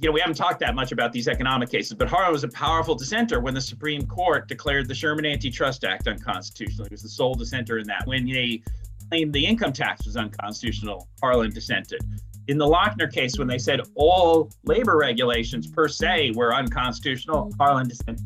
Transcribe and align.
you 0.00 0.08
know, 0.08 0.12
we 0.12 0.20
haven't 0.20 0.36
talked 0.36 0.60
that 0.60 0.74
much 0.74 0.92
about 0.92 1.12
these 1.12 1.28
economic 1.28 1.68
cases, 1.68 1.92
but 1.92 2.08
Harlan 2.08 2.32
was 2.32 2.42
a 2.42 2.48
powerful 2.48 2.94
dissenter 2.94 3.38
when 3.40 3.52
the 3.52 3.60
Supreme 3.60 4.06
Court 4.06 4.48
declared 4.48 4.88
the 4.88 4.94
Sherman 4.94 5.26
Antitrust 5.26 5.84
Act 5.84 6.08
unconstitutional. 6.08 6.86
He 6.86 6.94
was 6.94 7.02
the 7.02 7.08
sole 7.08 7.34
dissenter 7.34 7.78
in 7.78 7.86
that. 7.88 8.06
When 8.06 8.24
they 8.24 8.62
claimed 9.10 9.34
the 9.34 9.44
income 9.44 9.74
tax 9.74 10.06
was 10.06 10.16
unconstitutional, 10.16 11.06
Harlan 11.22 11.50
dissented. 11.50 12.00
In 12.48 12.56
the 12.56 12.64
Lochner 12.64 13.12
case, 13.12 13.38
when 13.38 13.46
they 13.46 13.58
said 13.58 13.82
all 13.94 14.50
labor 14.64 14.96
regulations 14.96 15.66
per 15.66 15.86
se 15.86 16.32
were 16.34 16.54
unconstitutional, 16.54 17.52
Harlan 17.58 17.88
dissented. 17.88 18.24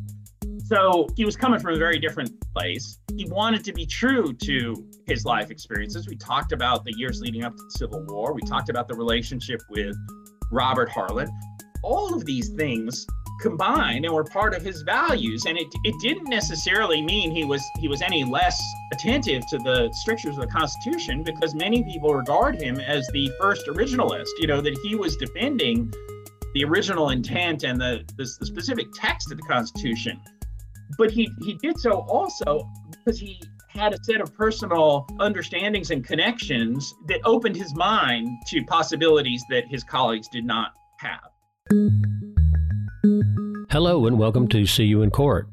So 0.63 1.09
he 1.17 1.25
was 1.25 1.35
coming 1.35 1.59
from 1.59 1.73
a 1.73 1.77
very 1.77 1.99
different 1.99 2.31
place. 2.53 2.99
He 3.17 3.25
wanted 3.25 3.65
to 3.65 3.73
be 3.73 3.85
true 3.85 4.33
to 4.33 4.87
his 5.07 5.25
life 5.25 5.51
experiences. 5.51 6.07
We 6.07 6.15
talked 6.15 6.53
about 6.53 6.85
the 6.85 6.93
years 6.95 7.19
leading 7.19 7.43
up 7.43 7.55
to 7.57 7.63
the 7.63 7.71
Civil 7.71 8.05
War. 8.07 8.33
We 8.33 8.41
talked 8.43 8.69
about 8.69 8.87
the 8.87 8.95
relationship 8.95 9.61
with 9.69 9.95
Robert 10.51 10.89
Harlan. 10.89 11.29
All 11.85 12.13
of 12.13 12.25
these 12.25 12.49
things 12.49 13.05
combined 13.41 14.05
and 14.05 14.13
were 14.13 14.23
part 14.23 14.55
of 14.55 14.63
his 14.63 14.81
values. 14.81 15.45
And 15.45 15.57
it, 15.57 15.67
it 15.83 15.95
didn't 16.01 16.29
necessarily 16.29 17.01
mean 17.01 17.31
he 17.31 17.43
was 17.45 17.63
he 17.79 17.87
was 17.87 18.01
any 18.01 18.23
less 18.23 18.61
attentive 18.93 19.43
to 19.49 19.57
the 19.59 19.89
strictures 19.93 20.35
of 20.37 20.41
the 20.41 20.47
Constitution 20.47 21.23
because 21.23 21.53
many 21.53 21.83
people 21.83 22.13
regard 22.13 22.61
him 22.61 22.79
as 22.79 23.07
the 23.13 23.31
first 23.39 23.67
originalist, 23.67 24.29
you 24.39 24.47
know, 24.47 24.61
that 24.61 24.77
he 24.83 24.95
was 24.95 25.15
defending 25.17 25.93
the 26.53 26.63
original 26.63 27.09
intent 27.09 27.63
and 27.63 27.79
the, 27.79 28.03
the, 28.17 28.23
the 28.39 28.45
specific 28.45 28.87
text 28.95 29.31
of 29.31 29.37
the 29.37 29.43
Constitution 29.43 30.19
but 30.97 31.11
he 31.11 31.29
he 31.43 31.55
did 31.55 31.79
so 31.79 32.05
also 32.07 32.69
because 32.91 33.19
he 33.19 33.41
had 33.69 33.93
a 33.93 33.97
set 34.03 34.21
of 34.21 34.33
personal 34.33 35.05
understandings 35.19 35.91
and 35.91 36.05
connections 36.05 36.93
that 37.07 37.19
opened 37.25 37.55
his 37.55 37.75
mind 37.75 38.29
to 38.47 38.63
possibilities 38.63 39.43
that 39.49 39.67
his 39.67 39.83
colleagues 39.83 40.29
did 40.29 40.45
not 40.45 40.71
have. 40.99 41.34
Hello 43.71 44.05
and 44.05 44.19
welcome 44.19 44.47
to 44.49 44.67
See 44.67 44.83
You 44.83 45.01
in 45.01 45.09
Court, 45.09 45.47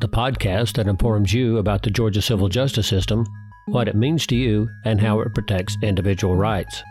the 0.00 0.08
podcast 0.08 0.72
that 0.72 0.88
informs 0.88 1.32
you 1.32 1.58
about 1.58 1.82
the 1.82 1.90
Georgia 1.90 2.20
civil 2.20 2.48
justice 2.48 2.88
system, 2.88 3.24
what 3.66 3.86
it 3.86 3.94
means 3.94 4.26
to 4.26 4.34
you, 4.34 4.68
and 4.84 5.00
how 5.00 5.20
it 5.20 5.32
protects 5.32 5.76
individual 5.80 6.34
rights. 6.34 6.82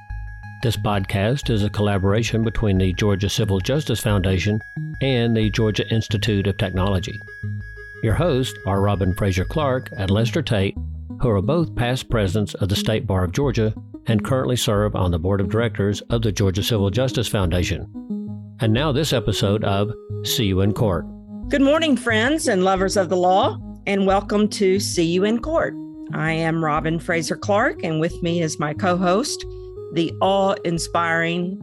This 0.64 0.78
podcast 0.78 1.50
is 1.50 1.66
a 1.66 1.70
collaboration 1.70 2.46
between 2.46 2.78
the 2.78 2.94
Georgia 2.94 3.30
Civil 3.30 3.60
Justice 3.60 4.00
Foundation 4.00 4.62
and 5.02 5.36
the 5.36 5.50
Georgia 5.50 5.86
Institute 5.90 6.48
of 6.48 6.56
Technology. 6.58 7.20
Your 8.04 8.14
hosts 8.14 8.58
are 8.66 8.80
Robin 8.80 9.14
Frazer 9.16 9.44
Clark 9.44 9.90
and 9.98 10.10
Lester 10.10 10.42
Tate, 10.42 10.78
who 11.20 11.30
are 11.30 11.42
both 11.42 11.76
past 11.76 12.10
presidents 12.10 12.54
of 12.54 12.70
the 12.70 12.78
State 12.78 13.06
Bar 13.06 13.26
of 13.26 13.34
Georgia 13.34 13.74
and 14.08 14.24
currently 14.24 14.56
serve 14.56 14.96
on 14.96 15.12
the 15.12 15.20
board 15.20 15.42
of 15.42 15.50
directors 15.50 16.00
of 16.10 16.22
the 16.22 16.32
Georgia 16.32 16.64
Civil 16.64 16.90
Justice 16.90 17.28
Foundation. 17.28 18.21
And 18.62 18.74
now, 18.74 18.92
this 18.92 19.12
episode 19.12 19.64
of 19.64 19.92
See 20.24 20.46
You 20.46 20.62
in 20.62 20.74
Court. 20.74 21.04
Good 21.50 21.64
morning, 21.64 21.98
friends 21.98 22.48
and 22.48 22.64
lovers 22.64 22.96
of 22.96 23.10
the 23.10 23.18
law, 23.18 23.58
and 23.88 24.06
welcome 24.06 24.48
to 24.50 24.80
See 24.80 25.04
You 25.04 25.24
in 25.24 25.42
Court. 25.42 25.74
I 26.14 26.34
am 26.34 26.64
Robin 26.64 27.00
Frazer 27.00 27.36
Clark, 27.36 27.84
and 27.84 28.00
with 28.00 28.14
me 28.22 28.44
is 28.44 28.60
my 28.60 28.76
co 28.76 28.98
host, 28.98 29.44
the 29.94 30.14
awe 30.22 30.54
inspiring 30.64 31.60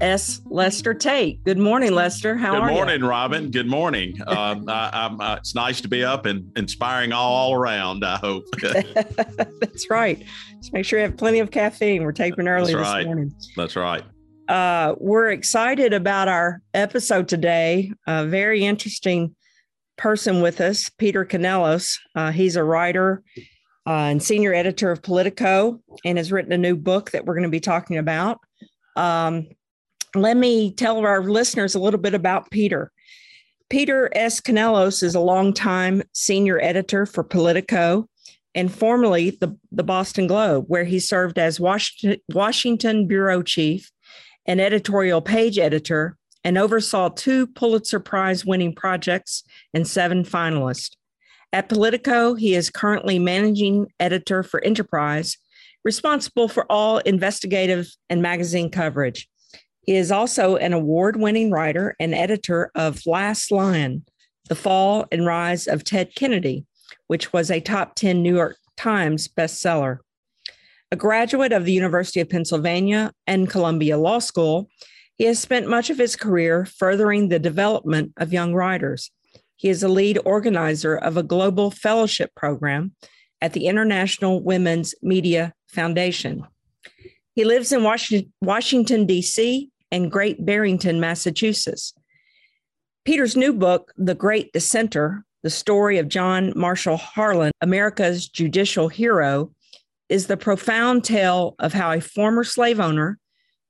S. 0.00 0.40
Lester 0.46 0.94
Tate. 0.94 1.42
Good 1.42 1.58
morning, 1.58 1.92
Lester. 1.92 2.36
How 2.36 2.52
Good 2.52 2.60
are 2.60 2.70
you? 2.70 2.76
Good 2.76 2.76
morning, 2.76 3.02
Robin. 3.02 3.50
Good 3.50 3.66
morning. 3.66 4.16
Um, 4.28 4.68
I, 4.68 5.16
uh, 5.18 5.36
it's 5.40 5.56
nice 5.56 5.80
to 5.80 5.88
be 5.88 6.04
up 6.04 6.26
and 6.26 6.56
inspiring 6.56 7.12
all 7.12 7.54
around. 7.54 8.04
I 8.04 8.18
hope. 8.18 8.44
That's 8.62 9.90
right. 9.90 10.24
Just 10.60 10.72
make 10.72 10.84
sure 10.84 11.00
you 11.00 11.06
have 11.06 11.16
plenty 11.16 11.40
of 11.40 11.50
caffeine. 11.50 12.04
We're 12.04 12.12
taping 12.12 12.46
early 12.46 12.72
That's 12.72 12.86
right. 12.86 12.98
this 12.98 13.06
morning. 13.06 13.34
That's 13.56 13.74
right. 13.74 14.04
Uh, 14.48 14.94
we're 14.98 15.30
excited 15.30 15.92
about 15.92 16.28
our 16.28 16.62
episode 16.72 17.28
today. 17.28 17.92
A 18.06 18.26
very 18.26 18.64
interesting 18.64 19.34
person 19.96 20.40
with 20.40 20.60
us, 20.60 20.88
Peter 20.88 21.24
Canellos. 21.24 21.98
Uh, 22.14 22.30
he's 22.30 22.54
a 22.56 22.62
writer 22.62 23.22
uh, 23.86 23.90
and 23.90 24.22
senior 24.22 24.54
editor 24.54 24.92
of 24.92 25.02
Politico 25.02 25.80
and 26.04 26.18
has 26.18 26.30
written 26.30 26.52
a 26.52 26.58
new 26.58 26.76
book 26.76 27.10
that 27.10 27.24
we're 27.24 27.34
going 27.34 27.44
to 27.44 27.48
be 27.48 27.60
talking 27.60 27.98
about. 27.98 28.38
Um, 28.94 29.48
let 30.14 30.36
me 30.36 30.72
tell 30.72 30.98
our 30.98 31.22
listeners 31.22 31.74
a 31.74 31.80
little 31.80 32.00
bit 32.00 32.14
about 32.14 32.50
Peter. 32.50 32.92
Peter 33.68 34.10
S. 34.14 34.40
Canellos 34.40 35.02
is 35.02 35.16
a 35.16 35.20
longtime 35.20 36.02
senior 36.12 36.60
editor 36.60 37.04
for 37.04 37.24
Politico 37.24 38.08
and 38.54 38.72
formerly 38.72 39.30
the, 39.30 39.58
the 39.72 39.82
Boston 39.82 40.28
Globe, 40.28 40.66
where 40.68 40.84
he 40.84 41.00
served 41.00 41.36
as 41.36 41.58
Washington, 41.58 42.20
Washington 42.32 43.08
bureau 43.08 43.42
chief 43.42 43.90
and 44.46 44.60
editorial 44.60 45.20
page 45.20 45.58
editor 45.58 46.16
and 46.44 46.56
oversaw 46.56 47.08
two 47.08 47.46
Pulitzer 47.48 48.00
Prize 48.00 48.46
winning 48.46 48.74
projects 48.74 49.42
and 49.74 49.86
seven 49.86 50.22
finalists. 50.24 50.92
At 51.52 51.68
Politico, 51.68 52.34
he 52.34 52.54
is 52.54 52.70
currently 52.70 53.18
managing 53.18 53.88
editor 53.98 54.42
for 54.42 54.62
Enterprise, 54.62 55.38
responsible 55.84 56.48
for 56.48 56.64
all 56.70 56.98
investigative 56.98 57.88
and 58.10 58.22
magazine 58.22 58.70
coverage. 58.70 59.28
He 59.82 59.96
is 59.96 60.10
also 60.10 60.56
an 60.56 60.72
award 60.72 61.16
winning 61.16 61.50
writer 61.50 61.94
and 62.00 62.14
editor 62.14 62.70
of 62.74 63.06
Last 63.06 63.50
Lion 63.50 64.04
The 64.48 64.56
Fall 64.56 65.06
and 65.12 65.24
Rise 65.24 65.66
of 65.66 65.84
Ted 65.84 66.14
Kennedy, 66.14 66.66
which 67.06 67.32
was 67.32 67.50
a 67.50 67.60
top 67.60 67.94
10 67.94 68.22
New 68.22 68.34
York 68.34 68.56
Times 68.76 69.28
bestseller. 69.28 69.98
A 70.92 70.96
graduate 70.96 71.52
of 71.52 71.64
the 71.64 71.72
University 71.72 72.20
of 72.20 72.28
Pennsylvania 72.28 73.12
and 73.26 73.50
Columbia 73.50 73.98
Law 73.98 74.18
School, 74.18 74.68
he 75.16 75.24
has 75.24 75.38
spent 75.38 75.68
much 75.68 75.90
of 75.90 75.98
his 75.98 76.16
career 76.16 76.64
furthering 76.64 77.28
the 77.28 77.38
development 77.38 78.12
of 78.18 78.32
young 78.32 78.54
writers. 78.54 79.10
He 79.56 79.68
is 79.68 79.82
a 79.82 79.88
lead 79.88 80.18
organizer 80.24 80.96
of 80.96 81.16
a 81.16 81.22
global 81.22 81.70
fellowship 81.70 82.34
program 82.34 82.92
at 83.40 83.52
the 83.52 83.66
International 83.66 84.42
Women's 84.42 84.94
Media 85.02 85.52
Foundation. 85.68 86.46
He 87.34 87.44
lives 87.44 87.72
in 87.72 87.82
Washington, 87.82 89.06
D.C 89.06 89.70
and 89.90 90.10
Great 90.10 90.44
Barrington, 90.44 91.00
Massachusetts. 91.00 91.94
Peter's 93.04 93.36
new 93.36 93.52
book, 93.52 93.92
The 93.96 94.14
Great 94.14 94.52
Dissenter 94.52 95.24
The 95.42 95.50
Story 95.50 95.98
of 95.98 96.08
John 96.08 96.52
Marshall 96.56 96.96
Harlan, 96.96 97.52
America's 97.60 98.28
Judicial 98.28 98.88
Hero, 98.88 99.52
is 100.08 100.26
the 100.26 100.36
profound 100.36 101.04
tale 101.04 101.54
of 101.58 101.72
how 101.72 101.92
a 101.92 102.00
former 102.00 102.44
slave 102.44 102.80
owner, 102.80 103.18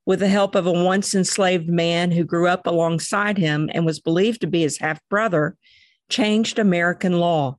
with 0.05 0.19
the 0.19 0.27
help 0.27 0.55
of 0.55 0.65
a 0.65 0.71
once 0.71 1.13
enslaved 1.13 1.67
man 1.67 2.11
who 2.11 2.23
grew 2.23 2.47
up 2.47 2.65
alongside 2.65 3.37
him 3.37 3.69
and 3.73 3.85
was 3.85 3.99
believed 3.99 4.41
to 4.41 4.47
be 4.47 4.61
his 4.61 4.77
half 4.77 4.99
brother, 5.09 5.57
changed 6.09 6.59
American 6.59 7.19
law. 7.19 7.57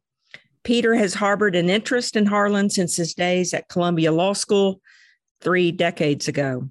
Peter 0.65 0.95
has 0.95 1.15
harbored 1.15 1.55
an 1.55 1.69
interest 1.69 2.17
in 2.17 2.27
Harlan 2.27 2.71
since 2.71 2.97
his 2.97 3.15
days 3.15 3.53
at 3.53 3.69
Columbia 3.69 4.13
Law 4.13 4.33
School 4.33 4.81
three 5.41 5.71
decades 5.71 6.29
ago. 6.29 6.69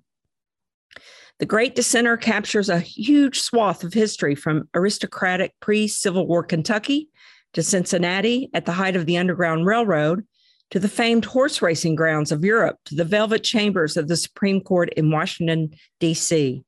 The 1.40 1.46
Great 1.46 1.76
Dissenter 1.76 2.18
captures 2.18 2.70
a 2.70 2.80
huge 2.80 3.40
swath 3.40 3.84
of 3.84 3.94
history 3.94 4.34
from 4.34 4.68
aristocratic 4.74 5.54
pre 5.60 5.88
Civil 5.88 6.26
War 6.26 6.44
Kentucky 6.44 7.10
to 7.54 7.62
Cincinnati 7.62 8.50
at 8.54 8.66
the 8.66 8.72
height 8.72 8.96
of 8.96 9.06
the 9.06 9.18
Underground 9.18 9.66
Railroad 9.66 10.26
to 10.72 10.80
the 10.80 10.90
famed 10.90 11.26
horse 11.26 11.62
racing 11.62 11.96
grounds 11.96 12.32
of 12.32 12.44
Europe 12.44 12.78
to 12.86 12.96
the 12.96 13.06
velvet 13.06 13.44
chambers 13.44 13.98
of 13.98 14.08
the 14.08 14.18
Supreme 14.18 14.62
Court 14.62 14.90
in 14.96 15.12
Washington, 15.12 15.72
D.C. 16.00 16.64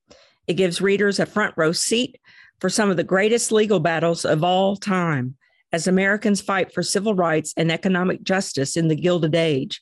It 0.47 0.53
gives 0.53 0.81
readers 0.81 1.19
a 1.19 1.25
front 1.25 1.53
row 1.57 1.71
seat 1.71 2.17
for 2.59 2.69
some 2.69 2.89
of 2.89 2.97
the 2.97 3.03
greatest 3.03 3.51
legal 3.51 3.79
battles 3.79 4.25
of 4.25 4.43
all 4.43 4.75
time 4.75 5.35
as 5.71 5.87
Americans 5.87 6.41
fight 6.41 6.73
for 6.73 6.81
civil 6.81 7.13
rights 7.13 7.53
and 7.55 7.71
economic 7.71 8.23
justice 8.23 8.75
in 8.75 8.87
the 8.87 8.95
Gilded 8.95 9.35
Age. 9.35 9.81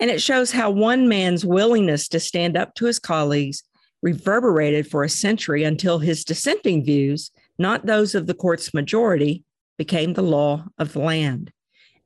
And 0.00 0.10
it 0.10 0.20
shows 0.20 0.50
how 0.50 0.70
one 0.70 1.08
man's 1.08 1.44
willingness 1.44 2.08
to 2.08 2.20
stand 2.20 2.56
up 2.56 2.74
to 2.74 2.86
his 2.86 2.98
colleagues 2.98 3.62
reverberated 4.02 4.90
for 4.90 5.04
a 5.04 5.08
century 5.08 5.62
until 5.62 6.00
his 6.00 6.24
dissenting 6.24 6.84
views, 6.84 7.30
not 7.58 7.86
those 7.86 8.14
of 8.14 8.26
the 8.26 8.34
court's 8.34 8.74
majority, 8.74 9.44
became 9.78 10.14
the 10.14 10.22
law 10.22 10.64
of 10.78 10.92
the 10.92 10.98
land. 10.98 11.52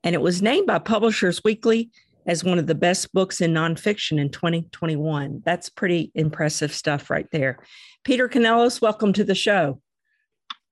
And 0.06 0.14
it 0.14 0.22
was 0.22 0.40
named 0.40 0.68
by 0.68 0.78
Publishers 0.78 1.42
Weekly 1.42 1.90
as 2.28 2.44
one 2.44 2.60
of 2.60 2.68
the 2.68 2.76
best 2.76 3.12
books 3.12 3.40
in 3.40 3.52
nonfiction 3.52 4.20
in 4.20 4.30
2021. 4.30 5.42
That's 5.44 5.68
pretty 5.68 6.12
impressive 6.14 6.72
stuff 6.72 7.10
right 7.10 7.26
there. 7.32 7.58
Peter 8.04 8.28
Canellos, 8.28 8.80
welcome 8.80 9.12
to 9.14 9.24
the 9.24 9.34
show. 9.34 9.80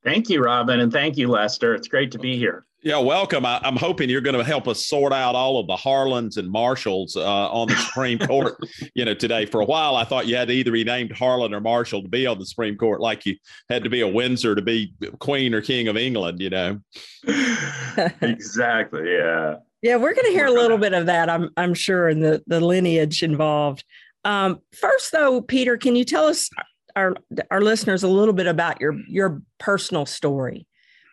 Thank 0.05 0.31
you, 0.31 0.41
Robin, 0.41 0.79
and 0.79 0.93
thank 0.93 1.17
you, 1.17 1.27
Lester. 1.27 1.75
It's 1.75 1.89
great 1.89 2.13
to 2.13 2.19
be 2.21 2.39
here. 2.39 2.65
Yeah, 2.85 2.99
welcome. 2.99 3.47
I, 3.47 3.59
am 3.65 3.77
hoping 3.77 4.11
you're 4.11 4.21
going 4.21 4.37
to 4.37 4.45
help 4.45 4.69
us 4.69 4.85
sort 4.85 5.15
out 5.15 5.35
all 5.35 5.59
of 5.59 5.67
the 5.67 5.75
Harlans 5.75 6.37
and 6.37 6.51
Marshalls 6.51 7.17
uh, 7.17 7.51
on 7.51 7.67
the 7.67 7.77
Supreme 7.77 8.19
Court. 8.27 8.59
You 8.95 9.07
know, 9.07 9.15
today 9.15 9.47
for 9.47 9.63
a 9.63 9.65
while 9.65 9.97
I 9.97 10.05
thought 10.05 10.27
you 10.27 10.37
had 10.37 10.49
to 10.49 10.55
either 10.55 10.71
be 10.71 10.85
named 10.85 11.13
Harlan 11.13 11.55
or 11.55 11.63
Marshall 11.63 12.03
to 12.03 12.09
be 12.11 12.27
on 12.27 12.39
the 12.39 12.45
Supreme 12.45 12.77
Court, 12.77 13.01
like 13.01 13.25
you 13.25 13.37
had 13.71 13.85
to 13.85 13.91
be 13.91 14.03
a 14.03 14.07
Windsor 14.07 14.55
to 14.55 14.61
be 14.61 14.93
Queen 15.19 15.55
or 15.55 15.63
King 15.63 15.89
of 15.89 15.97
England. 15.97 16.43
You 16.43 16.51
know. 16.51 16.81
exactly. 18.21 19.11
Yeah. 19.11 19.57
Yeah, 19.81 19.97
we're 19.97 20.13
going 20.13 20.27
to 20.27 20.33
hear 20.33 20.47
a 20.47 20.53
little 20.53 20.79
bit 20.79 20.93
of 20.93 21.07
that. 21.07 21.31
I'm 21.31 21.49
I'm 21.57 21.73
sure 21.73 22.11
in 22.11 22.21
the 22.21 22.43
the 22.47 22.61
lineage 22.61 23.23
involved. 23.23 23.83
Um, 24.27 24.61
first, 24.79 25.11
though, 25.11 25.41
Peter, 25.41 25.79
can 25.79 25.97
you 25.97 26.05
tell 26.05 26.27
us 26.27 26.51
our 26.97 27.17
our 27.51 27.63
listeners 27.63 28.03
a 28.03 28.09
little 28.09 28.35
bit 28.35 28.47
about 28.47 28.79
your 28.83 29.01
your 29.09 29.41
personal 29.59 30.05
story, 30.05 30.67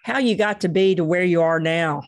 how 0.04 0.20
you 0.20 0.36
got 0.36 0.62
to 0.62 0.70
be 0.70 0.96
to 0.96 1.04
where 1.04 1.24
you 1.24 1.42
are 1.42 1.60
now. 1.60 2.04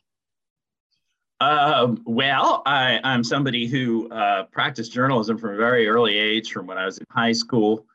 Um, 1.40 2.02
well, 2.06 2.62
I, 2.66 3.00
am 3.04 3.24
somebody 3.24 3.68
who 3.68 4.10
uh, 4.10 4.44
practiced 4.46 4.94
journalism 4.94 5.38
from 5.38 5.56
a 5.56 5.58
very 5.58 5.88
early 5.88 6.18
age, 6.18 6.52
from 6.52 6.68
when 6.68 6.78
I 6.78 6.86
was 6.86 6.98
in 7.00 7.06
high 7.10 7.34
school, 7.34 7.86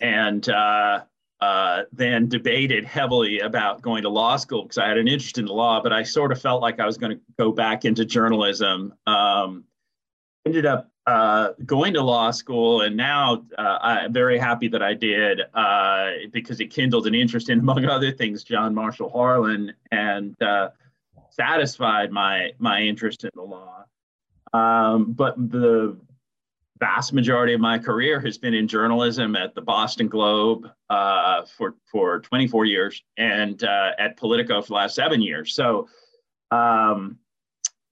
and 0.00 0.48
uh, 0.48 1.02
uh, 1.40 1.82
then 1.92 2.28
debated 2.28 2.84
heavily 2.84 3.40
about 3.40 3.82
going 3.82 4.02
to 4.02 4.08
law 4.08 4.36
school 4.36 4.62
because 4.62 4.78
I 4.78 4.88
had 4.88 4.98
an 4.98 5.06
interest 5.06 5.38
in 5.38 5.44
the 5.44 5.52
law, 5.52 5.80
but 5.80 5.92
I 5.92 6.02
sort 6.02 6.32
of 6.32 6.40
felt 6.40 6.60
like 6.60 6.80
I 6.80 6.86
was 6.86 6.98
going 6.98 7.16
to 7.16 7.22
go 7.38 7.52
back 7.52 7.84
into 7.84 8.04
journalism. 8.04 8.94
Um, 9.06 9.64
ended 10.44 10.66
up 10.66 10.90
uh, 11.08 11.52
going 11.64 11.94
to 11.94 12.02
law 12.02 12.30
school, 12.30 12.82
and 12.82 12.96
now 12.96 13.44
uh, 13.56 13.78
I'm 13.80 14.12
very 14.12 14.38
happy 14.38 14.68
that 14.68 14.82
I 14.82 14.94
did 14.94 15.40
uh, 15.54 16.10
because 16.32 16.60
it 16.60 16.66
kindled 16.66 17.06
an 17.06 17.14
interest 17.14 17.48
in, 17.48 17.58
among 17.66 17.84
other 17.86 18.12
things, 18.12 18.44
John 18.44 18.74
Marshall 18.74 19.10
Harlan, 19.10 19.72
and 19.90 20.36
satisfied 21.30 22.10
my 22.10 22.50
my 22.58 22.82
interest 22.82 23.24
in 23.24 23.30
the 23.34 23.42
law. 23.42 23.84
Um, 24.52 25.12
but 25.12 25.36
the 25.36 25.96
vast 26.78 27.12
majority 27.12 27.54
of 27.54 27.60
my 27.60 27.78
career 27.78 28.20
has 28.20 28.38
been 28.38 28.54
in 28.54 28.68
journalism 28.68 29.36
at 29.36 29.54
the 29.54 29.60
Boston 29.60 30.08
Globe 30.08 30.68
uh, 30.90 31.44
for 31.44 31.74
for 31.90 32.20
24 32.20 32.64
years 32.64 33.02
and 33.16 33.62
uh, 33.64 33.92
at 33.98 34.16
Politico 34.16 34.62
for 34.62 34.68
the 34.68 34.74
last 34.74 34.94
seven 34.94 35.20
years. 35.20 35.54
So, 35.54 35.88
um, 36.50 37.18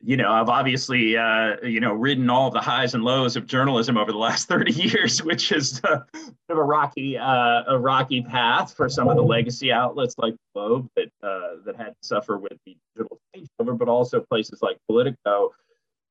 you 0.04 0.16
know, 0.16 0.30
I've 0.30 0.48
obviously 0.48 1.16
uh, 1.16 1.56
you 1.62 1.80
know 1.80 1.92
ridden 1.92 2.28
all 2.28 2.50
the 2.50 2.60
highs 2.60 2.94
and 2.94 3.02
lows 3.02 3.36
of 3.36 3.46
journalism 3.46 3.96
over 3.96 4.12
the 4.12 4.18
last 4.18 4.48
30 4.48 4.72
years, 4.72 5.22
which 5.22 5.52
is 5.52 5.80
uh, 5.84 6.00
a 6.48 6.54
rocky 6.54 7.16
uh, 7.16 7.62
a 7.66 7.78
rocky 7.78 8.22
path 8.22 8.74
for 8.74 8.88
some 8.88 9.08
of 9.08 9.16
the 9.16 9.22
legacy 9.22 9.72
outlets 9.72 10.14
like 10.18 10.34
Globe 10.54 10.88
that 10.96 11.08
uh, 11.22 11.62
that 11.64 11.76
had 11.76 11.88
to 11.88 12.06
suffer 12.06 12.36
with 12.36 12.52
the 12.66 12.76
digital 12.94 13.18
changeover, 13.34 13.76
but 13.76 13.88
also 13.88 14.20
places 14.20 14.60
like 14.62 14.76
Politico 14.88 15.54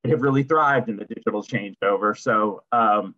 that 0.03 0.11
have 0.11 0.21
really 0.21 0.43
thrived 0.43 0.89
in 0.89 0.97
the 0.97 1.05
digital 1.05 1.43
changeover. 1.43 2.17
So 2.17 2.63
um, 2.71 3.15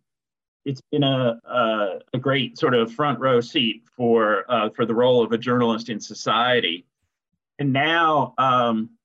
it's 0.65 0.81
been 0.91 1.03
a, 1.03 1.39
a, 1.45 1.99
a, 2.13 2.19
great 2.19 2.57
sort 2.57 2.73
of 2.73 2.93
front 2.93 3.19
row 3.19 3.39
seat 3.39 3.83
for 3.95 4.43
uh, 4.49 4.69
for 4.69 4.85
the 4.85 4.93
role 4.93 5.23
of 5.23 5.31
a 5.31 5.37
journalist 5.37 5.89
in 5.89 5.99
society. 5.99 6.85
And 7.57 7.73
now 7.73 8.33
um, 8.37 8.96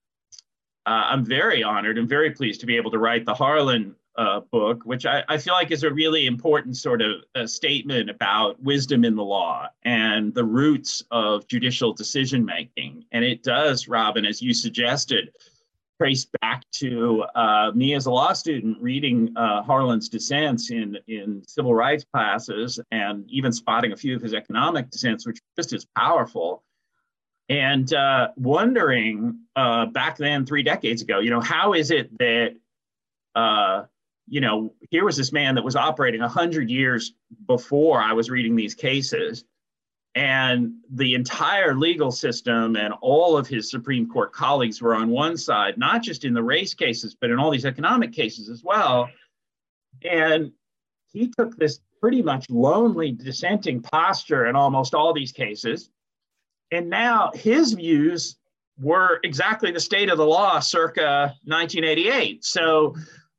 uh, 0.86 1.04
I'm 1.06 1.24
very 1.24 1.62
honored 1.62 1.98
and 1.98 2.08
very 2.08 2.30
pleased 2.30 2.60
to 2.60 2.66
be 2.66 2.76
able 2.76 2.90
to 2.90 2.98
write 2.98 3.24
the 3.24 3.34
Harlan 3.34 3.94
uh, 4.16 4.40
book, 4.40 4.82
which 4.84 5.06
I, 5.06 5.24
I, 5.28 5.38
feel 5.38 5.54
like 5.54 5.70
is 5.70 5.84
a 5.84 5.90
really 5.90 6.26
important 6.26 6.76
sort 6.76 7.00
of 7.00 7.48
statement 7.48 8.10
about 8.10 8.62
wisdom 8.62 9.04
in 9.04 9.16
the 9.16 9.22
law 9.22 9.68
and 9.84 10.34
the 10.34 10.44
roots 10.44 11.02
of 11.10 11.46
judicial 11.48 11.94
decision 11.94 12.44
making. 12.44 13.06
And 13.12 13.24
it 13.24 13.42
does, 13.42 13.88
Robin, 13.88 14.26
as 14.26 14.42
you 14.42 14.52
suggested, 14.52 15.32
trace 15.98 16.26
back 16.40 16.64
to 16.72 17.22
uh, 17.34 17.70
me 17.74 17.94
as 17.94 18.06
a 18.06 18.10
law 18.10 18.32
student 18.32 18.76
reading 18.82 19.32
uh, 19.36 19.62
Harlan's 19.62 20.08
dissents 20.08 20.70
in, 20.70 20.98
in 21.06 21.42
civil 21.46 21.74
rights 21.74 22.04
classes 22.12 22.80
and 22.90 23.24
even 23.30 23.52
spotting 23.52 23.92
a 23.92 23.96
few 23.96 24.16
of 24.16 24.20
his 24.20 24.34
economic 24.34 24.90
dissents, 24.90 25.26
which 25.26 25.38
just 25.56 25.72
as 25.72 25.86
powerful. 25.96 26.64
And 27.52 27.92
uh, 27.92 28.28
wondering 28.36 29.40
uh, 29.54 29.84
back 29.84 30.16
then, 30.16 30.46
three 30.46 30.62
decades 30.62 31.02
ago, 31.02 31.18
you 31.18 31.28
know, 31.28 31.42
how 31.42 31.74
is 31.74 31.90
it 31.90 32.16
that, 32.18 32.54
uh, 33.34 33.82
you 34.26 34.40
know, 34.40 34.72
here 34.88 35.04
was 35.04 35.18
this 35.18 35.32
man 35.32 35.56
that 35.56 35.64
was 35.64 35.76
operating 35.76 36.22
100 36.22 36.70
years 36.70 37.12
before 37.46 38.00
I 38.00 38.14
was 38.14 38.30
reading 38.30 38.56
these 38.56 38.74
cases 38.74 39.44
and 40.14 40.76
the 40.90 41.12
entire 41.12 41.74
legal 41.74 42.10
system 42.10 42.74
and 42.74 42.94
all 43.02 43.36
of 43.36 43.46
his 43.46 43.70
Supreme 43.70 44.08
Court 44.08 44.32
colleagues 44.32 44.80
were 44.80 44.94
on 44.94 45.10
one 45.10 45.36
side, 45.36 45.76
not 45.76 46.02
just 46.02 46.24
in 46.24 46.32
the 46.32 46.42
race 46.42 46.72
cases, 46.72 47.14
but 47.14 47.28
in 47.28 47.38
all 47.38 47.50
these 47.50 47.66
economic 47.66 48.12
cases 48.12 48.48
as 48.48 48.64
well. 48.64 49.10
And 50.02 50.52
he 51.12 51.30
took 51.36 51.54
this 51.58 51.80
pretty 52.00 52.22
much 52.22 52.48
lonely 52.48 53.12
dissenting 53.12 53.82
posture 53.82 54.46
in 54.46 54.56
almost 54.56 54.94
all 54.94 55.12
these 55.12 55.32
cases. 55.32 55.90
And 56.72 56.90
now 56.90 57.30
his 57.34 57.74
views 57.74 58.36
were 58.80 59.20
exactly 59.22 59.70
the 59.70 59.80
state 59.80 60.10
of 60.10 60.18
the 60.18 60.26
law 60.26 60.58
circa 60.58 61.34
1988. 61.44 62.44
So, 62.44 62.96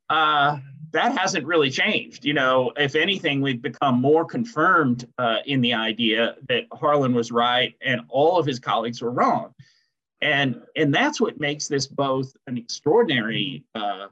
uh, 0.08 0.58
that 0.92 1.18
hasn't 1.18 1.44
really 1.44 1.70
changed. 1.70 2.24
You 2.24 2.34
know, 2.34 2.72
if 2.76 2.94
anything, 2.94 3.40
we've 3.40 3.60
become 3.60 4.00
more 4.00 4.24
confirmed 4.24 5.08
uh, 5.18 5.38
in 5.44 5.60
the 5.60 5.74
idea 5.74 6.36
that 6.48 6.66
Harlan 6.72 7.12
was 7.14 7.32
right 7.32 7.74
and 7.82 8.02
all 8.08 8.38
of 8.38 8.46
his 8.46 8.60
colleagues 8.60 9.02
were 9.02 9.10
wrong. 9.10 9.52
And, 10.22 10.62
and 10.76 10.94
that's 10.94 11.20
what 11.20 11.40
makes 11.40 11.66
this 11.66 11.88
both 11.88 12.32
an 12.46 12.56
extraordinary 12.56 13.64
uh, 13.74 14.06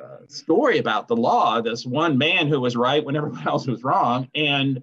uh, 0.00 0.16
story 0.28 0.78
about 0.78 1.08
the 1.08 1.16
law, 1.16 1.60
this 1.60 1.86
one 1.86 2.18
man 2.18 2.48
who 2.48 2.60
was 2.60 2.76
right 2.76 3.04
when 3.04 3.16
everyone 3.16 3.42
else 3.48 3.66
was 3.66 3.82
wrong, 3.82 4.28
and 4.34 4.82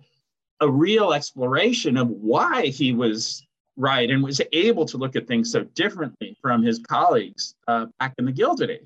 a 0.60 0.70
real 0.70 1.14
exploration 1.14 1.98
of 1.98 2.10
why 2.10 2.66
he 2.66 2.94
was 2.94 3.47
right 3.78 4.10
and 4.10 4.24
was 4.24 4.42
able 4.52 4.86
to 4.86 4.98
look 4.98 5.16
at 5.16 5.28
things 5.28 5.52
so 5.52 5.64
differently 5.64 6.36
from 6.42 6.64
his 6.64 6.80
colleagues 6.80 7.56
uh, 7.68 7.86
back 8.00 8.14
in 8.18 8.26
the 8.26 8.32
Gilded 8.32 8.70
Age 8.70 8.82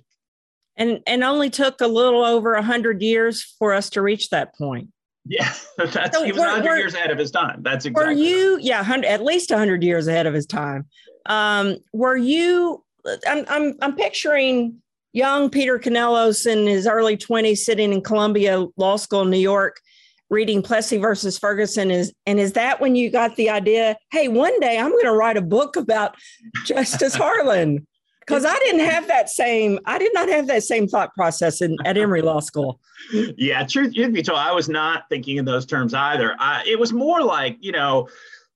and 0.78 1.02
and 1.06 1.24
only 1.24 1.50
took 1.50 1.82
a 1.82 1.88
little 1.88 2.24
over 2.24 2.54
a 2.54 2.64
hundred 2.64 3.02
years 3.02 3.44
for 3.60 3.74
us 3.74 3.90
to 3.92 4.02
reach 4.02 4.30
that 4.30 4.56
point. 4.56 4.90
Yeah, 5.26 5.54
that's 5.78 6.18
so 6.18 6.24
he 6.24 6.32
was 6.32 6.42
hundred 6.42 6.78
years 6.78 6.94
ahead 6.94 7.12
of 7.12 7.18
his 7.18 7.32
time. 7.32 7.62
That's 7.62 7.86
exactly. 7.86 8.16
Were 8.16 8.20
you? 8.20 8.56
Right. 8.56 8.64
Yeah, 8.64 9.02
at 9.06 9.24
least 9.24 9.52
hundred 9.52 9.84
years 9.84 10.08
ahead 10.08 10.28
of 10.28 10.34
his 10.34 10.46
time. 10.46 10.86
Um, 11.28 11.78
were 11.94 12.18
you? 12.18 12.84
I'm 13.28 13.46
I'm 13.48 13.76
I'm 13.82 13.96
picturing 13.96 14.82
young 15.14 15.50
Peter 15.50 15.78
Canellos 15.78 16.48
in 16.48 16.66
his 16.66 16.88
early 16.88 17.18
20s 17.18 17.58
sitting 17.58 17.92
in 17.92 18.02
Columbia 18.02 18.66
Law 18.78 18.96
School 18.96 19.24
in 19.24 19.30
New 19.30 19.38
York 19.38 19.82
reading 20.32 20.64
Plessy 20.64 20.98
versus 20.98 21.38
Ferguson 21.38 21.92
is 21.92 22.12
and 22.26 22.40
is 22.40 22.54
that 22.54 22.82
when 22.82 22.96
you 22.96 23.12
got 23.12 23.36
the 23.36 23.50
idea 23.50 23.96
hey 24.12 24.28
one 24.28 24.58
day 24.60 24.80
I'm 24.80 24.90
going 24.90 25.06
to 25.06 25.12
write 25.12 25.38
a 25.38 25.42
book 25.42 25.76
about 25.76 26.16
Justice 26.66 27.14
Harlan 27.14 27.86
because 28.22 28.46
I 28.46 28.58
didn't 28.60 28.82
have 28.82 29.08
that 29.08 29.30
same, 29.30 29.80
I 29.86 29.98
did 29.98 30.14
not 30.14 30.30
have 30.30 30.48
that 30.48 30.64
same 30.64 30.88
thought 30.88 31.14
process 31.16 31.62
in, 31.62 31.76
at 31.84 31.98
Emory 31.98 32.22
Law 32.22 32.40
School. 32.40 32.80
Yeah, 33.12 33.66
truth, 33.66 33.94
truth 33.94 34.14
be 34.14 34.22
told, 34.22 34.40
I 34.40 34.54
was 34.54 34.70
not 34.70 35.10
thinking 35.10 35.38
in 35.38 35.44
those 35.44 35.66
terms 35.66 35.94
either. 35.94 36.36
I, 36.40 36.64
it 36.66 36.80
was 36.80 36.94
more 36.94 37.22
like, 37.22 37.58
you 37.60 37.72
know, 37.72 38.08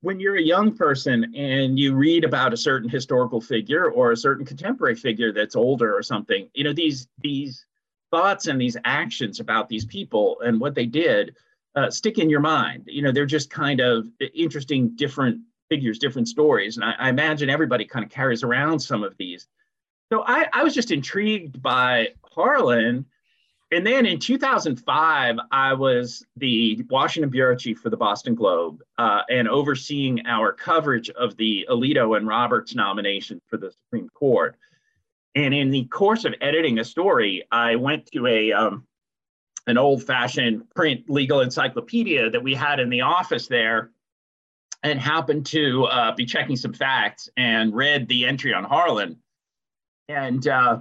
when 0.01 0.19
you're 0.19 0.38
a 0.38 0.42
young 0.42 0.75
person 0.75 1.33
and 1.36 1.80
you 1.80 1.95
read 1.95 2.24
about 2.24 2.53
a 2.53 2.58
certain 2.58 2.88
historical 2.88 3.41
figure 3.41 3.89
or 3.89 4.12
a 4.12 4.17
certain 4.17 4.46
contemporary 4.46 4.96
figure 4.96 5.34
that's 5.34 5.55
older 5.55 5.94
or 5.94 6.03
something, 6.03 6.48
you 6.53 6.63
know, 6.63 6.74
these 6.74 7.08
these 7.22 7.65
thoughts 8.12 8.48
and 8.48 8.62
these 8.62 8.77
actions 8.86 9.39
about 9.39 9.67
these 9.67 9.84
people 9.86 10.38
and 10.46 10.60
what 10.60 10.75
they 10.75 10.86
did 10.86 11.36
uh, 11.75 11.89
stick 11.89 12.17
in 12.17 12.29
your 12.29 12.39
mind. 12.39 12.84
You 12.88 13.01
know, 13.01 13.12
they're 13.12 13.25
just 13.25 13.50
kind 13.50 13.79
of 13.79 14.08
interesting, 14.34 14.96
different 14.96 15.41
figures, 15.70 16.00
different 16.00 16.27
stories. 16.27 16.77
And 16.77 16.86
I, 16.86 16.94
I 16.98 17.10
imagine 17.10 17.50
everybody 17.50 17.86
kind 17.86 18.05
of 18.05 18.12
carries 18.12 18.44
around 18.44 18.79
some 18.79 19.03
of 19.03 19.15
these. 19.17 19.48
So 20.12 20.24
I, 20.25 20.48
I 20.53 20.63
was 20.63 20.74
just 20.74 20.91
intrigued 20.91 21.62
by 21.62 22.10
Harlan. 22.24 23.05
And 23.72 23.86
then 23.86 24.05
in 24.05 24.20
2005, 24.20 25.38
I 25.51 25.74
was 25.74 26.24
the 26.38 26.86
Washington 26.89 27.32
bureau 27.32 27.55
chief 27.55 27.79
for 27.79 27.89
the 27.89 27.98
Boston 27.98 28.36
Globe 28.36 28.82
uh, 28.98 29.22
and 29.29 29.50
overseeing 29.50 30.25
our 30.27 30.53
coverage 30.53 31.10
of 31.10 31.36
the 31.38 31.67
Alito 31.70 32.15
and 32.15 32.27
Roberts 32.27 32.75
nomination 32.75 33.41
for 33.48 33.58
the 33.58 33.72
Supreme 33.72 34.10
Court. 34.10 34.55
And 35.34 35.53
in 35.53 35.72
the 35.72 35.86
course 35.86 36.24
of 36.24 36.36
editing 36.39 36.79
a 36.79 36.86
story, 36.86 37.44
I 37.51 37.75
went 37.75 38.05
to 38.13 38.27
a 38.27 38.53
um, 38.53 38.86
an 39.67 39.77
old-fashioned 39.77 40.69
print 40.75 41.10
legal 41.10 41.41
encyclopedia 41.41 42.29
that 42.29 42.43
we 42.43 42.53
had 42.53 42.79
in 42.79 42.89
the 42.89 43.01
office 43.01 43.48
there 43.48 43.91
and 44.84 45.00
happened 45.00 45.45
to 45.48 45.86
uh, 45.86 46.13
be 46.15 46.25
checking 46.25 46.55
some 46.55 46.74
facts 46.74 47.29
and 47.38 47.74
read 47.74 48.07
the 48.07 48.25
entry 48.25 48.53
on 48.53 48.63
Harlan. 48.63 49.17
And 50.07 50.48
uh, 50.48 50.79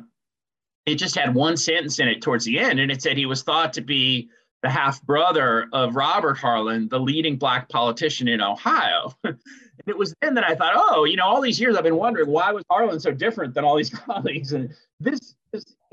it 0.85 0.97
just 0.97 1.15
had 1.15 1.35
one 1.35 1.57
sentence 1.57 1.99
in 1.99 2.09
it 2.09 2.21
towards 2.21 2.45
the 2.45 2.59
end, 2.59 2.79
and 2.79 2.91
it 2.91 3.03
said 3.03 3.17
he 3.17 3.27
was 3.27 3.43
thought 3.43 3.73
to 3.75 3.81
be 3.81 4.29
the 4.63 4.71
half 4.71 5.03
brother 5.03 5.69
of 5.73 5.95
Robert 5.95 6.39
Harlan, 6.39 6.89
the 6.89 6.99
leading 6.99 7.37
Black 7.37 7.69
politician 7.69 8.29
in 8.29 8.41
Ohio. 8.41 9.15
and 9.25 9.39
it 9.87 9.97
was 9.97 10.15
then 10.23 10.35
that 10.35 10.45
I 10.45 10.55
thought, 10.55 10.73
oh, 10.75 11.05
you 11.05 11.17
know, 11.17 11.25
all 11.25 11.43
these 11.43 11.61
years 11.61 11.77
I've 11.77 11.85
been 11.85 11.97
wondering 11.97 12.31
why 12.31 12.51
was 12.51 12.65
Harlan 12.71 12.99
so 12.99 13.13
different 13.13 13.55
than 13.55 13.65
all 13.65 13.77
these 13.77 13.91
colleagues? 14.07 14.53
And 14.53 14.75
this, 15.01 15.35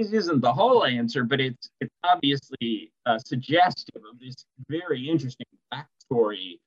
this 0.01 0.13
isn't 0.13 0.41
the 0.41 0.51
whole 0.51 0.85
answer, 0.85 1.23
but 1.23 1.39
it's, 1.39 1.69
it's 1.79 1.93
obviously 2.03 2.91
uh, 3.05 3.17
suggestive 3.19 4.01
of 4.11 4.19
this 4.19 4.45
very 4.69 5.07
interesting 5.07 5.45
backstory 5.73 6.59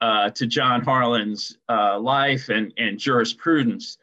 uh, 0.00 0.30
to 0.30 0.46
John 0.46 0.82
Harlan's 0.82 1.58
uh, 1.68 1.98
life 1.98 2.48
and, 2.48 2.72
and 2.76 2.98
jurisprudence. 2.98 3.98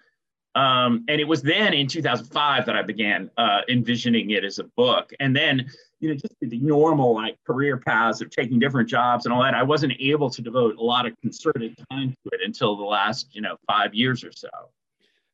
Um, 0.56 1.06
and 1.08 1.22
it 1.22 1.28
was 1.28 1.42
then 1.42 1.74
in 1.74 1.88
2005 1.88 2.66
that 2.66 2.76
I 2.76 2.82
began 2.82 3.30
uh, 3.38 3.62
envisioning 3.70 4.32
it 4.32 4.44
as 4.44 4.60
a 4.60 4.64
book. 4.76 5.12
And 5.20 5.36
then 5.36 5.70
you 6.00 6.10
know, 6.10 6.16
just 6.16 6.34
the 6.42 6.60
normal 6.60 7.14
like 7.14 7.38
career 7.46 7.78
paths 7.78 8.22
of 8.22 8.30
taking 8.30 8.58
different 8.60 8.90
jobs 8.90 9.26
and 9.26 9.34
all 9.34 9.44
that, 9.44 9.54
I 9.54 9.64
wasn't 9.64 9.94
able 10.00 10.30
to 10.30 10.42
devote 10.42 10.78
a 10.78 10.82
lot 10.82 11.06
of 11.06 11.14
concerted 11.22 11.78
time 11.92 12.12
to 12.12 12.30
it 12.32 12.40
until 12.44 12.78
the 12.78 12.84
last, 12.84 13.36
you 13.36 13.42
know, 13.42 13.58
five 13.68 13.94
years 13.94 14.24
or 14.24 14.32
so. 14.32 14.48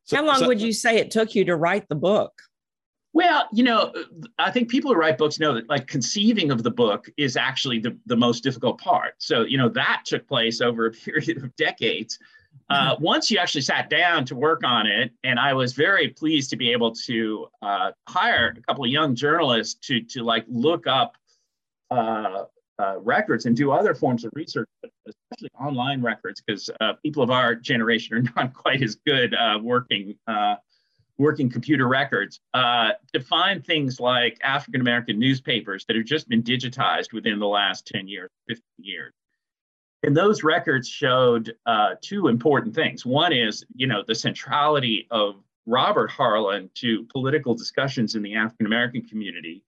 so 0.04 0.18
How 0.18 0.26
long 0.26 0.40
so, 0.40 0.48
would 0.48 0.62
you 0.62 0.74
say 0.74 0.98
it 0.98 1.12
took 1.12 1.36
you 1.36 1.46
to 1.46 1.56
write 1.56 1.88
the 1.88 1.96
book? 1.96 2.42
Well, 3.16 3.48
you 3.54 3.64
know, 3.64 3.94
I 4.40 4.52
think 4.52 4.68
people 4.68 4.94
who 4.94 5.00
write 5.00 5.18
books 5.18 5.40
know 5.40 5.54
that 5.54 5.70
like 5.70 5.88
conceiving 5.88 6.52
of 6.52 6.64
the 6.64 6.70
book 6.70 7.10
is 7.16 7.38
actually 7.38 7.80
the, 7.80 7.98
the 8.06 8.18
most 8.18 8.44
difficult 8.44 8.78
part. 8.78 9.14
So, 9.20 9.44
you 9.44 9.58
know, 9.58 9.70
that 9.70 10.02
took 10.06 10.28
place 10.28 10.60
over 10.60 10.88
a 10.88 10.92
period 11.08 11.38
of 11.38 11.56
decades. 11.56 12.20
Uh, 12.70 12.94
mm-hmm. 12.94 13.04
once 13.04 13.32
you 13.32 13.38
actually 13.38 13.62
sat 13.62 13.90
down 13.90 14.26
to 14.26 14.36
work 14.36 14.66
on 14.66 14.86
it, 14.86 15.14
and 15.24 15.40
I 15.40 15.54
was 15.54 15.72
very 15.72 16.10
pleased 16.10 16.50
to 16.50 16.58
be 16.58 16.74
able 16.74 16.92
to 17.06 17.48
uh, 17.62 17.92
hire 18.10 18.54
a 18.58 18.62
couple 18.64 18.84
of 18.84 18.92
young 18.92 19.16
journalists 19.16 19.76
to 19.88 20.02
to 20.02 20.22
like 20.22 20.44
look 20.50 20.86
up 20.86 21.16
uh, 21.92 22.44
uh 22.80 22.96
records 23.00 23.46
and 23.46 23.56
do 23.56 23.72
other 23.72 23.96
forms 23.96 24.26
of 24.26 24.32
research, 24.36 24.68
especially 24.84 25.50
online 25.58 26.02
records, 26.02 26.42
because 26.46 26.70
uh, 26.82 26.94
people 27.02 27.24
of 27.24 27.30
our 27.32 27.56
generation 27.56 28.18
are 28.18 28.22
not 28.44 28.54
quite 28.54 28.82
as 28.82 28.96
good 29.06 29.34
uh, 29.34 29.58
working 29.62 30.18
working 31.18 31.50
computer 31.50 31.88
records 31.88 32.40
to 32.54 33.20
find 33.22 33.66
things 33.66 34.00
like 34.00 34.38
African 34.44 34.82
American 34.82 35.20
newspapers 35.20 35.86
that 35.86 35.96
have 35.96 36.06
just 36.06 36.28
been 36.28 36.44
digitized 36.44 37.14
within 37.14 37.40
the 37.40 37.48
last 37.48 37.88
10 37.88 38.08
years, 38.08 38.30
15 38.48 38.64
years. 38.80 39.14
And 40.06 40.16
those 40.16 40.44
records 40.44 40.88
showed 40.88 41.56
uh, 41.66 41.96
two 42.00 42.28
important 42.28 42.76
things. 42.76 43.06
One 43.06 43.34
is, 43.34 43.66
you 43.76 43.88
know, 43.88 44.04
the 44.06 44.14
centrality 44.14 45.08
of 45.10 45.36
Robert 45.66 46.12
Harlan 46.12 46.70
to 46.76 47.06
political 47.06 47.56
discussions 47.56 48.14
in 48.14 48.22
the 48.22 48.36
African 48.36 48.68
American 48.68 49.02
community, 49.02 49.64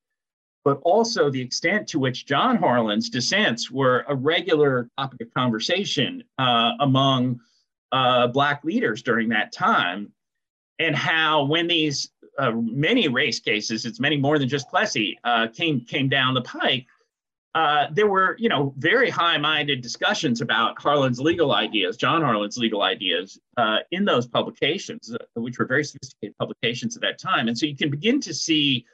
but 0.64 0.80
also 0.84 1.32
the 1.32 1.42
extent 1.42 1.88
to 1.88 2.00
which 2.00 2.28
John 2.28 2.58
Harlan's 2.58 3.10
dissents 3.10 3.72
were 3.72 4.06
a 4.08 4.16
regular 4.16 4.90
topic 4.98 5.22
of 5.22 5.34
conversation 5.34 6.24
uh, 6.38 6.74
among 6.82 7.40
uh, 7.92 8.28
Black 8.28 8.64
leaders 8.64 9.02
during 9.02 9.30
that 9.30 9.52
time, 9.52 10.12
and 10.80 10.96
how 10.96 11.44
when 11.44 11.68
these 11.68 12.12
uh, 12.38 12.52
many 12.52 13.08
race 13.08 13.40
cases, 13.40 13.86
it's 13.86 14.00
many 14.00 14.18
more 14.18 14.38
than 14.38 14.48
just 14.48 14.70
Plessy, 14.70 15.18
uh, 15.24 15.48
came 15.48 15.82
came 15.82 16.08
down 16.08 16.34
the 16.34 16.42
pike, 16.42 16.86
uh, 17.58 17.88
there 17.92 18.06
were, 18.06 18.36
you 18.38 18.50
know, 18.50 18.72
very 18.78 19.10
high-minded 19.10 19.82
discussions 19.82 20.42
about 20.42 20.80
Harlan's 20.80 21.20
legal 21.20 21.54
ideas, 21.54 21.98
John 21.98 22.22
Harlan's 22.22 22.56
legal 22.56 22.84
ideas, 22.84 23.40
uh, 23.58 23.78
in 23.90 24.06
those 24.06 24.28
publications, 24.28 25.12
uh, 25.12 25.18
which 25.42 25.58
were 25.58 25.66
very 25.66 25.84
sophisticated 25.84 26.38
publications 26.38 26.96
at 26.96 27.02
that 27.02 27.18
time. 27.18 27.48
And 27.48 27.58
so 27.58 27.66
you 27.66 27.76
can 27.76 27.90
begin 27.90 28.20
to 28.22 28.32
see 28.32 28.86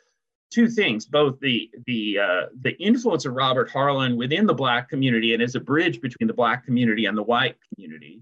two 0.49 0.69
things: 0.69 1.05
both 1.05 1.37
the 1.41 1.69
the 1.87 2.19
uh, 2.19 2.45
the 2.61 2.71
influence 2.81 3.25
of 3.25 3.33
Robert 3.33 3.69
Harlan 3.69 4.15
within 4.15 4.45
the 4.45 4.53
Black 4.53 4.87
community 4.87 5.33
and 5.33 5.43
as 5.43 5.55
a 5.55 5.59
bridge 5.59 5.99
between 5.99 6.27
the 6.27 6.33
Black 6.33 6.63
community 6.63 7.05
and 7.05 7.17
the 7.17 7.23
white 7.23 7.57
community, 7.73 8.21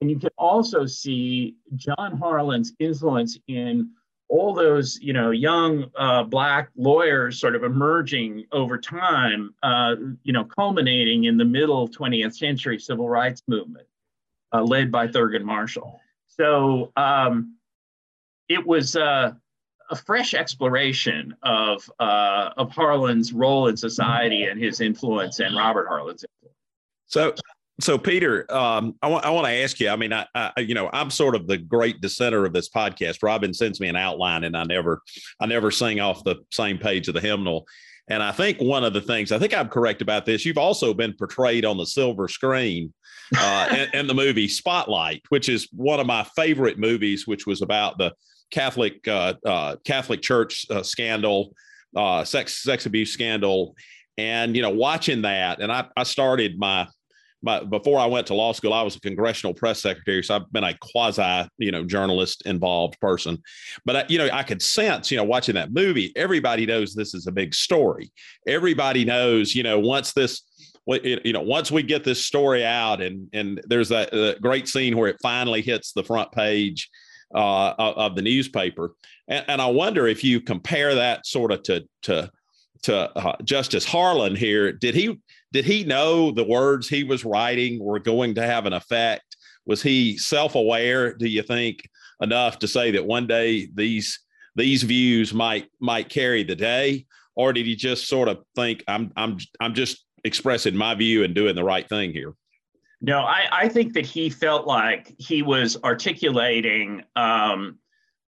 and 0.00 0.10
you 0.10 0.18
can 0.18 0.30
also 0.36 0.86
see 0.86 1.56
John 1.74 2.18
Harlan's 2.18 2.72
influence 2.78 3.38
in 3.48 3.90
all 4.28 4.54
those 4.54 4.98
you 5.00 5.12
know 5.12 5.30
young 5.30 5.90
uh, 5.96 6.24
black 6.24 6.70
lawyers 6.76 7.38
sort 7.40 7.54
of 7.54 7.62
emerging 7.62 8.44
over 8.52 8.76
time 8.78 9.54
uh, 9.62 9.94
you 10.22 10.32
know 10.32 10.44
culminating 10.44 11.24
in 11.24 11.36
the 11.36 11.44
middle 11.44 11.88
20th 11.88 12.34
century 12.34 12.78
civil 12.78 13.08
rights 13.08 13.42
movement 13.46 13.86
uh, 14.52 14.62
led 14.62 14.90
by 14.90 15.06
thurgood 15.06 15.44
marshall. 15.44 16.00
So 16.26 16.92
um, 16.96 17.56
it 18.48 18.66
was 18.66 18.96
uh, 18.96 19.32
a 19.90 19.96
fresh 19.96 20.34
exploration 20.34 21.34
of 21.42 21.88
uh, 22.00 22.50
of 22.56 22.72
harlan's 22.72 23.32
role 23.32 23.68
in 23.68 23.76
society 23.76 24.44
and 24.44 24.60
his 24.60 24.80
influence 24.80 25.40
and 25.40 25.56
robert 25.56 25.86
harlan's 25.88 26.24
influence. 26.24 26.56
So 27.06 27.34
so 27.80 27.98
Peter, 27.98 28.50
um, 28.52 28.94
I 29.02 29.08
want 29.08 29.24
I 29.24 29.30
want 29.30 29.46
to 29.46 29.52
ask 29.52 29.78
you. 29.80 29.90
I 29.90 29.96
mean, 29.96 30.12
I, 30.12 30.26
I, 30.34 30.52
you 30.58 30.74
know 30.74 30.88
I'm 30.92 31.10
sort 31.10 31.34
of 31.34 31.46
the 31.46 31.58
great 31.58 32.00
dissenter 32.00 32.46
of 32.46 32.52
this 32.52 32.70
podcast. 32.70 33.22
Robin 33.22 33.52
sends 33.52 33.80
me 33.80 33.88
an 33.88 33.96
outline, 33.96 34.44
and 34.44 34.56
I 34.56 34.64
never 34.64 35.02
I 35.40 35.46
never 35.46 35.70
sing 35.70 36.00
off 36.00 36.24
the 36.24 36.36
same 36.50 36.78
page 36.78 37.08
of 37.08 37.14
the 37.14 37.20
hymnal. 37.20 37.66
And 38.08 38.22
I 38.22 38.30
think 38.30 38.58
one 38.60 38.84
of 38.84 38.92
the 38.92 39.00
things 39.00 39.30
I 39.30 39.38
think 39.38 39.54
I'm 39.54 39.68
correct 39.68 40.00
about 40.00 40.24
this. 40.24 40.44
You've 40.44 40.58
also 40.58 40.94
been 40.94 41.12
portrayed 41.12 41.64
on 41.64 41.76
the 41.76 41.86
silver 41.86 42.28
screen 42.28 42.94
uh, 43.38 43.68
in, 43.92 44.00
in, 44.00 44.06
the 44.06 44.14
movie 44.14 44.48
Spotlight, 44.48 45.22
which 45.28 45.48
is 45.48 45.68
one 45.72 46.00
of 46.00 46.06
my 46.06 46.24
favorite 46.36 46.78
movies, 46.78 47.26
which 47.26 47.46
was 47.46 47.62
about 47.62 47.98
the 47.98 48.14
Catholic 48.50 49.06
uh, 49.06 49.34
uh, 49.44 49.76
Catholic 49.84 50.22
Church 50.22 50.64
uh, 50.70 50.82
scandal, 50.82 51.52
uh, 51.94 52.24
sex 52.24 52.62
sex 52.62 52.86
abuse 52.86 53.12
scandal, 53.12 53.74
and 54.16 54.56
you 54.56 54.62
know 54.62 54.70
watching 54.70 55.22
that, 55.22 55.60
and 55.60 55.70
I, 55.70 55.86
I 55.96 56.04
started 56.04 56.58
my 56.58 56.86
my, 57.42 57.62
before 57.62 57.98
I 57.98 58.06
went 58.06 58.26
to 58.28 58.34
law 58.34 58.52
school, 58.52 58.72
I 58.72 58.82
was 58.82 58.96
a 58.96 59.00
congressional 59.00 59.54
press 59.54 59.80
secretary, 59.80 60.22
so 60.22 60.36
I've 60.36 60.52
been 60.52 60.64
a 60.64 60.76
quasi, 60.80 61.48
you 61.58 61.70
know, 61.70 61.84
journalist 61.84 62.42
involved 62.46 62.98
person. 63.00 63.42
But 63.84 63.96
I, 63.96 64.04
you 64.08 64.18
know, 64.18 64.28
I 64.32 64.42
could 64.42 64.62
sense, 64.62 65.10
you 65.10 65.16
know, 65.16 65.24
watching 65.24 65.54
that 65.54 65.72
movie, 65.72 66.12
everybody 66.16 66.66
knows 66.66 66.94
this 66.94 67.14
is 67.14 67.26
a 67.26 67.32
big 67.32 67.54
story. 67.54 68.10
Everybody 68.46 69.04
knows, 69.04 69.54
you 69.54 69.62
know, 69.62 69.78
once 69.78 70.12
this, 70.12 70.42
you 70.86 71.32
know, 71.32 71.42
once 71.42 71.70
we 71.70 71.82
get 71.82 72.04
this 72.04 72.24
story 72.24 72.64
out, 72.64 73.02
and 73.02 73.28
and 73.32 73.60
there's 73.66 73.88
that, 73.88 74.10
that 74.12 74.40
great 74.40 74.68
scene 74.68 74.96
where 74.96 75.08
it 75.08 75.16
finally 75.20 75.60
hits 75.60 75.92
the 75.92 76.04
front 76.04 76.30
page 76.32 76.88
uh, 77.34 77.74
of 77.78 78.14
the 78.14 78.22
newspaper, 78.22 78.94
and, 79.28 79.44
and 79.48 79.60
I 79.60 79.66
wonder 79.66 80.06
if 80.06 80.22
you 80.22 80.40
compare 80.40 80.94
that 80.94 81.26
sort 81.26 81.50
of 81.52 81.62
to 81.64 81.84
to 82.02 82.30
to 82.82 83.10
uh, 83.18 83.36
Justice 83.44 83.84
Harlan 83.84 84.36
here. 84.36 84.72
Did 84.72 84.94
he 84.94 85.20
did 85.52 85.64
he 85.64 85.84
know 85.84 86.30
the 86.30 86.44
words 86.44 86.88
he 86.88 87.04
was 87.04 87.24
writing 87.24 87.82
were 87.82 87.98
going 87.98 88.34
to 88.34 88.42
have 88.42 88.66
an 88.66 88.72
effect? 88.72 89.36
Was 89.64 89.82
he 89.82 90.18
self-aware? 90.18 91.14
Do 91.14 91.26
you 91.28 91.42
think 91.42 91.88
enough 92.20 92.58
to 92.60 92.68
say 92.68 92.90
that 92.92 93.06
one 93.06 93.26
day 93.26 93.68
these 93.74 94.20
these 94.54 94.82
views 94.82 95.34
might 95.34 95.68
might 95.80 96.08
carry 96.08 96.42
the 96.44 96.56
day, 96.56 97.06
or 97.34 97.52
did 97.52 97.66
he 97.66 97.76
just 97.76 98.08
sort 98.08 98.28
of 98.28 98.42
think 98.54 98.82
I'm 98.88 99.12
I'm 99.16 99.38
I'm 99.60 99.74
just 99.74 100.04
expressing 100.24 100.76
my 100.76 100.94
view 100.94 101.24
and 101.24 101.34
doing 101.34 101.54
the 101.54 101.64
right 101.64 101.88
thing 101.88 102.12
here? 102.12 102.34
No, 103.00 103.20
I, 103.20 103.46
I 103.52 103.68
think 103.68 103.92
that 103.92 104.06
he 104.06 104.30
felt 104.30 104.66
like 104.66 105.14
he 105.18 105.42
was 105.42 105.76
articulating 105.84 107.04
um, 107.14 107.78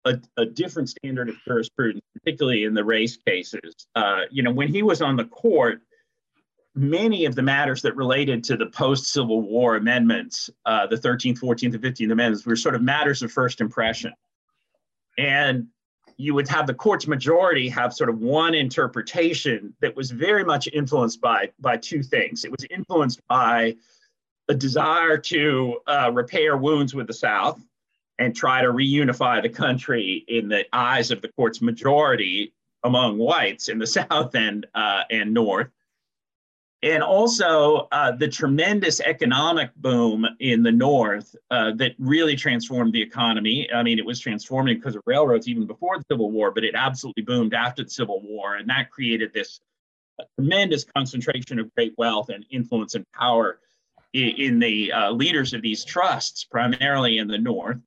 a, 0.09 0.21
a, 0.37 0.47
different 0.47 0.89
standard 0.89 1.29
of 1.29 1.37
jurisprudence, 1.47 2.05
particularly 2.15 2.65
in 2.65 2.75
the 2.75 2.85
race 2.85 3.17
cases. 3.17 3.75
Uh, 3.95 4.23
you 4.31 4.43
know, 4.43 4.51
when 4.51 4.69
he 4.69 4.83
was 4.83 5.03
on 5.03 5.17
the 5.17 5.25
court, 5.25 5.81
many 6.75 7.25
of 7.25 7.35
the 7.35 7.43
matters 7.43 7.83
that 7.83 7.97
related 7.97 8.45
to 8.45 8.57
the 8.57 8.67
post 8.67 9.07
Civil 9.07 9.43
War 9.43 9.77
amendments, 9.77 10.51
uh, 10.67 10.87
the 10.87 10.97
13th, 10.97 11.41
14th, 11.41 11.75
and 11.75 11.83
15th 11.83 12.13
amendments, 12.13 12.47
were 12.47 12.57
sort 12.57 12.75
of 12.75 12.83
matters 12.83 13.23
of 13.23 13.33
first 13.33 13.61
impression. 13.61 14.13
And 15.17 15.67
you 16.17 16.35
would 16.35 16.49
have 16.49 16.67
the 16.67 16.75
court's 16.75 17.07
majority 17.07 17.69
have 17.69 17.93
sort 17.93 18.11
of 18.11 18.19
one 18.19 18.55
interpretation 18.55 19.75
that 19.81 19.95
was 19.95 20.11
very 20.11 20.45
much 20.45 20.69
influenced 20.73 21.21
by, 21.21 21.51
by 21.61 21.77
two 21.77 22.03
things. 22.03 22.45
It 22.45 22.51
was 22.51 22.67
influenced 22.71 23.21
by 23.29 23.77
a 24.49 24.55
desire 24.55 25.19
to 25.19 25.79
uh, 25.87 26.11
repair 26.13 26.57
wounds 26.57 26.95
with 26.95 27.07
the 27.07 27.13
South 27.13 27.61
and 28.19 28.35
try 28.35 28.63
to 28.63 28.69
reunify 28.69 29.41
the 29.41 29.49
country 29.49 30.25
in 30.29 30.49
the 30.49 30.65
eyes 30.73 31.11
of 31.11 31.23
the 31.23 31.29
court's 31.29 31.63
majority 31.63 32.53
among 32.85 33.19
whites 33.19 33.69
in 33.69 33.79
the 33.79 33.87
South 33.99 34.35
and, 34.35 34.67
uh, 34.75 35.03
and 35.11 35.33
North. 35.33 35.69
And 36.83 37.03
also 37.03 37.89
uh, 37.91 38.13
the 38.13 38.29
tremendous 38.29 39.01
economic 39.01 39.75
boom 39.75 40.25
in 40.39 40.63
the 40.63 40.71
north 40.71 41.35
uh, 41.51 41.73
that 41.75 41.95
really 41.99 42.37
transformed 42.37 42.93
the 42.93 43.03
economy. 43.03 43.69
I 43.73 43.83
mean 43.83 43.99
it 43.99 44.07
was 44.07 44.21
transforming 44.21 44.77
because 44.77 44.95
of 44.95 45.03
railroads 45.05 45.49
even 45.49 45.67
before 45.67 45.99
the 45.99 46.05
civil 46.09 46.31
war 46.31 46.53
but 46.53 46.63
it 46.63 46.77
absolutely 46.77 47.25
boomed 47.25 47.53
after 47.53 47.83
the 47.83 47.91
civil 47.91 48.23
war 48.23 48.55
and 48.55 48.71
that 48.71 48.93
created 48.93 49.33
this 49.33 49.59
uh, 50.21 50.25
tremendous 50.37 50.85
concentration 50.85 51.59
of 51.59 51.75
great 51.75 51.95
wealth 51.99 52.29
and 52.29 52.47
influence 52.51 52.95
and 52.95 53.05
power 53.13 53.59
in, 54.13 54.29
in 54.37 54.59
the 54.61 54.93
uh, 54.93 55.11
leaders 55.11 55.55
of 55.55 55.63
these 55.63 55.85
trusts 55.85 56.45
primarily 56.45 57.19
in 57.19 57.27
the 57.27 57.39
north 57.39 57.79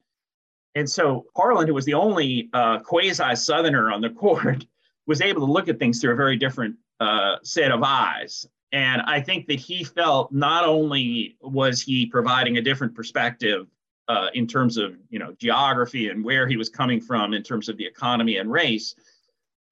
and 0.75 0.89
so 0.89 1.25
harlan 1.35 1.67
who 1.67 1.73
was 1.73 1.85
the 1.85 1.93
only 1.93 2.49
uh, 2.53 2.79
quasi-southerner 2.79 3.91
on 3.91 4.01
the 4.01 4.09
court 4.23 4.65
was 5.07 5.21
able 5.21 5.45
to 5.45 5.51
look 5.51 5.67
at 5.67 5.79
things 5.79 5.99
through 5.99 6.13
a 6.13 6.15
very 6.15 6.37
different 6.37 6.75
uh, 6.99 7.35
set 7.43 7.71
of 7.71 7.81
eyes 7.83 8.45
and 8.71 9.01
I 9.01 9.19
think 9.19 9.47
that 9.47 9.59
he 9.59 9.83
felt 9.83 10.31
not 10.31 10.65
only 10.65 11.35
was 11.41 11.81
he 11.81 12.05
providing 12.05 12.57
a 12.57 12.61
different 12.61 12.95
perspective 12.95 13.67
uh, 14.07 14.27
in 14.33 14.47
terms 14.47 14.77
of 14.77 14.95
you 15.09 15.19
know 15.19 15.33
geography 15.37 16.09
and 16.09 16.23
where 16.23 16.47
he 16.47 16.57
was 16.57 16.69
coming 16.69 17.01
from 17.01 17.33
in 17.33 17.43
terms 17.43 17.69
of 17.69 17.77
the 17.77 17.85
economy 17.85 18.37
and 18.37 18.51
race, 18.51 18.95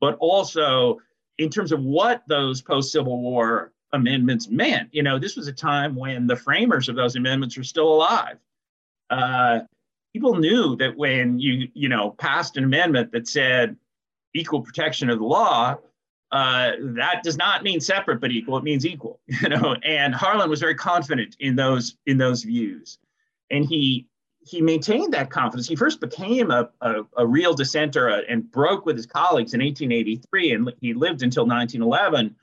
but 0.02 0.18
also 0.20 1.00
in 1.38 1.50
terms 1.50 1.72
of 1.72 1.82
what 1.82 2.24
those 2.28 2.62
post 2.62 2.92
Civil 2.92 3.22
War 3.22 3.72
amendments 3.94 4.50
meant. 4.50 4.90
You 4.94 5.04
know, 5.04 5.18
this 5.18 5.36
was 5.36 5.48
a 5.48 5.54
time 5.54 5.96
when 5.96 6.28
the 6.28 6.36
framers 6.36 6.90
of 6.90 6.96
those 6.96 7.16
amendments 7.16 7.58
were 7.58 7.64
still 7.64 7.94
alive. 7.94 8.38
Uh, 9.10 9.62
people 10.14 10.36
knew 10.36 10.76
that 10.78 10.98
when 10.98 11.40
you 11.40 11.70
you 11.74 11.90
know 11.90 12.12
passed 12.12 12.58
an 12.58 12.64
amendment 12.64 13.12
that 13.12 13.28
said 13.28 13.76
equal 14.34 14.62
protection 14.62 15.10
of 15.10 15.20
the 15.20 15.26
law, 15.26 15.78
uh, 16.32 16.72
that 16.80 17.24
does 17.24 17.38
not 17.38 17.64
mean 17.64 17.80
separate 17.80 18.22
but 18.22 18.32
equal. 18.32 18.58
It 18.58 18.64
means 18.64 18.86
equal, 18.86 19.20
you 19.28 19.50
know. 19.50 19.76
And 19.84 20.14
Harlan 20.14 20.50
was 20.50 20.60
very 20.60 20.76
confident 20.76 21.36
in 21.40 21.56
those 21.56 21.98
in 22.06 22.18
those 22.18 22.44
views, 22.44 22.98
and 23.50 23.66
he 23.66 24.08
he 24.42 24.62
maintained 24.62 25.14
that 25.14 25.30
confidence. 25.30 25.68
He 25.68 25.76
first 25.76 26.00
became 26.00 26.50
a, 26.50 26.70
a, 26.82 27.04
a 27.18 27.28
real 27.28 27.54
dissenter 27.54 28.10
uh, 28.10 28.22
and 28.28 28.50
broke 28.52 28.86
with 28.86 28.96
his 28.96 29.06
colleagues 29.06 29.54
in 29.54 29.62
1883, 29.62 30.54
and 30.54 30.74
he 30.82 30.94
lived 30.94 31.22
until 31.22 31.46
1911. 31.46 32.36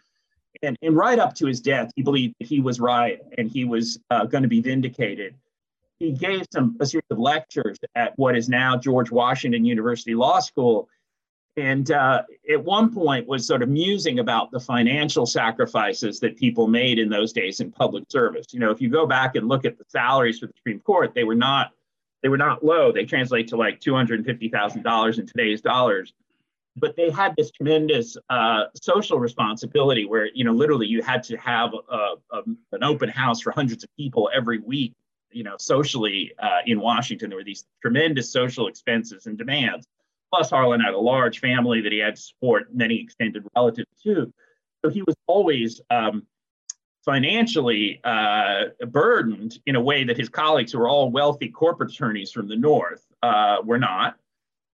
And, 0.62 0.76
and 0.82 0.96
right 0.96 1.18
up 1.18 1.34
to 1.36 1.46
his 1.46 1.60
death, 1.60 1.90
he 1.96 2.02
believed 2.02 2.34
that 2.38 2.48
he 2.48 2.60
was 2.60 2.80
right 2.80 3.20
and 3.36 3.50
he 3.50 3.64
was 3.64 3.98
uh, 4.10 4.24
going 4.24 4.42
to 4.42 4.48
be 4.48 4.60
vindicated. 4.60 5.34
He 5.98 6.12
gave 6.12 6.44
some 6.52 6.76
a 6.80 6.86
series 6.86 7.04
of 7.10 7.18
lectures 7.18 7.78
at 7.94 8.12
what 8.16 8.36
is 8.36 8.48
now 8.48 8.76
George 8.76 9.10
Washington 9.10 9.64
University 9.64 10.14
Law 10.14 10.40
School, 10.40 10.88
and 11.56 11.90
uh, 11.90 12.22
at 12.52 12.62
one 12.62 12.92
point 12.92 13.26
was 13.26 13.46
sort 13.46 13.62
of 13.62 13.70
musing 13.70 14.18
about 14.18 14.50
the 14.50 14.60
financial 14.60 15.24
sacrifices 15.24 16.20
that 16.20 16.36
people 16.36 16.66
made 16.66 16.98
in 16.98 17.08
those 17.08 17.32
days 17.32 17.60
in 17.60 17.72
public 17.72 18.04
service. 18.10 18.46
You 18.52 18.60
know, 18.60 18.70
if 18.70 18.80
you 18.80 18.90
go 18.90 19.06
back 19.06 19.36
and 19.36 19.48
look 19.48 19.64
at 19.64 19.78
the 19.78 19.84
salaries 19.88 20.38
for 20.38 20.46
the 20.46 20.52
Supreme 20.56 20.80
Court, 20.80 21.14
they 21.14 21.24
were 21.24 21.34
not 21.34 21.72
they 22.22 22.28
were 22.28 22.36
not 22.36 22.64
low. 22.64 22.92
They 22.92 23.04
translate 23.04 23.48
to 23.48 23.56
like 23.56 23.80
two 23.80 23.94
hundred 23.94 24.18
and 24.18 24.26
fifty 24.26 24.48
thousand 24.48 24.82
dollars 24.82 25.18
in 25.18 25.26
today's 25.26 25.62
dollars. 25.62 26.12
But 26.78 26.94
they 26.94 27.08
had 27.10 27.34
this 27.36 27.50
tremendous 27.50 28.18
uh, 28.28 28.64
social 28.74 29.18
responsibility 29.18 30.04
where 30.04 30.28
you 30.34 30.44
know 30.44 30.52
literally 30.52 30.86
you 30.86 31.02
had 31.02 31.22
to 31.24 31.36
have 31.38 31.70
a, 31.72 32.14
a, 32.32 32.42
an 32.72 32.84
open 32.84 33.08
house 33.08 33.40
for 33.40 33.50
hundreds 33.50 33.82
of 33.82 33.88
people 33.96 34.28
every 34.34 34.58
week. 34.58 34.92
You 35.36 35.44
know, 35.44 35.56
socially 35.58 36.32
uh, 36.38 36.60
in 36.66 36.80
Washington, 36.80 37.28
there 37.30 37.38
were 37.38 37.44
these 37.44 37.64
tremendous 37.82 38.32
social 38.32 38.68
expenses 38.68 39.26
and 39.26 39.36
demands 39.36 39.86
Plus, 40.32 40.50
Harlan 40.50 40.80
had 40.80 40.94
a 40.94 40.98
large 40.98 41.40
family 41.40 41.80
that 41.80 41.92
he 41.92 41.98
had 41.98 42.16
to 42.16 42.20
support 42.20 42.74
many 42.74 43.00
extended 43.00 43.44
relatives 43.54 43.88
too. 44.02 44.32
So 44.84 44.90
he 44.90 45.02
was 45.02 45.14
always 45.26 45.80
um, 45.90 46.26
financially 47.04 48.00
uh, 48.04 48.64
burdened 48.88 49.58
in 49.66 49.76
a 49.76 49.80
way 49.80 50.04
that 50.04 50.16
his 50.16 50.28
colleagues, 50.28 50.72
who 50.72 50.78
were 50.78 50.88
all 50.88 51.10
wealthy 51.10 51.48
corporate 51.48 51.92
attorneys 51.92 52.32
from 52.32 52.48
the 52.48 52.56
North, 52.56 53.04
uh, 53.22 53.58
were 53.64 53.78
not. 53.78 54.16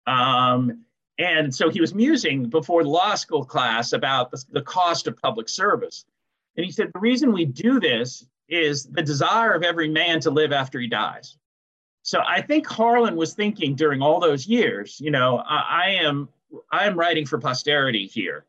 Um, 0.07 0.85
and 1.19 1.53
so 1.53 1.69
he 1.69 1.79
was 1.79 1.93
musing 1.93 2.49
before 2.49 2.83
the 2.83 2.89
law 2.89 3.15
school 3.15 3.45
class 3.45 3.93
about 3.93 4.31
the, 4.31 4.43
the 4.51 4.61
cost 4.61 5.07
of 5.07 5.15
public 5.17 5.47
service. 5.47 6.05
And 6.57 6.65
he 6.65 6.71
said, 6.71 6.91
the 6.93 6.99
reason 6.99 7.31
we 7.31 7.45
do 7.45 7.79
this 7.79 8.25
is 8.49 8.85
the 8.85 9.01
desire 9.01 9.53
of 9.53 9.63
every 9.63 9.89
man 9.89 10.19
to 10.21 10.31
live 10.31 10.51
after 10.51 10.79
he 10.79 10.87
dies. 10.87 11.37
So 12.03 12.21
I 12.25 12.41
think 12.41 12.67
Harlan 12.67 13.15
was 13.15 13.33
thinking 13.33 13.75
during 13.75 14.01
all 14.01 14.19
those 14.19 14.45
years, 14.45 14.99
you 14.99 15.11
know, 15.11 15.37
I, 15.37 15.83
I 15.85 15.89
am 16.01 16.29
I 16.71 16.85
am 16.85 16.99
writing 16.99 17.25
for 17.25 17.39
posterity 17.39 18.05
here. 18.05 18.45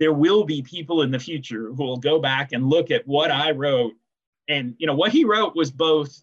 There 0.00 0.12
will 0.12 0.44
be 0.44 0.62
people 0.62 1.02
in 1.02 1.10
the 1.10 1.18
future 1.18 1.68
who 1.72 1.84
will 1.84 1.98
go 1.98 2.18
back 2.18 2.52
and 2.52 2.68
look 2.68 2.90
at 2.90 3.06
what 3.06 3.30
I 3.30 3.52
wrote. 3.52 3.92
And 4.48 4.74
you 4.78 4.86
know, 4.86 4.94
what 4.94 5.12
he 5.12 5.24
wrote 5.24 5.54
was 5.54 5.70
both 5.70 6.22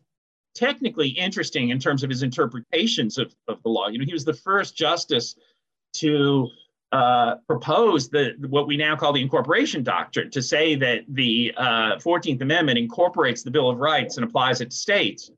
technically 0.56 1.10
interesting 1.10 1.70
in 1.70 1.80
terms 1.80 2.04
of 2.04 2.10
his 2.10 2.24
interpretations 2.24 3.18
of, 3.18 3.34
of 3.48 3.62
the 3.64 3.70
law. 3.70 3.88
You 3.88 4.00
know, 4.00 4.06
he 4.06 4.14
was 4.14 4.26
the 4.26 4.34
first 4.34 4.76
justice 4.76 5.36
to 5.94 6.50
uh, 6.92 7.36
propose 7.48 8.10
the 8.10 8.34
what 8.50 8.68
we 8.68 8.76
now 8.76 8.96
call 8.96 9.14
the 9.14 9.22
incorporation 9.22 9.84
doctrine 9.84 10.30
to 10.32 10.42
say 10.42 10.76
that 10.76 11.04
the 11.08 11.54
uh, 11.56 11.96
14th 11.98 12.42
Amendment 12.42 12.78
incorporates 12.78 13.44
the 13.44 13.52
Bill 13.52 13.70
of 13.70 13.78
Rights 13.78 14.18
and 14.18 14.26
applies 14.26 14.60
it 14.62 14.72
to 14.72 14.76
states. 14.76 15.32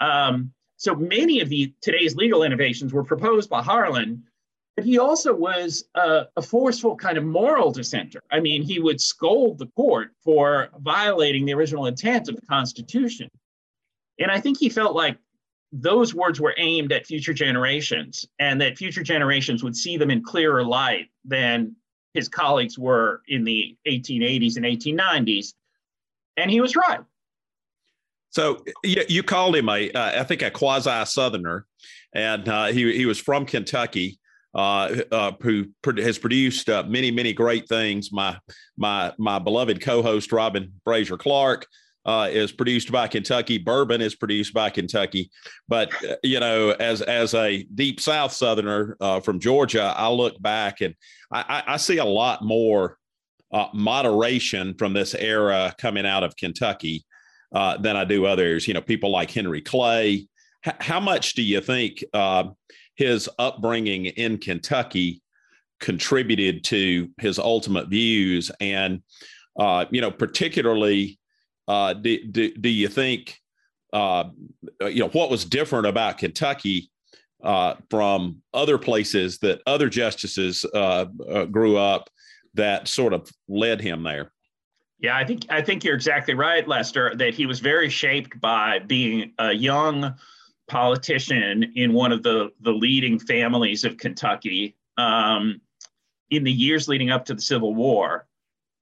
Um, 0.00 0.52
so 0.76 0.94
many 0.94 1.40
of 1.40 1.48
the 1.48 1.74
today's 1.80 2.14
legal 2.14 2.44
innovations 2.44 2.92
were 2.92 3.02
proposed 3.02 3.50
by 3.50 3.60
Harlan, 3.62 4.22
but 4.76 4.84
he 4.84 4.98
also 4.98 5.34
was 5.34 5.84
a, 5.96 6.26
a, 6.36 6.42
forceful 6.42 6.94
kind 6.94 7.18
of 7.18 7.24
moral 7.24 7.72
dissenter. 7.72 8.22
I 8.30 8.38
mean, 8.38 8.62
he 8.62 8.78
would 8.78 9.00
scold 9.00 9.58
the 9.58 9.66
court 9.66 10.12
for 10.22 10.68
violating 10.78 11.44
the 11.44 11.54
original 11.54 11.86
intent 11.86 12.28
of 12.28 12.36
the 12.36 12.46
Constitution. 12.46 13.28
And 14.20 14.30
I 14.30 14.38
think 14.40 14.58
he 14.58 14.68
felt 14.68 14.94
like 14.94 15.18
those 15.72 16.14
words 16.14 16.40
were 16.40 16.54
aimed 16.56 16.92
at 16.92 17.06
future 17.06 17.34
generations 17.34 18.26
and 18.38 18.60
that 18.60 18.78
future 18.78 19.02
generations 19.02 19.62
would 19.62 19.76
see 19.76 19.96
them 19.96 20.10
in 20.10 20.22
clearer 20.22 20.64
light 20.64 21.10
than 21.24 21.76
his 22.14 22.28
colleagues 22.28 22.78
were 22.78 23.22
in 23.28 23.44
the 23.44 23.76
1880s 23.86 24.56
and 24.56 24.64
1890s. 24.64 25.54
And 26.36 26.50
he 26.50 26.60
was 26.60 26.74
right. 26.74 27.00
So 28.30 28.64
you, 28.84 29.22
called 29.22 29.56
him 29.56 29.68
a, 29.68 29.90
uh, 29.92 30.20
I 30.20 30.24
think 30.24 30.42
a 30.42 30.50
quasi 30.50 31.04
Southerner, 31.06 31.66
and 32.14 32.48
uh, 32.48 32.66
he 32.66 32.92
he 32.94 33.06
was 33.06 33.18
from 33.18 33.46
Kentucky, 33.46 34.18
uh, 34.54 34.96
uh 35.10 35.32
who 35.40 35.66
has 35.84 36.18
produced 36.18 36.68
uh, 36.68 36.84
many 36.86 37.10
many 37.10 37.32
great 37.32 37.68
things. 37.68 38.12
My 38.12 38.38
my 38.76 39.12
my 39.18 39.38
beloved 39.38 39.80
co-host 39.80 40.30
Robin 40.30 40.72
Frazer 40.84 41.16
Clark. 41.16 41.66
Uh, 42.06 42.26
is 42.30 42.52
produced 42.52 42.90
by 42.90 43.06
Kentucky. 43.06 43.58
Bourbon 43.58 44.00
is 44.00 44.14
produced 44.14 44.54
by 44.54 44.70
Kentucky. 44.70 45.30
But 45.68 45.92
you 46.22 46.40
know, 46.40 46.70
as 46.70 47.02
as 47.02 47.34
a 47.34 47.64
deep 47.74 48.00
South 48.00 48.32
Southerner 48.32 48.96
from 49.22 49.40
Georgia, 49.40 49.92
I 49.94 50.08
look 50.08 50.40
back 50.40 50.80
and 50.80 50.94
I, 51.30 51.62
I 51.66 51.76
see 51.76 51.98
a 51.98 52.06
lot 52.06 52.42
more 52.42 52.96
moderation 53.74 54.74
from 54.74 54.92
this 54.92 55.14
era 55.14 55.74
coming 55.78 56.06
out 56.06 56.22
of 56.22 56.36
Kentucky 56.36 57.04
uh, 57.52 57.76
than 57.78 57.96
I 57.96 58.04
do 58.04 58.26
others. 58.26 58.68
You 58.68 58.74
know, 58.74 58.80
people 58.80 59.10
like 59.10 59.30
Henry 59.30 59.60
Clay. 59.60 60.28
H- 60.66 60.74
how 60.80 61.00
much 61.00 61.34
do 61.34 61.42
you 61.42 61.60
think 61.60 62.04
uh, 62.12 62.44
his 62.94 63.28
upbringing 63.38 64.06
in 64.06 64.38
Kentucky 64.38 65.22
contributed 65.80 66.64
to 66.64 67.10
his 67.18 67.38
ultimate 67.38 67.88
views? 67.88 68.50
And 68.60 69.02
uh, 69.58 69.86
you 69.90 70.00
know, 70.00 70.10
particularly, 70.10 71.18
uh, 71.68 71.92
do, 71.92 72.24
do, 72.24 72.54
do 72.54 72.68
you 72.68 72.88
think 72.88 73.38
uh, 73.92 74.24
you 74.80 75.00
know 75.00 75.08
what 75.10 75.30
was 75.30 75.44
different 75.44 75.86
about 75.86 76.18
Kentucky? 76.18 76.90
Uh, 77.40 77.76
from 77.88 78.42
other 78.52 78.76
places 78.78 79.38
that 79.38 79.62
other 79.64 79.88
justices 79.88 80.66
grew 81.52 81.76
up 81.76 82.10
that 82.54 82.88
sort 82.88 83.12
of 83.12 83.30
led 83.46 83.80
him 83.80 84.02
there. 84.02 84.32
Yeah, 85.00 85.16
I 85.16 85.24
think 85.24 85.46
I 85.48 85.62
think 85.62 85.84
you're 85.84 85.94
exactly 85.94 86.34
right, 86.34 86.66
Lester. 86.66 87.14
That 87.14 87.34
he 87.34 87.46
was 87.46 87.60
very 87.60 87.88
shaped 87.88 88.40
by 88.40 88.80
being 88.80 89.32
a 89.38 89.52
young 89.52 90.14
politician 90.66 91.72
in 91.76 91.92
one 91.92 92.10
of 92.12 92.22
the 92.22 92.50
the 92.60 92.72
leading 92.72 93.18
families 93.18 93.84
of 93.84 93.96
Kentucky 93.96 94.76
um, 94.96 95.60
in 96.30 96.42
the 96.44 96.52
years 96.52 96.88
leading 96.88 97.10
up 97.10 97.24
to 97.26 97.34
the 97.34 97.40
Civil 97.40 97.74
War, 97.74 98.26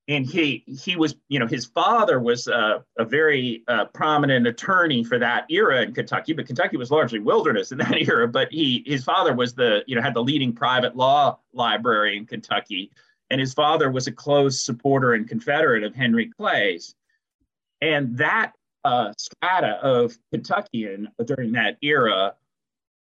and 0.09 0.25
he 0.25 0.65
he 0.67 0.97
was 0.97 1.17
you 1.29 1.39
know 1.39 1.47
his 1.47 1.65
father 1.65 2.21
was 2.21 2.47
a, 2.47 2.85
a 2.99 3.05
very 3.05 3.65
uh, 3.69 3.87
prominent 3.87 4.47
attorney 4.47 5.03
for 5.03 5.19
that 5.19 5.47
era 5.51 5.83
in 5.83 5.93
Kentucky, 5.93 6.33
but 6.33 6.47
Kentucky 6.47 6.77
was 6.77 6.91
largely 6.91 7.19
wilderness 7.19 7.73
in 7.73 7.79
that 7.79 7.97
era. 7.97 8.29
But 8.29 8.53
he 8.53 8.83
his 8.87 9.05
father 9.05 9.35
was 9.35 9.55
the 9.55 9.83
you 9.87 9.97
know 9.97 10.03
had 10.03 10.15
the 10.15 10.23
leading 10.23 10.53
private 10.53 10.97
law 10.97 11.39
library 11.53 12.17
in 12.17 12.27
Kentucky 12.27 12.91
and 13.31 13.41
his 13.41 13.55
father 13.55 13.91
was 13.91 14.07
a 14.07 14.13
close 14.13 14.61
supporter 14.61 15.15
and 15.15 15.29
confederate 15.29 15.83
of 15.83 15.95
Henry 15.95 16.27
Clay's. 16.27 16.95
And 17.81 18.17
that 18.19 18.53
uh, 18.85 19.13
strata 19.19 19.79
of 19.83 20.17
Kentuckian 20.33 21.09
during 21.25 21.53
that 21.53 21.77
era 21.83 22.35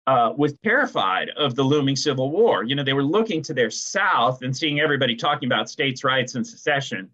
uh, 0.08 0.34
was 0.38 0.54
terrified 0.64 1.30
of 1.38 1.56
the 1.56 1.64
looming 1.64 1.96
Civil 1.96 2.32
War. 2.32 2.64
You 2.64 2.76
know, 2.76 2.84
they 2.84 2.94
were 2.94 3.04
looking 3.04 3.42
to 3.44 3.54
their 3.54 3.72
south 3.72 4.42
and 4.42 4.56
seeing 4.56 4.80
everybody 4.80 5.16
talking 5.16 5.48
about 5.48 5.70
states' 5.70 6.04
rights 6.04 6.36
and 6.36 6.46
secession. 6.46 7.10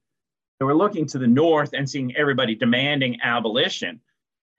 They 0.60 0.65
were 0.65 0.75
looking 0.75 1.06
to 1.08 1.17
the 1.17 1.27
north 1.27 1.71
and 1.73 1.89
seeing 1.89 2.15
everybody 2.15 2.56
demanding 2.56 3.19
abolition. 3.23 3.99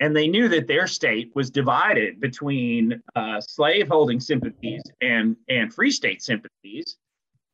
And 0.01 0.17
they 0.17 0.27
knew 0.27 0.49
that 0.49 0.67
their 0.67 0.87
state 0.87 1.31
was 1.35 1.51
divided 1.51 2.21
between 2.21 3.01
uh, 3.15 3.41
slaveholding 3.41 4.19
sympathies 4.19 4.83
and, 5.01 5.37
and 5.49 5.73
free 5.73 5.93
state 5.93 6.23
sympathies 6.23 6.97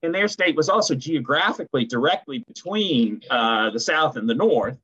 and 0.02 0.14
their 0.14 0.28
state 0.28 0.56
was 0.56 0.68
also 0.68 0.94
geographically 0.94 1.84
directly 1.84 2.44
between 2.46 3.22
uh, 3.30 3.70
the 3.70 3.80
South 3.80 4.16
and 4.16 4.28
the 4.28 4.34
North. 4.34 4.78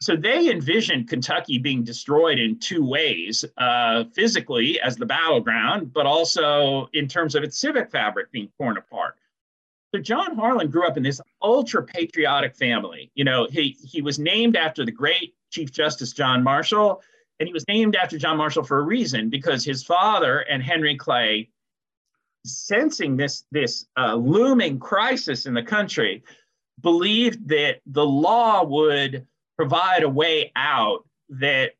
So 0.00 0.14
they 0.14 0.50
envisioned 0.50 1.08
Kentucky 1.08 1.58
being 1.58 1.82
destroyed 1.82 2.38
in 2.38 2.58
two 2.58 2.84
ways 2.84 3.44
uh, 3.56 4.04
physically 4.12 4.80
as 4.80 4.96
the 4.96 5.06
battleground, 5.06 5.92
but 5.92 6.06
also 6.06 6.88
in 6.92 7.08
terms 7.08 7.34
of 7.34 7.42
its 7.42 7.58
civic 7.58 7.90
fabric 7.90 8.30
being 8.30 8.48
torn 8.58 8.76
apart. 8.76 9.16
So 9.92 10.00
John 10.00 10.36
Harlan 10.36 10.70
grew 10.70 10.86
up 10.86 10.96
in 10.96 11.02
this 11.02 11.20
ultra 11.42 11.82
patriotic 11.82 12.54
family. 12.54 13.10
You 13.14 13.24
know, 13.24 13.48
he, 13.50 13.76
he 13.82 14.02
was 14.02 14.18
named 14.18 14.56
after 14.56 14.84
the 14.84 14.92
great 14.92 15.34
Chief 15.50 15.72
Justice 15.72 16.12
John 16.12 16.44
Marshall, 16.44 17.02
and 17.40 17.48
he 17.48 17.52
was 17.52 17.66
named 17.66 17.96
after 17.96 18.18
John 18.18 18.36
Marshall 18.36 18.64
for 18.64 18.78
a 18.78 18.82
reason 18.82 19.30
because 19.30 19.64
his 19.64 19.82
father 19.82 20.40
and 20.40 20.62
Henry 20.62 20.96
Clay 20.96 21.48
sensing 22.44 23.16
this 23.16 23.44
this 23.50 23.86
uh, 23.96 24.14
looming 24.14 24.78
crisis 24.78 25.46
in 25.46 25.54
the 25.54 25.62
country, 25.62 26.22
believed 26.80 27.48
that 27.48 27.80
the 27.86 28.04
law 28.04 28.64
would 28.64 29.26
provide 29.58 30.04
a 30.04 30.08
way 30.08 30.52
out 30.54 31.04
that 31.28 31.72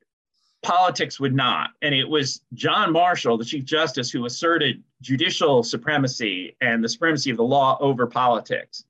politics 0.62 1.20
would 1.20 1.34
not. 1.34 1.70
And 1.80 1.94
it 1.94 2.06
was 2.06 2.42
John 2.52 2.92
Marshall, 2.92 3.38
the 3.38 3.44
Chief 3.44 3.64
Justice, 3.64 4.10
who 4.10 4.26
asserted 4.26 4.82
judicial 5.00 5.62
supremacy 5.62 6.56
and 6.60 6.82
the 6.82 6.88
supremacy 6.88 7.30
of 7.30 7.36
the 7.36 7.44
law 7.44 7.78
over 7.80 8.06
politics. 8.06 8.84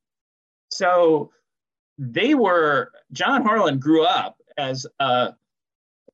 so 0.70 1.30
they 2.00 2.34
were, 2.34 2.92
John 3.12 3.42
Harlan 3.42 3.80
grew 3.80 4.04
up 4.04 4.40
as 4.56 4.86
a 5.00 5.34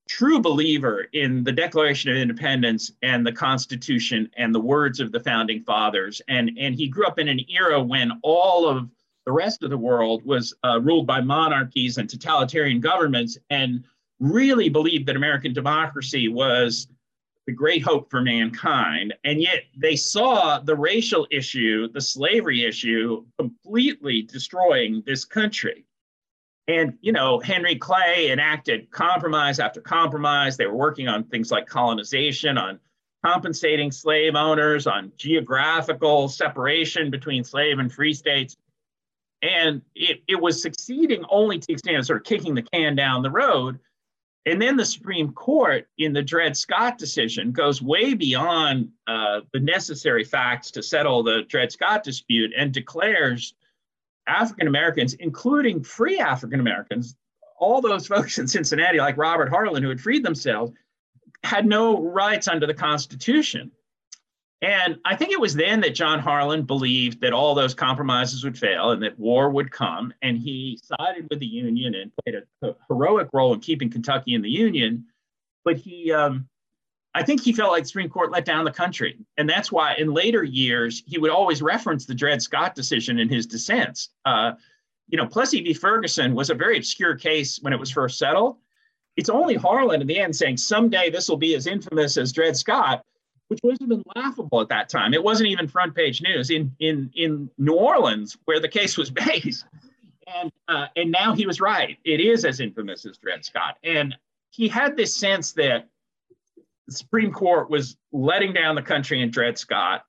true 0.09 0.41
believer 0.41 1.07
in 1.13 1.45
the 1.45 1.53
Declaration 1.53 2.11
of 2.11 2.17
Independence 2.17 2.91
and 3.03 3.27
the 3.27 3.33
Constitution 3.33 4.31
and 4.37 4.55
the 4.55 4.61
words 4.61 4.99
of 4.99 5.13
the 5.13 5.21
founding 5.21 5.63
fathers. 5.63 6.23
And, 6.29 6.51
and 6.59 6.75
he 6.75 6.89
grew 6.89 7.07
up 7.07 7.19
in 7.19 7.29
an 7.29 7.41
era 7.51 7.83
when 7.83 8.13
all 8.23 8.67
of 8.67 8.89
the 9.27 9.33
rest 9.33 9.63
of 9.63 9.71
the 9.71 9.79
world 9.79 10.25
was 10.25 10.55
uh, 10.65 10.81
ruled 10.81 11.07
by 11.07 11.21
monarchies 11.21 11.99
and 11.99 12.09
totalitarian 12.09 12.81
governments 12.81 13.39
and 13.51 13.85
really 14.21 14.69
believed 14.69 15.07
that 15.07 15.17
American 15.17 15.53
democracy 15.53 16.29
was 16.29 16.89
the 17.47 17.53
great 17.53 17.83
hope 17.83 18.11
for 18.11 18.23
mankind. 18.23 19.15
And 19.25 19.41
yet 19.41 19.65
they 19.77 19.97
saw 19.97 20.59
the 20.61 20.77
racial 20.77 21.27
issue, 21.31 21.89
the 21.93 22.01
slavery 22.01 22.65
issue, 22.65 23.25
completely 23.39 24.23
destroying 24.23 25.03
this 25.07 25.25
country. 25.25 25.85
And, 26.67 26.97
you 27.03 27.13
know, 27.13 27.41
Henry 27.41 27.77
Clay 27.77 28.31
enacted 28.31 28.91
compromise 28.91 29.59
after 29.61 29.83
compromise. 29.83 30.57
They 30.57 30.67
were 30.67 30.77
working 30.77 31.09
on 31.09 31.25
things 31.25 31.51
like 31.51 31.67
colonization, 31.67 32.57
on 32.57 32.81
compensating 33.25 33.91
slave 33.91 34.35
owners, 34.35 34.87
on 34.87 35.13
geographical 35.17 36.29
separation 36.29 37.11
between 37.11 37.45
slave 37.45 37.79
and 37.79 37.93
free 37.93 38.15
states. 38.15 38.57
And 39.45 39.83
it, 39.95 40.23
it 40.27 40.41
was 40.41 40.63
succeeding 40.63 41.23
only 41.29 41.59
to 41.59 41.73
extent 41.73 41.99
of 41.99 42.07
sort 42.07 42.21
of 42.21 42.25
kicking 42.25 42.55
the 42.55 42.63
can 42.63 42.97
down 42.97 43.23
the 43.23 43.31
road. 43.31 43.79
And 44.47 44.61
then 44.61 44.77
the 44.77 44.87
Supreme 44.87 45.33
Court, 45.33 45.87
in 45.99 46.15
the 46.15 46.23
Dred 46.23 46.57
Scott 46.57 46.97
decision, 46.97 47.53
goes 47.53 47.83
way 47.83 48.15
beyond 48.15 48.91
uh, 49.07 49.41
the 49.53 49.61
necessary 49.61 50.25
facts 50.25 50.71
to 50.73 50.83
settle 50.83 51.23
the 51.23 51.43
Dred 51.43 51.73
Scott 51.73 52.05
dispute 52.05 52.53
and 52.57 52.73
declares 52.73 53.55
African 54.27 54.67
Americans, 54.67 55.13
including 55.15 55.83
free 55.83 56.19
African 56.19 56.61
Americans, 56.61 57.15
all 57.59 57.83
those 57.83 58.07
folks 58.15 58.39
in 58.39 58.49
Cincinnati, 58.49 58.99
like 58.99 59.19
Robert 59.19 59.51
Harlan, 59.51 59.83
who 59.83 59.91
had 59.91 60.01
freed 60.01 60.25
themselves, 60.25 60.73
had 61.43 61.67
no 61.67 62.01
rights 62.01 62.49
under 62.49 62.67
the 62.67 62.75
Constitution. 62.75 63.71
And 64.63 64.99
I 65.05 65.15
think 65.15 65.31
it 65.31 65.41
was 65.41 65.55
then 65.55 65.81
that 65.83 65.95
John 65.95 66.19
Harlan 66.19 66.63
believed 66.63 67.21
that 67.21 67.33
all 67.33 67.55
those 67.55 67.75
compromises 67.75 68.45
would 68.45 68.57
fail 68.57 68.93
and 68.93 69.03
that 69.03 69.19
war 69.19 69.51
would 69.51 69.71
come. 69.71 70.15
And 70.23 70.39
he 70.39 70.81
sided 70.83 71.27
with 71.29 71.41
the 71.41 71.47
Union 71.47 71.95
and 71.95 72.11
played 72.25 72.37
a, 72.63 72.69
a 72.69 72.75
heroic 72.89 73.29
role 73.33 73.53
in 73.53 73.61
keeping 73.61 73.91
Kentucky 73.91 74.35
in 74.35 74.41
the 74.41 74.51
Union. 74.51 75.05
But 75.65 75.77
he, 75.77 76.13
um, 76.13 76.49
I 77.15 77.23
think 77.23 77.43
he 77.43 77.53
felt 77.53 77.73
like 77.73 77.83
the 77.83 77.89
Supreme 77.89 78.09
Court 78.09 78.33
let 78.33 78.45
down 78.45 78.65
the 78.65 78.73
country. 78.73 79.19
And 79.37 79.49
that's 79.49 79.71
why 79.71 79.97
in 79.97 80.15
later 80.15 80.43
years, 80.43 81.03
he 81.07 81.19
would 81.19 81.31
always 81.31 81.61
reference 81.61 82.07
the 82.07 82.15
Dred 82.15 82.41
Scott 82.41 82.75
decision 82.75 83.19
in 83.19 83.29
his 83.29 83.47
dissents. 83.47 84.11
Uh, 84.25 84.53
you 85.09 85.19
know, 85.19 85.27
Plessy 85.27 85.63
v. 85.63 85.75
Ferguson 85.75 86.35
was 86.35 86.49
a 86.49 86.55
very 86.55 86.79
obscure 86.79 87.15
case 87.17 87.61
when 87.61 87.73
it 87.73 87.79
was 87.79 87.91
first 87.91 88.19
settled. 88.19 88.57
It's 89.17 89.29
only 89.29 89.55
Harlan 89.55 90.01
in 90.01 90.07
the 90.07 90.19
end 90.19 90.35
saying 90.35 90.57
someday 90.57 91.11
this 91.11 91.29
will 91.29 91.37
be 91.37 91.55
as 91.55 91.67
infamous 91.67 92.17
as 92.17 92.33
Dred 92.33 92.57
Scott 92.57 93.05
which 93.49 93.61
would 93.63 93.77
have 93.81 93.89
been 93.89 94.03
laughable 94.17 94.61
at 94.61 94.69
that 94.69 94.89
time. 94.89 95.15
It 95.15 95.23
wasn't 95.23 95.51
even 95.51 95.69
front 95.69 95.95
page 95.95 96.23
news 96.23 96.51
in 96.51 96.75
in 96.79 97.11
in 97.15 97.51
New 97.59 97.75
Orleans, 97.75 98.37
where 98.45 98.61
the 98.61 98.69
case 98.69 98.97
was 98.97 99.11
based. 99.27 99.65
And 100.27 100.51
uh, 100.69 100.87
and 100.97 101.11
now 101.11 101.35
he 101.35 101.47
was 101.47 101.61
right. 101.61 101.99
It 102.05 102.21
is 102.21 102.45
as 102.45 102.61
infamous 102.61 103.05
as 103.05 103.19
Dred 103.19 103.45
Scott, 103.45 103.77
and 103.85 104.17
he 104.51 104.69
had 104.69 104.97
this 104.97 105.15
sense 105.15 105.53
that 105.53 105.89
the 106.87 106.93
Supreme 106.93 107.33
Court 107.33 107.69
was 107.69 107.97
letting 108.13 108.53
down 108.53 108.75
the 108.75 108.83
country 108.83 109.21
in 109.21 109.31
Dred 109.31 109.59
Scott. 109.59 110.05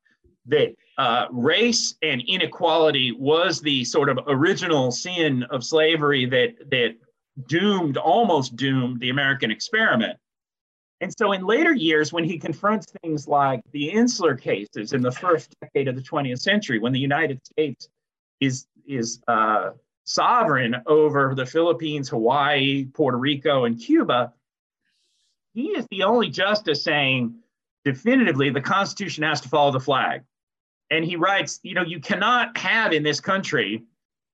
That 0.47 0.75
uh, 0.99 1.25
race 1.31 1.95
and 2.03 2.21
inequality 2.27 3.11
was 3.11 3.59
the 3.61 3.83
sort 3.83 4.09
of 4.09 4.19
original 4.27 4.91
sin 4.91 5.43
of 5.49 5.63
slavery 5.63 6.25
that 6.27 6.69
that 6.69 6.95
doomed, 7.47 7.97
almost 7.97 8.55
doomed, 8.55 8.99
the 8.99 9.09
American 9.09 9.51
experiment 9.51 10.17
and 11.01 11.13
so 11.17 11.33
in 11.33 11.45
later 11.45 11.73
years, 11.73 12.13
when 12.13 12.23
he 12.23 12.37
confronts 12.37 12.87
things 13.01 13.27
like 13.27 13.61
the 13.71 13.89
insular 13.89 14.35
cases 14.35 14.93
in 14.93 15.01
the 15.01 15.11
first 15.11 15.53
decade 15.59 15.87
of 15.87 15.95
the 15.95 16.01
20th 16.01 16.39
century, 16.39 16.79
when 16.79 16.93
the 16.93 16.99
United 16.99 17.45
States 17.45 17.89
is, 18.39 18.65
is 18.87 19.21
uh, 19.27 19.71
sovereign 20.05 20.75
over 20.87 21.35
the 21.35 21.45
Philippines, 21.45 22.09
Hawaii, 22.09 22.85
Puerto 22.85 23.17
Rico, 23.17 23.65
and 23.65 23.79
Cuba, 23.79 24.33
he 25.53 25.69
is 25.69 25.85
the 25.91 26.03
only 26.03 26.29
justice 26.29 26.83
saying 26.83 27.35
definitively 27.83 28.49
the 28.49 28.61
Constitution 28.61 29.23
has 29.23 29.41
to 29.41 29.49
follow 29.49 29.71
the 29.71 29.79
flag. 29.79 30.23
And 30.91 31.03
he 31.03 31.17
writes, 31.17 31.59
you 31.63 31.73
know, 31.73 31.83
you 31.83 31.99
cannot 31.99 32.57
have 32.57 32.93
in 32.93 33.03
this 33.03 33.19
country 33.19 33.83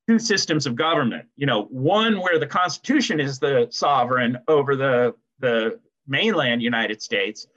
two 0.07 0.19
systems 0.19 0.65
of 0.65 0.75
government. 0.75 1.25
You 1.37 1.45
know, 1.45 1.63
one 1.63 2.19
where 2.19 2.39
the 2.39 2.47
Constitution 2.47 3.19
is 3.19 3.39
the 3.39 3.67
sovereign 3.71 4.37
over 4.47 4.75
the 4.75 5.15
the 5.39 5.79
mainland 6.07 6.61
United 6.61 7.01
States. 7.01 7.47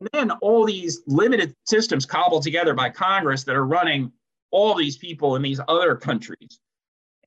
And 0.00 0.08
then 0.12 0.30
all 0.40 0.64
these 0.64 1.02
limited 1.06 1.54
systems 1.64 2.06
cobbled 2.06 2.42
together 2.42 2.74
by 2.74 2.90
Congress 2.90 3.44
that 3.44 3.56
are 3.56 3.66
running 3.66 4.12
all 4.50 4.74
these 4.74 4.96
people 4.96 5.36
in 5.36 5.42
these 5.42 5.60
other 5.68 5.96
countries 5.96 6.60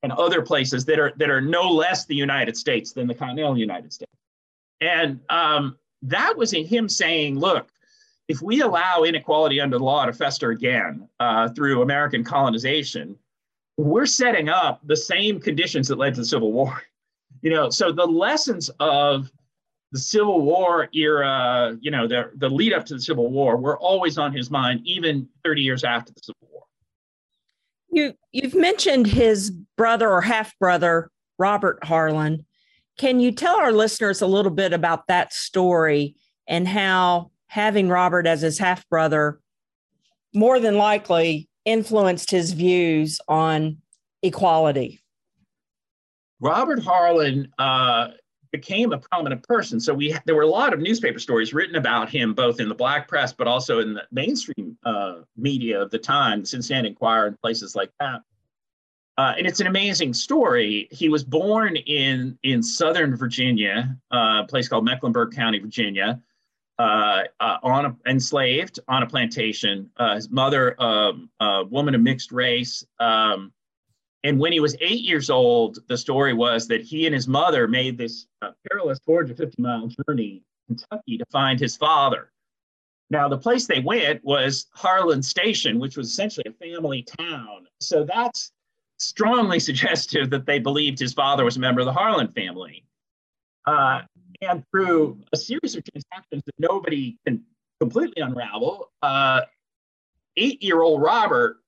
and 0.03 0.11
other 0.13 0.41
places 0.41 0.85
that 0.85 0.99
are 0.99 1.13
that 1.17 1.29
are 1.29 1.41
no 1.41 1.69
less 1.69 2.05
the 2.05 2.15
United 2.15 2.57
States 2.57 2.93
than 2.93 3.07
the 3.07 3.13
continental 3.13 3.57
United 3.57 3.93
States. 3.93 4.11
And 4.79 5.19
um, 5.29 5.77
that 6.01 6.35
was 6.35 6.53
in 6.53 6.65
him 6.65 6.89
saying, 6.89 7.37
look, 7.37 7.69
if 8.27 8.41
we 8.41 8.61
allow 8.61 9.03
inequality 9.03 9.59
under 9.59 9.77
the 9.77 9.83
law 9.83 10.05
to 10.05 10.13
fester 10.13 10.51
again 10.51 11.07
uh, 11.19 11.49
through 11.49 11.81
American 11.81 12.23
colonization, 12.23 13.15
we're 13.77 14.05
setting 14.05 14.49
up 14.49 14.79
the 14.85 14.95
same 14.95 15.39
conditions 15.39 15.87
that 15.87 15.97
led 15.97 16.15
to 16.15 16.21
the 16.21 16.25
Civil 16.25 16.51
War. 16.51 16.81
You 17.41 17.51
know, 17.51 17.69
so 17.69 17.91
the 17.91 18.05
lessons 18.05 18.69
of 18.79 19.31
the 19.91 19.99
Civil 19.99 20.41
War 20.41 20.87
era, 20.93 21.77
you 21.81 21.91
know, 21.91 22.07
the, 22.07 22.31
the 22.35 22.49
lead 22.49 22.73
up 22.73 22.85
to 22.85 22.93
the 22.93 23.01
Civil 23.01 23.29
War 23.29 23.57
were 23.57 23.77
always 23.77 24.17
on 24.17 24.33
his 24.33 24.49
mind, 24.49 24.81
even 24.85 25.27
30 25.43 25.61
years 25.61 25.83
after 25.83 26.13
the 26.13 26.21
Civil 26.23 26.47
War. 26.51 26.63
You, 27.91 28.13
you've 28.31 28.55
mentioned 28.55 29.07
his 29.07 29.51
brother 29.77 30.09
or 30.09 30.21
half 30.21 30.57
brother, 30.59 31.11
Robert 31.37 31.83
Harlan. 31.83 32.45
Can 32.97 33.19
you 33.19 33.33
tell 33.33 33.57
our 33.57 33.73
listeners 33.73 34.21
a 34.21 34.27
little 34.27 34.51
bit 34.51 34.71
about 34.71 35.07
that 35.07 35.33
story 35.33 36.15
and 36.47 36.67
how 36.67 37.31
having 37.47 37.89
Robert 37.89 38.25
as 38.25 38.41
his 38.41 38.57
half 38.57 38.87
brother 38.87 39.41
more 40.33 40.59
than 40.61 40.77
likely 40.77 41.49
influenced 41.65 42.31
his 42.31 42.53
views 42.53 43.19
on 43.27 43.77
equality? 44.23 45.03
Robert 46.39 46.81
Harlan 46.81 47.51
uh, 47.59 48.07
became 48.51 48.91
a 48.91 48.97
prominent 48.97 49.43
person. 49.43 49.79
So 49.79 49.93
we 49.93 50.15
there 50.25 50.35
were 50.35 50.41
a 50.41 50.47
lot 50.47 50.73
of 50.73 50.79
newspaper 50.79 51.19
stories 51.19 51.53
written 51.53 51.75
about 51.75 52.09
him, 52.09 52.33
both 52.33 52.59
in 52.59 52.69
the 52.69 52.75
black 52.75 53.07
press, 53.07 53.33
but 53.33 53.47
also 53.47 53.79
in 53.79 53.93
the 53.93 54.03
mainstream 54.11 54.77
uh, 54.85 55.21
media 55.37 55.81
of 55.81 55.91
the 55.91 55.99
time, 55.99 56.41
the 56.41 56.47
Cincinnati 56.47 56.89
Enquirer 56.89 57.27
and 57.27 57.41
places 57.41 57.75
like 57.75 57.91
that. 57.99 58.21
Uh, 59.17 59.33
and 59.37 59.45
it's 59.45 59.59
an 59.59 59.67
amazing 59.67 60.13
story. 60.13 60.87
He 60.91 61.09
was 61.09 61.23
born 61.23 61.75
in 61.75 62.37
in 62.43 62.63
Southern 62.63 63.15
Virginia, 63.15 63.95
uh, 64.11 64.41
a 64.43 64.47
place 64.47 64.67
called 64.67 64.85
Mecklenburg 64.85 65.33
County, 65.33 65.59
Virginia, 65.59 66.21
uh, 66.79 67.23
uh, 67.39 67.57
on 67.61 67.85
a, 67.85 67.95
enslaved 68.09 68.79
on 68.87 69.03
a 69.03 69.07
plantation. 69.07 69.89
Uh, 69.97 70.15
his 70.15 70.29
mother, 70.29 70.81
um, 70.81 71.29
a 71.39 71.63
woman 71.65 71.93
of 71.93 72.01
mixed 72.01 72.31
race. 72.31 72.85
Um, 72.99 73.53
and 74.23 74.39
when 74.39 74.51
he 74.51 74.59
was 74.59 74.75
eight 74.81 75.01
years 75.01 75.29
old, 75.29 75.79
the 75.87 75.97
story 75.97 76.33
was 76.33 76.67
that 76.67 76.81
he 76.81 77.05
and 77.05 77.15
his 77.15 77.27
mother 77.27 77.67
made 77.67 77.97
this 77.97 78.27
uh, 78.41 78.51
perilous 78.69 78.99
450 79.05 79.61
mile 79.61 79.89
journey 80.07 80.43
to 80.69 80.75
Kentucky 80.75 81.17
to 81.17 81.25
find 81.31 81.59
his 81.59 81.75
father. 81.75 82.31
Now, 83.09 83.27
the 83.27 83.37
place 83.37 83.67
they 83.67 83.79
went 83.79 84.23
was 84.23 84.67
Harlan 84.73 85.23
Station, 85.23 85.79
which 85.79 85.97
was 85.97 86.07
essentially 86.07 86.45
a 86.47 86.53
family 86.53 87.03
town. 87.03 87.67
So 87.81 88.03
that's 88.03 88.51
strongly 88.97 89.59
suggestive 89.69 90.29
that 90.29 90.45
they 90.45 90.59
believed 90.59 90.99
his 90.99 91.13
father 91.13 91.43
was 91.43 91.57
a 91.57 91.59
member 91.59 91.81
of 91.81 91.85
the 91.85 91.93
Harlan 91.93 92.29
family. 92.29 92.85
Uh, 93.65 94.01
and 94.41 94.63
through 94.71 95.19
a 95.33 95.37
series 95.37 95.75
of 95.75 95.83
transactions 95.83 96.43
that 96.45 96.55
nobody 96.59 97.17
can 97.25 97.43
completely 97.79 98.21
unravel, 98.21 98.91
uh, 99.01 99.41
eight 100.37 100.61
year 100.61 100.81
old 100.81 101.01
Robert 101.01 101.60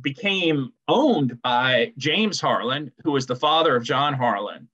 became 0.00 0.72
owned 0.86 1.40
by 1.42 1.92
James 1.96 2.40
Harlan, 2.40 2.92
who 3.04 3.12
was 3.12 3.26
the 3.26 3.36
father 3.36 3.76
of 3.76 3.84
John 3.84 4.14
Harlan. 4.14 4.68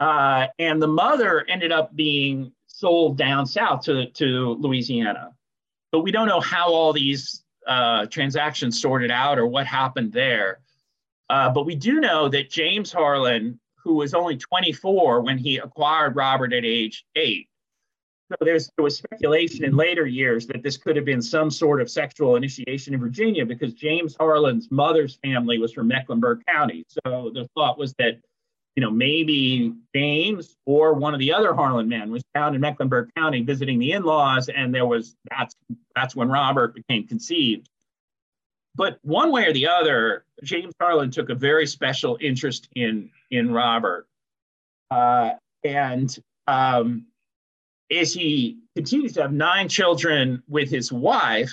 Uh, 0.00 0.46
and 0.58 0.80
the 0.80 0.88
mother 0.88 1.44
ended 1.48 1.72
up 1.72 1.94
being 1.94 2.52
sold 2.66 3.18
down 3.18 3.46
south 3.46 3.82
to, 3.82 4.06
to 4.10 4.54
Louisiana. 4.60 5.34
But 5.90 6.00
we 6.00 6.12
don't 6.12 6.28
know 6.28 6.40
how 6.40 6.72
all 6.72 6.92
these 6.92 7.42
uh, 7.66 8.06
transactions 8.06 8.80
sorted 8.80 9.10
out 9.10 9.38
or 9.38 9.46
what 9.46 9.66
happened 9.66 10.12
there. 10.12 10.60
Uh, 11.28 11.50
but 11.50 11.66
we 11.66 11.74
do 11.74 12.00
know 12.00 12.28
that 12.28 12.50
James 12.50 12.92
Harlan, 12.92 13.58
who 13.82 13.94
was 13.94 14.14
only 14.14 14.36
24 14.36 15.20
when 15.20 15.38
he 15.38 15.58
acquired 15.58 16.16
Robert 16.16 16.52
at 16.52 16.64
age 16.64 17.04
eight, 17.16 17.47
so 18.30 18.36
there's, 18.40 18.70
there 18.76 18.84
was 18.84 18.98
speculation 18.98 19.64
in 19.64 19.74
later 19.74 20.06
years 20.06 20.46
that 20.48 20.62
this 20.62 20.76
could 20.76 20.96
have 20.96 21.06
been 21.06 21.22
some 21.22 21.50
sort 21.50 21.80
of 21.80 21.88
sexual 21.88 22.36
initiation 22.36 22.92
in 22.92 23.00
Virginia 23.00 23.46
because 23.46 23.72
James 23.72 24.14
Harlan's 24.18 24.70
mother's 24.70 25.18
family 25.22 25.58
was 25.58 25.72
from 25.72 25.88
Mecklenburg 25.88 26.42
County. 26.46 26.84
So 26.88 27.30
the 27.32 27.48
thought 27.54 27.78
was 27.78 27.94
that, 27.98 28.18
you 28.76 28.82
know, 28.82 28.90
maybe 28.90 29.72
James 29.94 30.56
or 30.66 30.92
one 30.92 31.14
of 31.14 31.20
the 31.20 31.32
other 31.32 31.54
Harlan 31.54 31.88
men 31.88 32.10
was 32.10 32.22
down 32.34 32.54
in 32.54 32.60
Mecklenburg 32.60 33.08
County 33.16 33.42
visiting 33.42 33.78
the 33.78 33.92
in-laws, 33.92 34.50
and 34.50 34.74
there 34.74 34.86
was 34.86 35.16
that's 35.30 35.56
that's 35.96 36.14
when 36.14 36.28
Robert 36.28 36.74
became 36.74 37.06
conceived. 37.06 37.68
But 38.76 38.98
one 39.02 39.32
way 39.32 39.46
or 39.46 39.52
the 39.52 39.66
other, 39.66 40.24
James 40.44 40.74
Harlan 40.80 41.10
took 41.10 41.30
a 41.30 41.34
very 41.34 41.66
special 41.66 42.18
interest 42.20 42.68
in 42.76 43.10
in 43.30 43.52
Robert, 43.52 44.06
uh, 44.90 45.30
and 45.64 46.16
um, 46.46 47.06
as 47.90 48.12
he 48.12 48.58
continues 48.74 49.12
to 49.14 49.22
have 49.22 49.32
nine 49.32 49.68
children 49.68 50.42
with 50.48 50.70
his 50.70 50.92
wife, 50.92 51.52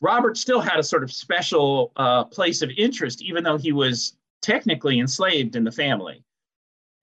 Robert 0.00 0.36
still 0.36 0.60
had 0.60 0.78
a 0.78 0.82
sort 0.82 1.02
of 1.02 1.12
special 1.12 1.92
uh, 1.96 2.24
place 2.24 2.62
of 2.62 2.70
interest, 2.76 3.22
even 3.22 3.44
though 3.44 3.58
he 3.58 3.72
was 3.72 4.16
technically 4.40 4.98
enslaved 5.00 5.56
in 5.56 5.64
the 5.64 5.72
family. 5.72 6.24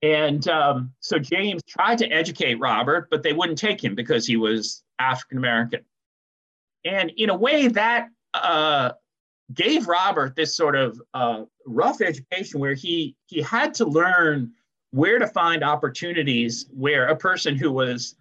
And 0.02 0.46
um, 0.48 0.92
so 1.00 1.18
James 1.18 1.62
tried 1.64 1.98
to 1.98 2.08
educate 2.08 2.54
Robert, 2.54 3.08
but 3.10 3.22
they 3.22 3.32
wouldn't 3.32 3.58
take 3.58 3.82
him 3.82 3.94
because 3.94 4.26
he 4.26 4.36
was 4.36 4.82
African 4.98 5.38
American. 5.38 5.80
And 6.84 7.10
in 7.16 7.28
a 7.28 7.36
way, 7.36 7.68
that 7.68 8.08
uh, 8.32 8.92
gave 9.52 9.88
Robert 9.88 10.36
this 10.36 10.56
sort 10.56 10.76
of 10.76 11.00
uh, 11.12 11.44
rough 11.66 12.00
education 12.00 12.60
where 12.60 12.74
he 12.74 13.16
he 13.26 13.42
had 13.42 13.74
to 13.74 13.84
learn 13.84 14.52
where 14.92 15.18
to 15.18 15.26
find 15.26 15.62
opportunities 15.62 16.66
where 16.72 17.08
a 17.08 17.16
person 17.16 17.56
who 17.56 17.70
was 17.70 18.16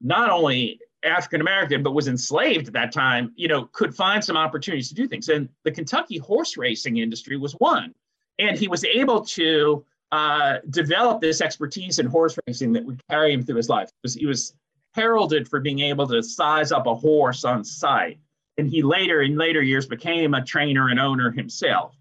not 0.00 0.30
only 0.30 0.80
African 1.04 1.40
American, 1.40 1.82
but 1.82 1.92
was 1.92 2.08
enslaved 2.08 2.68
at 2.68 2.74
that 2.74 2.92
time, 2.92 3.32
you 3.36 3.48
know, 3.48 3.64
could 3.72 3.94
find 3.94 4.22
some 4.22 4.36
opportunities 4.36 4.88
to 4.88 4.94
do 4.94 5.06
things. 5.08 5.28
And 5.28 5.48
the 5.64 5.70
Kentucky 5.70 6.18
horse 6.18 6.56
racing 6.56 6.98
industry 6.98 7.36
was 7.36 7.52
one. 7.54 7.94
And 8.38 8.58
he 8.58 8.68
was 8.68 8.84
able 8.84 9.24
to 9.26 9.84
uh, 10.12 10.58
develop 10.70 11.20
this 11.20 11.40
expertise 11.40 11.98
in 11.98 12.06
horse 12.06 12.38
racing 12.46 12.72
that 12.72 12.84
would 12.84 13.00
carry 13.08 13.32
him 13.32 13.42
through 13.42 13.56
his 13.56 13.68
life. 13.68 13.88
He 13.88 13.98
was, 14.02 14.14
he 14.14 14.26
was 14.26 14.54
heralded 14.94 15.48
for 15.48 15.60
being 15.60 15.80
able 15.80 16.06
to 16.08 16.22
size 16.22 16.72
up 16.72 16.86
a 16.86 16.94
horse 16.94 17.44
on 17.44 17.64
sight. 17.64 18.18
And 18.58 18.68
he 18.68 18.82
later, 18.82 19.22
in 19.22 19.36
later 19.36 19.62
years, 19.62 19.86
became 19.86 20.34
a 20.34 20.44
trainer 20.44 20.88
and 20.88 20.98
owner 20.98 21.30
himself. 21.30 21.96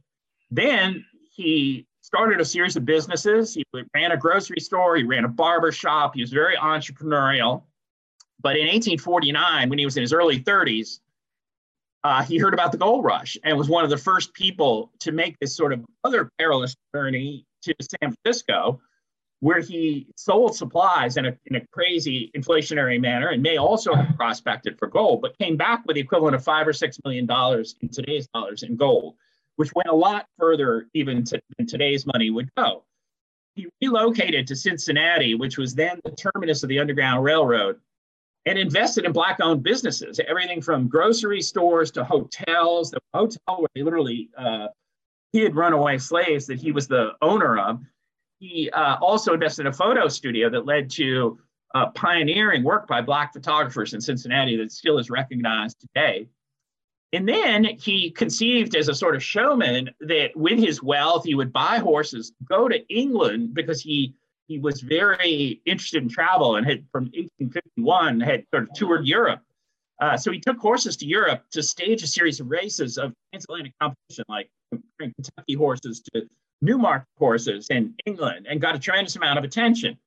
Then 0.51 1.05
he 1.31 1.85
started 2.01 2.41
a 2.41 2.45
series 2.45 2.75
of 2.75 2.85
businesses. 2.85 3.53
He 3.53 3.63
ran 3.93 4.11
a 4.11 4.17
grocery 4.17 4.59
store, 4.59 4.95
he 4.95 5.03
ran 5.03 5.25
a 5.25 5.29
barber 5.29 5.71
shop, 5.71 6.15
he 6.15 6.21
was 6.21 6.31
very 6.31 6.57
entrepreneurial. 6.57 7.63
But 8.41 8.55
in 8.55 8.67
1849, 8.67 9.69
when 9.69 9.79
he 9.79 9.85
was 9.85 9.97
in 9.97 10.01
his 10.01 10.13
early 10.13 10.39
30s, 10.39 10.99
uh, 12.03 12.23
he 12.23 12.37
heard 12.37 12.53
about 12.53 12.71
the 12.71 12.77
gold 12.77 13.03
rush 13.03 13.37
and 13.43 13.57
was 13.57 13.67
one 13.67 13.83
of 13.83 13.89
the 13.89 13.97
first 13.97 14.33
people 14.33 14.91
to 14.99 15.11
make 15.11 15.37
this 15.39 15.55
sort 15.55 15.73
of 15.73 15.85
other 16.03 16.29
perilous 16.39 16.75
journey 16.95 17.45
to 17.63 17.75
San 17.81 18.13
Francisco, 18.13 18.79
where 19.41 19.59
he 19.59 20.07
sold 20.15 20.55
supplies 20.55 21.17
in 21.17 21.25
a, 21.25 21.37
in 21.47 21.57
a 21.57 21.67
crazy 21.71 22.31
inflationary 22.35 22.99
manner 22.99 23.29
and 23.29 23.43
may 23.43 23.57
also 23.57 23.93
have 23.93 24.15
prospected 24.15 24.77
for 24.77 24.87
gold, 24.87 25.21
but 25.21 25.37
came 25.37 25.57
back 25.57 25.83
with 25.85 25.95
the 25.95 26.01
equivalent 26.01 26.35
of 26.35 26.43
five 26.43 26.67
or 26.67 26.73
six 26.73 26.97
million 27.03 27.25
dollars 27.25 27.75
in 27.81 27.89
today's 27.89 28.27
dollars 28.33 28.63
in 28.63 28.77
gold, 28.77 29.15
which 29.57 29.73
went 29.75 29.89
a 29.89 29.95
lot 29.95 30.25
further 30.37 30.87
even 30.93 31.23
to, 31.25 31.41
than 31.57 31.67
today's 31.67 32.05
money 32.05 32.29
would 32.29 32.49
go. 32.55 32.85
He 33.55 33.67
relocated 33.81 34.47
to 34.47 34.55
Cincinnati, 34.55 35.35
which 35.35 35.57
was 35.57 35.75
then 35.75 35.99
the 36.05 36.11
terminus 36.11 36.63
of 36.63 36.69
the 36.69 36.79
Underground 36.79 37.23
Railroad, 37.25 37.79
and 38.45 38.57
invested 38.57 39.05
in 39.05 39.11
black 39.11 39.39
owned 39.41 39.63
businesses, 39.63 40.19
everything 40.27 40.61
from 40.61 40.87
grocery 40.87 41.41
stores 41.41 41.91
to 41.91 42.03
hotels. 42.03 42.91
The 42.91 42.99
hotel 43.13 43.59
where 43.59 43.69
they 43.75 43.83
literally 43.83 44.29
uh, 44.37 44.67
he 45.31 45.41
had 45.41 45.55
runaway 45.55 45.97
slaves 45.97 46.47
that 46.47 46.59
he 46.59 46.71
was 46.71 46.87
the 46.87 47.11
owner 47.21 47.57
of. 47.57 47.81
He 48.39 48.69
uh, 48.71 48.97
also 49.01 49.33
invested 49.33 49.61
in 49.61 49.67
a 49.67 49.73
photo 49.73 50.07
studio 50.07 50.49
that 50.49 50.65
led 50.65 50.89
to 50.91 51.39
uh, 51.75 51.87
pioneering 51.91 52.63
work 52.63 52.87
by 52.87 53.01
black 53.01 53.33
photographers 53.33 53.93
in 53.93 54.01
Cincinnati 54.01 54.57
that 54.57 54.71
still 54.71 54.97
is 54.97 55.09
recognized 55.09 55.79
today. 55.81 56.27
And 57.11 57.27
then 57.27 57.63
he 57.63 58.11
conceived 58.11 58.75
as 58.75 58.87
a 58.87 58.93
sort 58.93 59.15
of 59.15 59.23
showman 59.23 59.89
that 60.01 60.35
with 60.35 60.59
his 60.59 60.81
wealth, 60.81 61.25
he 61.25 61.35
would 61.35 61.51
buy 61.51 61.79
horses, 61.79 62.33
go 62.47 62.67
to 62.67 62.87
England 62.87 63.53
because 63.53 63.81
he 63.81 64.13
he 64.49 64.57
was 64.57 64.81
very 64.81 65.61
interested 65.65 66.01
in 66.01 66.09
travel 66.09 66.55
and 66.55 66.65
had 66.65 66.83
from 66.91 67.03
1851 67.05 68.19
had 68.19 68.43
sort 68.51 68.63
of 68.63 68.73
toured 68.73 69.05
Europe. 69.05 69.41
Uh, 70.01 70.17
so 70.17 70.31
he 70.31 70.39
took 70.39 70.57
horses 70.57 70.97
to 70.97 71.05
Europe 71.05 71.43
to 71.51 71.61
stage 71.61 72.01
a 72.01 72.07
series 72.07 72.39
of 72.39 72.49
races 72.49 72.97
of 72.97 73.13
transatlantic 73.31 73.73
competition, 73.79 74.25
like 74.27 74.49
Kentucky 74.99 75.53
horses 75.53 76.01
to 76.13 76.23
Newmarket 76.61 77.07
horses 77.17 77.67
in 77.69 77.93
England, 78.07 78.47
and 78.49 78.59
got 78.59 78.75
a 78.75 78.79
tremendous 78.79 79.15
amount 79.15 79.37
of 79.37 79.45
attention. 79.45 79.97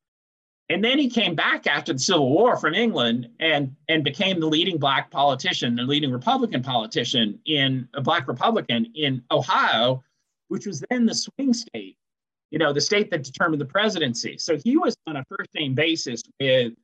And 0.68 0.82
then 0.82 0.98
he 0.98 1.08
came 1.08 1.34
back 1.36 1.66
after 1.66 1.92
the 1.92 1.98
Civil 1.98 2.30
War 2.30 2.56
from 2.56 2.74
England 2.74 3.28
and, 3.38 3.76
and 3.88 4.02
became 4.02 4.40
the 4.40 4.46
leading 4.46 4.78
black 4.78 5.10
politician, 5.10 5.76
the 5.76 5.82
leading 5.82 6.10
Republican 6.10 6.62
politician 6.62 7.38
in 7.46 7.88
a 7.94 8.00
black 8.00 8.26
Republican 8.26 8.90
in 8.94 9.22
Ohio, 9.30 10.02
which 10.48 10.66
was 10.66 10.82
then 10.90 11.06
the 11.06 11.14
swing 11.14 11.52
state 11.52 11.96
you 12.52 12.58
know, 12.58 12.72
the 12.72 12.80
state 12.80 13.10
that 13.10 13.24
determined 13.24 13.60
the 13.60 13.66
presidency. 13.66 14.36
So 14.36 14.58
he 14.62 14.76
was 14.76 14.94
on 15.06 15.16
a 15.16 15.24
first 15.24 15.48
name 15.54 15.74
basis 15.74 16.22
with 16.38 16.74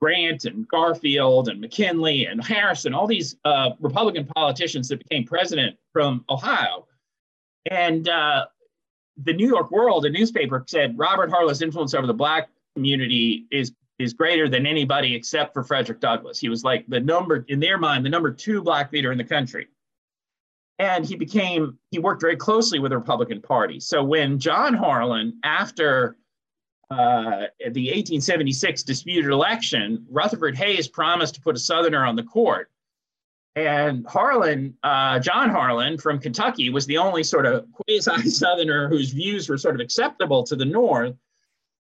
Grant 0.00 0.46
and 0.46 0.66
Garfield 0.66 1.48
and 1.48 1.60
McKinley 1.60 2.24
and 2.24 2.42
Harrison, 2.42 2.94
all 2.94 3.06
these 3.06 3.36
uh, 3.44 3.70
Republican 3.78 4.26
politicians 4.34 4.88
that 4.88 5.06
became 5.06 5.24
president 5.24 5.76
from 5.92 6.24
Ohio. 6.30 6.86
And 7.70 8.08
uh, 8.08 8.46
the 9.22 9.34
New 9.34 9.46
York 9.46 9.70
World, 9.70 10.06
a 10.06 10.10
newspaper, 10.10 10.64
said 10.66 10.98
Robert 10.98 11.30
Harlan's 11.30 11.60
influence 11.60 11.92
over 11.92 12.06
the 12.06 12.14
black 12.14 12.48
community 12.74 13.46
is 13.52 13.72
is 13.98 14.14
greater 14.14 14.48
than 14.48 14.66
anybody 14.66 15.14
except 15.14 15.52
for 15.52 15.62
Frederick 15.62 16.00
Douglass. 16.00 16.38
He 16.40 16.48
was 16.48 16.64
like 16.64 16.86
the 16.88 16.98
number 16.98 17.44
in 17.48 17.60
their 17.60 17.78
mind, 17.78 18.04
the 18.04 18.10
number 18.10 18.32
two 18.32 18.62
black 18.62 18.90
leader 18.90 19.12
in 19.12 19.18
the 19.18 19.24
country 19.24 19.68
and 20.82 21.06
he 21.06 21.14
became 21.14 21.78
he 21.92 22.00
worked 22.00 22.20
very 22.20 22.36
closely 22.36 22.80
with 22.80 22.90
the 22.90 22.98
republican 22.98 23.40
party. 23.40 23.78
So 23.78 24.02
when 24.02 24.38
john 24.38 24.74
harlan 24.74 25.38
after 25.44 26.16
uh, 26.90 27.46
the 27.58 27.86
1876 27.88 28.82
disputed 28.82 29.30
election 29.30 30.04
rutherford 30.10 30.56
hayes 30.56 30.88
promised 30.88 31.36
to 31.36 31.40
put 31.40 31.56
a 31.56 31.58
southerner 31.58 32.04
on 32.04 32.16
the 32.16 32.24
court. 32.24 32.68
And 33.54 34.04
harlan 34.06 34.76
uh, 34.82 35.20
john 35.20 35.50
harlan 35.50 35.98
from 35.98 36.18
kentucky 36.18 36.68
was 36.68 36.86
the 36.86 36.98
only 36.98 37.22
sort 37.22 37.46
of 37.46 37.66
quasi-southerner 37.72 38.88
whose 38.88 39.12
views 39.12 39.48
were 39.48 39.58
sort 39.58 39.76
of 39.76 39.80
acceptable 39.80 40.42
to 40.44 40.56
the 40.56 40.64
north. 40.64 41.14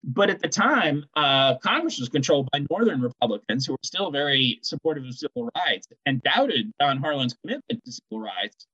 But 0.08 0.30
at 0.30 0.40
the 0.40 0.48
time, 0.48 1.04
uh, 1.16 1.56
Congress 1.56 1.98
was 1.98 2.08
controlled 2.08 2.48
by 2.52 2.64
Northern 2.70 3.00
Republicans 3.00 3.66
who 3.66 3.72
were 3.72 3.78
still 3.82 4.12
very 4.12 4.60
supportive 4.62 5.04
of 5.04 5.14
civil 5.16 5.50
rights 5.56 5.88
and 6.06 6.22
doubted 6.22 6.72
John 6.80 6.98
Harlan's 6.98 7.34
commitment 7.42 7.82
to 7.84 7.90
civil 7.90 8.20
rights. 8.20 8.68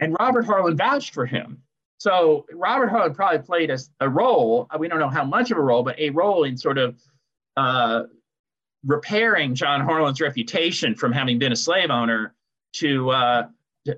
And 0.00 0.16
Robert 0.18 0.46
Harlan 0.46 0.76
vouched 0.76 1.14
for 1.14 1.26
him. 1.26 1.62
So 1.98 2.46
Robert 2.52 2.88
Harlan 2.88 3.14
probably 3.14 3.40
played 3.40 3.70
a, 3.70 3.78
a 4.00 4.08
role, 4.08 4.66
we 4.78 4.88
don't 4.88 4.98
know 4.98 5.10
how 5.10 5.24
much 5.24 5.50
of 5.50 5.58
a 5.58 5.60
role, 5.60 5.82
but 5.82 5.98
a 5.98 6.08
role 6.10 6.44
in 6.44 6.56
sort 6.56 6.78
of 6.78 6.98
uh, 7.56 8.04
repairing 8.84 9.54
John 9.54 9.82
Harlan's 9.82 10.20
reputation 10.20 10.94
from 10.94 11.12
having 11.12 11.38
been 11.38 11.52
a 11.52 11.56
slave 11.56 11.90
owner 11.90 12.34
to, 12.74 13.10
uh, 13.10 13.48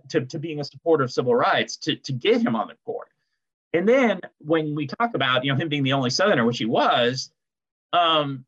to, 0.08 0.26
to, 0.26 0.38
being 0.40 0.58
a 0.58 0.64
supporter 0.64 1.04
of 1.04 1.12
civil 1.12 1.34
rights 1.34 1.76
to, 1.76 1.94
to 1.94 2.12
get 2.12 2.40
him 2.40 2.56
on 2.56 2.66
the 2.66 2.74
court. 2.84 3.08
And 3.72 3.88
then 3.88 4.20
when 4.38 4.74
we 4.74 4.88
talk 4.88 5.14
about 5.14 5.44
you 5.44 5.52
know 5.52 5.58
him 5.58 5.68
being 5.68 5.84
the 5.84 5.92
only 5.92 6.10
Southerner, 6.10 6.44
which 6.44 6.58
he 6.58 6.64
was, 6.64 7.30
um, 7.92 8.44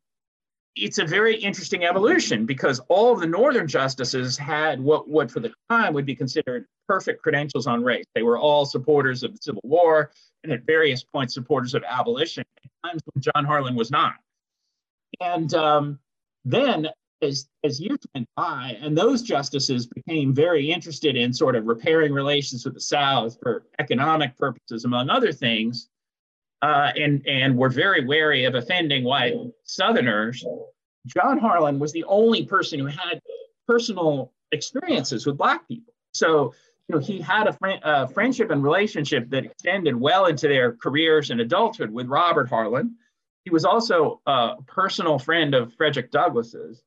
it's 0.76 0.98
a 0.98 1.04
very 1.04 1.36
interesting 1.36 1.84
evolution 1.84 2.46
because 2.46 2.80
all 2.88 3.12
of 3.12 3.20
the 3.20 3.26
Northern 3.26 3.68
justices 3.68 4.36
had 4.36 4.80
what 4.80 5.08
what 5.08 5.30
for 5.30 5.40
the 5.40 5.52
time 5.70 5.94
would 5.94 6.06
be 6.06 6.16
considered 6.16 6.66
perfect 6.88 7.22
credentials 7.22 7.66
on 7.66 7.82
race. 7.82 8.04
They 8.14 8.22
were 8.22 8.38
all 8.38 8.64
supporters 8.66 9.22
of 9.22 9.32
the 9.32 9.38
Civil 9.40 9.62
War 9.64 10.10
and 10.42 10.52
at 10.52 10.66
various 10.66 11.04
points 11.04 11.34
supporters 11.34 11.74
of 11.74 11.84
abolition. 11.88 12.44
Times 12.84 13.00
when 13.12 13.22
John 13.22 13.44
Harlan 13.44 13.76
was 13.76 13.90
not. 13.90 14.14
And 15.20 15.54
um, 15.54 15.98
then 16.44 16.88
as, 17.22 17.48
as 17.62 17.80
years 17.80 18.00
went 18.14 18.28
by, 18.36 18.76
and 18.80 18.96
those 18.98 19.22
justices 19.22 19.86
became 19.86 20.34
very 20.34 20.70
interested 20.70 21.16
in 21.16 21.32
sort 21.32 21.56
of 21.56 21.66
repairing 21.66 22.12
relations 22.12 22.64
with 22.64 22.74
the 22.74 22.80
South 22.80 23.38
for 23.42 23.64
economic 23.78 24.36
purposes, 24.36 24.84
among 24.84 25.08
other 25.08 25.32
things, 25.32 25.88
uh, 26.64 26.92
and, 26.96 27.22
and 27.26 27.58
were 27.58 27.68
very 27.68 28.06
wary 28.06 28.44
of 28.46 28.54
offending 28.54 29.04
white 29.04 29.34
Southerners. 29.64 30.42
John 31.06 31.38
Harlan 31.38 31.78
was 31.78 31.92
the 31.92 32.04
only 32.04 32.46
person 32.46 32.78
who 32.78 32.86
had 32.86 33.20
personal 33.68 34.32
experiences 34.50 35.26
with 35.26 35.36
Black 35.36 35.68
people. 35.68 35.92
So, 36.14 36.54
you 36.88 36.94
know, 36.94 37.02
he 37.02 37.20
had 37.20 37.48
a, 37.48 37.52
fr- 37.52 38.14
friendship 38.14 38.50
and 38.50 38.62
relationship 38.62 39.28
that 39.28 39.44
extended 39.44 39.94
well 39.94 40.24
into 40.24 40.48
their 40.48 40.72
careers 40.76 41.28
and 41.28 41.38
adulthood 41.38 41.90
with 41.90 42.06
Robert 42.06 42.48
Harlan. 42.48 42.96
He 43.44 43.50
was 43.50 43.66
also 43.66 44.22
a 44.24 44.54
personal 44.66 45.18
friend 45.18 45.54
of 45.54 45.74
Frederick 45.74 46.10
Douglass's. 46.10 46.82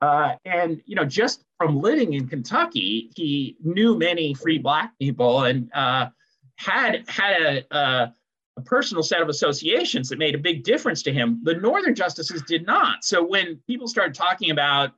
Uh, 0.00 0.36
and 0.46 0.80
you 0.86 0.94
know, 0.94 1.04
just 1.04 1.42
from 1.58 1.82
living 1.82 2.14
in 2.14 2.28
Kentucky, 2.28 3.10
he 3.14 3.56
knew 3.62 3.98
many 3.98 4.32
free 4.32 4.56
black 4.56 4.98
people 4.98 5.44
and 5.44 5.70
uh, 5.74 6.08
had 6.56 7.04
had 7.08 7.42
a, 7.42 7.76
a, 7.76 8.14
a, 8.58 8.62
personal 8.62 9.02
set 9.02 9.22
of 9.22 9.28
associations 9.28 10.08
that 10.08 10.18
made 10.18 10.34
a 10.34 10.38
big 10.38 10.64
difference 10.64 11.02
to 11.02 11.12
him. 11.12 11.40
The 11.42 11.54
Northern 11.54 11.94
justices 11.94 12.42
did 12.42 12.66
not. 12.66 13.04
So 13.04 13.24
when 13.24 13.60
people 13.66 13.88
started 13.88 14.14
talking 14.14 14.50
about 14.50 14.92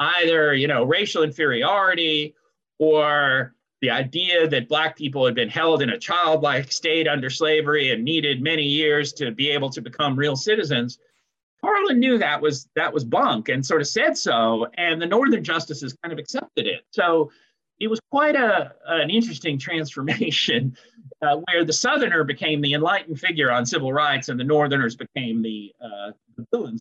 either 0.00 0.54
you 0.54 0.68
know 0.68 0.84
racial 0.84 1.22
inferiority 1.22 2.34
or 2.78 3.54
the 3.80 3.90
idea 3.90 4.48
that 4.48 4.68
black 4.68 4.96
people 4.96 5.24
had 5.24 5.34
been 5.34 5.48
held 5.48 5.82
in 5.82 5.90
a 5.90 5.98
childlike 5.98 6.72
state 6.72 7.06
under 7.08 7.30
slavery 7.30 7.90
and 7.90 8.04
needed 8.04 8.42
many 8.42 8.64
years 8.64 9.12
to 9.14 9.30
be 9.30 9.50
able 9.50 9.70
to 9.70 9.80
become 9.80 10.16
real 10.16 10.36
citizens 10.36 10.98
Harlan 11.62 11.98
knew 11.98 12.18
that 12.18 12.40
was 12.40 12.68
that 12.76 12.92
was 12.92 13.04
bunk 13.04 13.48
and 13.48 13.64
sort 13.64 13.80
of 13.80 13.88
said 13.88 14.16
so, 14.16 14.66
and 14.74 15.00
the 15.02 15.06
Northern 15.06 15.42
justices 15.42 15.96
kind 16.02 16.12
of 16.12 16.18
accepted 16.18 16.66
it. 16.66 16.84
So 16.90 17.30
it 17.80 17.88
was 17.88 18.00
quite 18.10 18.36
a 18.36 18.74
an 18.86 19.10
interesting 19.10 19.58
transformation, 19.68 20.76
uh, 21.22 21.36
where 21.48 21.64
the 21.64 21.72
Southerner 21.72 22.24
became 22.24 22.60
the 22.60 22.74
enlightened 22.74 23.18
figure 23.18 23.50
on 23.50 23.66
civil 23.66 23.92
rights, 23.92 24.28
and 24.28 24.38
the 24.38 24.44
Northerners 24.44 24.96
became 24.96 25.42
the, 25.42 25.72
uh, 25.82 26.12
the 26.36 26.46
villains. 26.52 26.80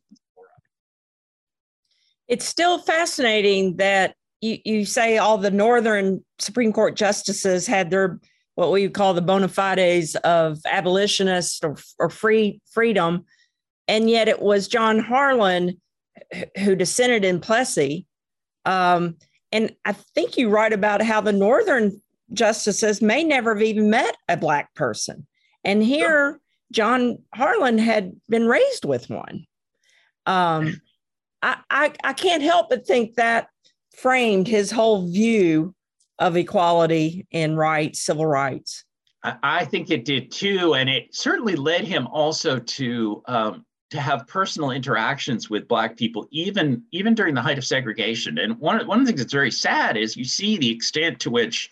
It's 2.27 2.45
still 2.45 2.79
fascinating 2.79 3.77
that 3.77 4.15
you, 4.41 4.59
you 4.65 4.85
say 4.85 5.17
all 5.17 5.37
the 5.37 5.51
Northern 5.51 6.23
Supreme 6.39 6.73
Court 6.73 6.95
justices 6.95 7.65
had 7.65 7.89
their 7.89 8.19
what 8.55 8.71
we 8.71 8.89
call 8.89 9.13
the 9.13 9.21
bona 9.21 9.47
fides 9.47 10.15
of 10.17 10.59
abolitionists 10.65 11.63
or, 11.63 11.75
or 11.99 12.09
free 12.09 12.59
freedom 12.71 13.23
and 13.87 14.09
yet 14.09 14.27
it 14.27 14.41
was 14.41 14.67
John 14.67 14.99
Harlan 14.99 15.79
who 16.59 16.75
dissented 16.75 17.23
in 17.23 17.39
Plessy. 17.39 18.05
Um, 18.65 19.15
and 19.51 19.73
I 19.85 19.93
think 19.93 20.37
you 20.37 20.49
write 20.49 20.73
about 20.73 21.01
how 21.01 21.21
the 21.21 21.31
Northern 21.31 22.01
justices 22.33 23.01
may 23.01 23.23
never 23.23 23.55
have 23.55 23.63
even 23.63 23.89
met 23.89 24.15
a 24.27 24.37
Black 24.37 24.73
person. 24.73 25.27
And 25.63 25.83
here, 25.83 26.39
John 26.71 27.19
Harlan 27.33 27.77
had 27.77 28.13
been 28.29 28.47
raised 28.47 28.85
with 28.85 29.09
one. 29.09 29.45
Um, 30.25 30.81
I, 31.41 31.57
I, 31.69 31.93
I 32.03 32.13
can't 32.13 32.43
help 32.43 32.69
but 32.69 32.85
think 32.85 33.15
that 33.15 33.47
framed 33.95 34.47
his 34.47 34.71
whole 34.71 35.07
view 35.07 35.73
of 36.19 36.35
equality 36.35 37.27
and 37.31 37.57
rights, 37.57 38.01
civil 38.01 38.25
rights. 38.25 38.83
I 39.23 39.65
think 39.65 39.89
it 39.89 40.05
did 40.05 40.31
too, 40.31 40.75
and 40.75 40.89
it 40.89 41.13
certainly 41.13 41.55
led 41.55 41.85
him 41.85 42.07
also 42.07 42.59
to 42.59 43.23
um, 43.27 43.65
to 43.89 43.99
have 43.99 44.27
personal 44.27 44.71
interactions 44.71 45.49
with 45.49 45.67
black 45.67 45.95
people 45.95 46.27
even 46.31 46.83
even 46.91 47.15
during 47.15 47.33
the 47.33 47.41
height 47.41 47.57
of 47.57 47.63
segregation 47.65 48.37
and 48.37 48.57
one, 48.59 48.85
one 48.85 48.99
of 48.99 49.05
the 49.05 49.11
things 49.11 49.21
that's 49.21 49.33
very 49.33 49.51
sad 49.51 49.95
is 49.95 50.17
you 50.17 50.25
see 50.25 50.57
the 50.57 50.69
extent 50.69 51.19
to 51.21 51.29
which 51.29 51.69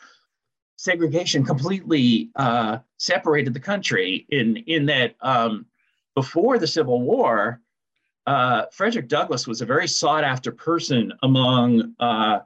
segregation 0.86 1.43
completely 1.43 2.30
uh, 2.36 2.78
separated 2.98 3.54
the 3.54 3.60
country 3.60 4.26
in 4.30 4.58
in 4.67 4.86
that 4.86 5.15
um, 5.21 5.65
before 6.13 6.60
the 6.60 6.67
civil 6.67 7.02
war 7.02 7.60
uh, 8.28 8.65
frederick 8.71 9.08
douglass 9.08 9.48
was 9.48 9.62
a 9.62 9.65
very 9.65 9.88
sought 9.88 10.24
after 10.24 10.52
person 10.52 11.12
among 11.24 11.93
uh, 12.00 12.39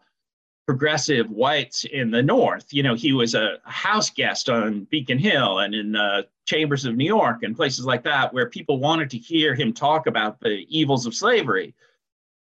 progressive 0.66 1.32
whites 1.32 1.86
in 1.86 2.12
the 2.12 2.22
North. 2.22 2.72
You 2.72 2.84
know, 2.84 2.94
he 2.94 3.12
was 3.14 3.34
a 3.34 3.58
house 3.64 4.10
guest 4.10 4.50
on 4.50 4.84
Beacon 4.92 5.18
Hill 5.18 5.60
and 5.60 5.74
in 5.74 5.94
the 5.94 6.28
chambers 6.46 6.86
of 6.86 6.96
New 6.96 7.06
York 7.06 7.44
and 7.44 7.56
places 7.56 7.86
like 7.86 8.04
that, 8.04 8.34
where 8.34 8.50
people 8.50 8.78
wanted 8.80 9.10
to 9.12 9.18
hear 9.18 9.56
him 9.56 9.74
talk 9.74 10.06
about 10.06 10.40
the 10.42 10.66
evils 10.70 11.06
of 11.06 11.16
slavery. 11.16 11.74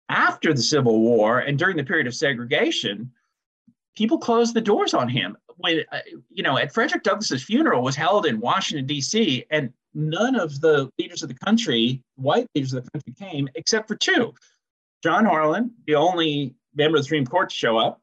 After 0.09 0.53
the 0.53 0.63
Civil 0.63 1.01
War 1.01 1.41
and 1.41 1.59
during 1.59 1.77
the 1.77 1.83
period 1.83 2.07
of 2.07 2.15
segregation, 2.15 3.11
people 3.97 4.19
closed 4.19 4.55
the 4.55 4.61
doors 4.61 4.95
on 4.95 5.09
him. 5.09 5.37
When 5.59 5.85
uh, 5.93 5.99
you 6.31 6.43
know, 6.43 6.59
at 6.59 6.73
Frederick 6.73 7.03
Douglass's 7.03 7.43
funeral 7.43 7.83
was 7.83 7.97
held 7.97 8.27
in 8.27 8.41
Washington 8.41 8.87
D.C., 8.87 9.45
and 9.51 9.73
none 9.95 10.37
of 10.37 10.61
the 10.61 10.91
leaders 10.99 11.23
of 11.23 11.29
the 11.29 11.35
country, 11.35 12.03
white 12.17 12.47
leaders 12.55 12.73
of 12.73 12.85
the 12.85 12.91
country, 12.91 13.15
came 13.19 13.49
except 13.55 13.89
for 13.89 13.97
two: 13.97 14.35
John 15.03 15.25
Harlan, 15.25 15.71
the 15.87 15.95
only 15.95 16.55
member 16.75 16.97
of 16.97 17.01
the 17.01 17.05
Supreme 17.05 17.27
Court 17.27 17.51
to 17.51 17.57
show 17.57 17.79
up, 17.79 18.01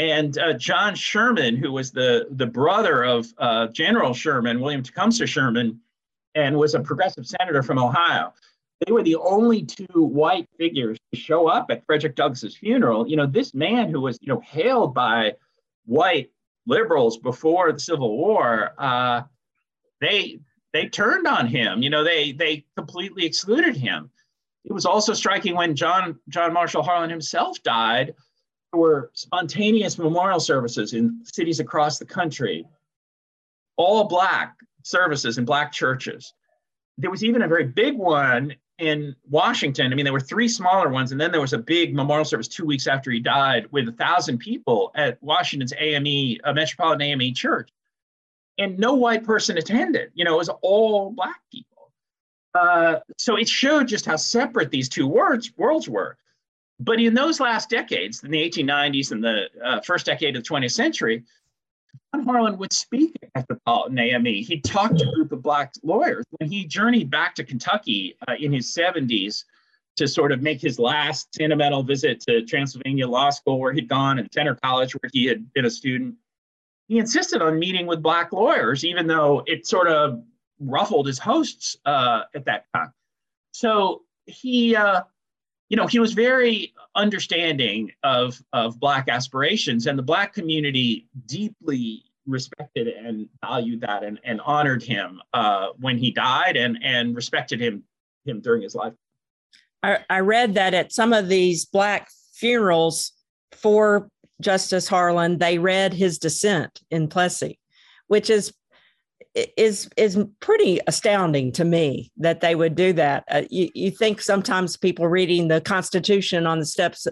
and 0.00 0.38
uh, 0.38 0.54
John 0.54 0.94
Sherman, 0.94 1.56
who 1.56 1.72
was 1.72 1.90
the, 1.90 2.26
the 2.30 2.46
brother 2.46 3.04
of 3.04 3.26
uh, 3.36 3.66
General 3.66 4.14
Sherman, 4.14 4.58
William 4.58 4.82
Tecumseh 4.82 5.26
Sherman, 5.26 5.78
and 6.34 6.56
was 6.56 6.74
a 6.74 6.80
progressive 6.80 7.26
senator 7.26 7.62
from 7.62 7.78
Ohio. 7.78 8.32
They 8.86 8.92
were 8.92 9.02
the 9.02 9.16
only 9.16 9.62
two 9.62 10.02
white 10.02 10.48
figures 10.56 10.96
to 11.12 11.20
show 11.20 11.48
up 11.48 11.66
at 11.70 11.84
Frederick 11.84 12.14
Douglass's 12.14 12.56
funeral. 12.56 13.06
You 13.06 13.16
know, 13.16 13.26
this 13.26 13.52
man 13.52 13.90
who 13.90 14.00
was, 14.00 14.18
you 14.22 14.32
know, 14.32 14.40
hailed 14.40 14.94
by 14.94 15.34
white 15.84 16.30
liberals 16.66 17.18
before 17.18 17.72
the 17.72 17.80
Civil 17.80 18.16
War, 18.16 18.72
uh, 18.78 19.22
they 20.00 20.40
they 20.72 20.88
turned 20.88 21.26
on 21.26 21.46
him. 21.46 21.82
You 21.82 21.90
know, 21.90 22.04
they 22.04 22.32
they 22.32 22.64
completely 22.76 23.24
excluded 23.26 23.76
him. 23.76 24.10
It 24.64 24.72
was 24.72 24.86
also 24.86 25.14
striking 25.14 25.54
when 25.56 25.74
John 25.74 26.18
John 26.28 26.52
Marshall 26.52 26.82
Harlan 26.82 27.10
himself 27.10 27.62
died 27.62 28.14
there 28.72 28.80
were 28.80 29.10
spontaneous 29.14 29.98
memorial 29.98 30.40
services 30.40 30.92
in 30.92 31.20
cities 31.24 31.60
across 31.60 31.98
the 31.98 32.04
country, 32.04 32.64
all 33.76 34.04
black 34.04 34.56
services 34.84 35.38
in 35.38 35.44
black 35.44 35.72
churches. 35.72 36.32
There 36.96 37.10
was 37.10 37.24
even 37.24 37.42
a 37.42 37.48
very 37.48 37.64
big 37.64 37.96
one 37.96 38.54
in 38.80 39.14
Washington. 39.28 39.92
I 39.92 39.94
mean, 39.94 40.04
there 40.04 40.12
were 40.12 40.20
three 40.20 40.48
smaller 40.48 40.88
ones, 40.88 41.12
and 41.12 41.20
then 41.20 41.30
there 41.30 41.40
was 41.40 41.52
a 41.52 41.58
big 41.58 41.94
memorial 41.94 42.24
service 42.24 42.48
two 42.48 42.64
weeks 42.64 42.86
after 42.86 43.10
he 43.10 43.20
died 43.20 43.66
with 43.70 43.88
a 43.88 43.92
thousand 43.92 44.38
people 44.38 44.90
at 44.94 45.22
Washington's 45.22 45.72
AME, 45.78 46.38
uh, 46.44 46.52
Metropolitan 46.52 47.02
AME 47.02 47.34
Church. 47.34 47.70
And 48.58 48.78
no 48.78 48.94
white 48.94 49.24
person 49.24 49.58
attended. 49.58 50.10
You 50.14 50.24
know, 50.24 50.34
it 50.34 50.38
was 50.38 50.50
all 50.62 51.10
black 51.10 51.40
people. 51.52 51.92
Uh, 52.54 52.96
so 53.16 53.36
it 53.36 53.48
showed 53.48 53.86
just 53.86 54.06
how 54.06 54.16
separate 54.16 54.70
these 54.70 54.88
two 54.88 55.06
words, 55.06 55.52
worlds 55.56 55.88
were. 55.88 56.16
But 56.80 56.98
in 56.98 57.14
those 57.14 57.40
last 57.40 57.68
decades, 57.68 58.24
in 58.24 58.30
the 58.30 58.38
1890s 58.38 59.12
and 59.12 59.22
the 59.22 59.44
uh, 59.62 59.80
first 59.82 60.06
decade 60.06 60.36
of 60.36 60.42
the 60.42 60.48
20th 60.48 60.72
century, 60.72 61.24
John 62.14 62.24
Harlan 62.24 62.58
would 62.58 62.72
speak 62.72 63.16
at 63.22 63.30
Metropolitan 63.34 63.98
AME. 63.98 64.24
He 64.24 64.60
talked 64.60 64.98
to 64.98 65.08
a 65.08 65.12
group 65.12 65.32
of 65.32 65.42
Black 65.42 65.72
lawyers. 65.82 66.24
When 66.38 66.50
he 66.50 66.66
journeyed 66.66 67.10
back 67.10 67.34
to 67.36 67.44
Kentucky 67.44 68.16
uh, 68.26 68.34
in 68.38 68.52
his 68.52 68.74
70s 68.74 69.44
to 69.96 70.08
sort 70.08 70.32
of 70.32 70.42
make 70.42 70.60
his 70.60 70.78
last 70.78 71.34
sentimental 71.34 71.82
visit 71.82 72.20
to 72.20 72.44
Transylvania 72.44 73.06
Law 73.06 73.30
School, 73.30 73.58
where 73.58 73.72
he'd 73.72 73.88
gone, 73.88 74.18
and 74.18 74.28
Centre 74.32 74.56
College, 74.62 74.94
where 74.94 75.10
he 75.12 75.26
had 75.26 75.52
been 75.52 75.64
a 75.64 75.70
student, 75.70 76.14
he 76.88 76.98
insisted 76.98 77.42
on 77.42 77.58
meeting 77.58 77.86
with 77.86 78.02
Black 78.02 78.32
lawyers, 78.32 78.84
even 78.84 79.06
though 79.06 79.42
it 79.46 79.66
sort 79.66 79.88
of 79.88 80.22
ruffled 80.58 81.06
his 81.06 81.18
hosts 81.18 81.76
uh, 81.84 82.22
at 82.34 82.44
that 82.46 82.64
time. 82.74 82.92
So 83.52 84.02
he 84.26 84.76
uh, 84.76 85.02
you 85.70 85.76
know, 85.76 85.86
he 85.86 86.00
was 86.00 86.12
very 86.12 86.74
understanding 86.96 87.92
of, 88.02 88.42
of 88.52 88.78
Black 88.78 89.08
aspirations, 89.08 89.86
and 89.86 89.98
the 89.98 90.02
Black 90.02 90.34
community 90.34 91.08
deeply 91.26 92.04
respected 92.26 92.88
and 92.88 93.28
valued 93.40 93.80
that 93.80 94.02
and, 94.02 94.20
and 94.24 94.40
honored 94.42 94.82
him 94.82 95.22
uh, 95.32 95.68
when 95.78 95.96
he 95.96 96.10
died 96.10 96.56
and, 96.56 96.78
and 96.82 97.14
respected 97.16 97.60
him, 97.60 97.84
him 98.26 98.40
during 98.40 98.62
his 98.62 98.74
life. 98.74 98.92
I, 99.82 99.98
I 100.10 100.20
read 100.20 100.54
that 100.54 100.74
at 100.74 100.92
some 100.92 101.12
of 101.12 101.28
these 101.28 101.64
Black 101.64 102.10
funerals 102.34 103.12
for 103.52 104.08
Justice 104.40 104.88
Harlan, 104.88 105.38
they 105.38 105.58
read 105.58 105.94
his 105.94 106.18
dissent 106.18 106.80
in 106.90 107.08
Plessy, 107.08 107.58
which 108.08 108.28
is 108.28 108.52
is 109.34 109.88
is 109.96 110.18
pretty 110.40 110.80
astounding 110.86 111.52
to 111.52 111.64
me 111.64 112.10
that 112.16 112.40
they 112.40 112.54
would 112.54 112.74
do 112.74 112.92
that. 112.94 113.24
Uh, 113.30 113.42
you, 113.50 113.68
you 113.74 113.90
think 113.90 114.20
sometimes 114.20 114.76
people 114.76 115.06
reading 115.06 115.48
the 115.48 115.60
Constitution 115.60 116.46
on 116.46 116.58
the 116.58 116.66
steps 116.66 117.06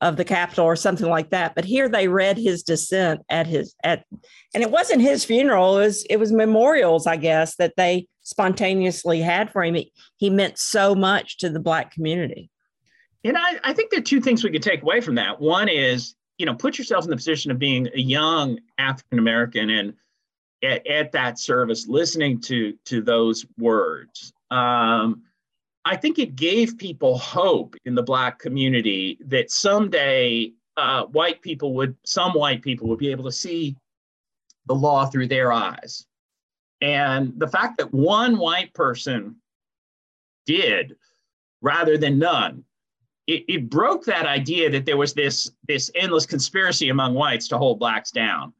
of 0.00 0.16
the 0.16 0.24
Capitol 0.24 0.64
or 0.64 0.76
something 0.76 1.08
like 1.08 1.30
that, 1.30 1.54
but 1.54 1.64
here 1.64 1.88
they 1.88 2.06
read 2.06 2.36
his 2.36 2.62
dissent 2.62 3.20
at 3.30 3.46
his 3.46 3.74
at, 3.82 4.04
and 4.54 4.62
it 4.62 4.70
wasn't 4.70 5.00
his 5.00 5.24
funeral. 5.24 5.78
It 5.78 5.84
was 5.84 6.04
it 6.04 6.16
was 6.18 6.32
memorials, 6.32 7.06
I 7.06 7.16
guess, 7.16 7.56
that 7.56 7.74
they 7.76 8.06
spontaneously 8.22 9.20
had 9.20 9.50
for 9.50 9.64
him. 9.64 9.74
He, 9.74 9.92
he 10.16 10.30
meant 10.30 10.58
so 10.58 10.94
much 10.94 11.38
to 11.38 11.48
the 11.48 11.60
Black 11.60 11.92
community. 11.92 12.50
And 13.24 13.36
I, 13.36 13.58
I 13.64 13.72
think 13.72 13.90
there 13.90 13.98
are 13.98 14.04
two 14.04 14.20
things 14.20 14.44
we 14.44 14.50
could 14.50 14.62
take 14.62 14.82
away 14.82 15.00
from 15.00 15.16
that. 15.16 15.40
One 15.40 15.68
is, 15.68 16.14
you 16.38 16.46
know, 16.46 16.54
put 16.54 16.78
yourself 16.78 17.04
in 17.04 17.10
the 17.10 17.16
position 17.16 17.50
of 17.50 17.58
being 17.58 17.88
a 17.92 18.00
young 18.00 18.58
African 18.78 19.18
American 19.18 19.70
and 19.70 19.94
at, 20.62 20.86
at 20.86 21.12
that 21.12 21.38
service, 21.38 21.86
listening 21.86 22.40
to 22.42 22.76
to 22.86 23.02
those 23.02 23.46
words. 23.58 24.32
Um, 24.50 25.22
I 25.84 25.96
think 25.96 26.18
it 26.18 26.36
gave 26.36 26.78
people 26.78 27.16
hope 27.18 27.76
in 27.84 27.94
the 27.94 28.02
Black 28.02 28.38
community 28.38 29.18
that 29.26 29.50
someday 29.50 30.52
uh, 30.76 31.04
white 31.04 31.40
people 31.42 31.74
would, 31.74 31.96
some 32.04 32.32
white 32.32 32.60
people 32.60 32.88
would 32.88 32.98
be 32.98 33.10
able 33.10 33.24
to 33.24 33.32
see 33.32 33.76
the 34.66 34.74
law 34.74 35.06
through 35.06 35.28
their 35.28 35.52
eyes. 35.52 36.04
And 36.80 37.32
the 37.38 37.46
fact 37.46 37.78
that 37.78 37.94
one 37.94 38.36
white 38.36 38.74
person 38.74 39.36
did 40.44 40.96
rather 41.62 41.96
than 41.96 42.18
none 42.18 42.64
it, 43.26 43.44
it 43.48 43.70
broke 43.70 44.04
that 44.04 44.26
idea 44.26 44.70
that 44.70 44.86
there 44.86 44.96
was 44.96 45.12
this 45.12 45.50
this 45.66 45.90
endless 45.94 46.26
conspiracy 46.26 46.88
among 46.88 47.14
whites 47.14 47.48
to 47.48 47.58
hold 47.58 47.78
blacks 47.78 48.10
down. 48.10 48.52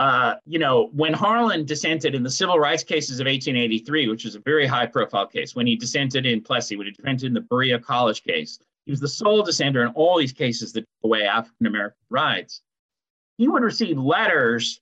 Uh, 0.00 0.36
you 0.46 0.58
know, 0.58 0.88
when 0.94 1.12
Harlan 1.12 1.66
dissented 1.66 2.14
in 2.14 2.22
the 2.22 2.30
civil 2.30 2.58
rights 2.58 2.82
cases 2.82 3.20
of 3.20 3.26
1883, 3.26 4.08
which 4.08 4.24
was 4.24 4.34
a 4.34 4.40
very 4.40 4.66
high 4.66 4.86
profile 4.86 5.26
case, 5.26 5.54
when 5.54 5.66
he 5.66 5.76
dissented 5.76 6.24
in 6.24 6.40
Plessy, 6.40 6.74
when 6.74 6.86
he 6.86 6.92
dissented 6.94 7.24
in 7.24 7.34
the 7.34 7.42
Berea 7.42 7.78
College 7.78 8.24
case, 8.24 8.58
he 8.86 8.92
was 8.92 9.00
the 9.00 9.08
sole 9.08 9.42
dissenter 9.42 9.82
in 9.82 9.88
all 9.88 10.16
these 10.16 10.32
cases 10.32 10.72
that 10.72 10.80
took 10.80 11.04
away 11.04 11.24
African 11.24 11.66
American 11.66 11.98
rights. 12.08 12.62
He 13.36 13.46
would 13.46 13.62
receive 13.62 13.98
letters 13.98 14.80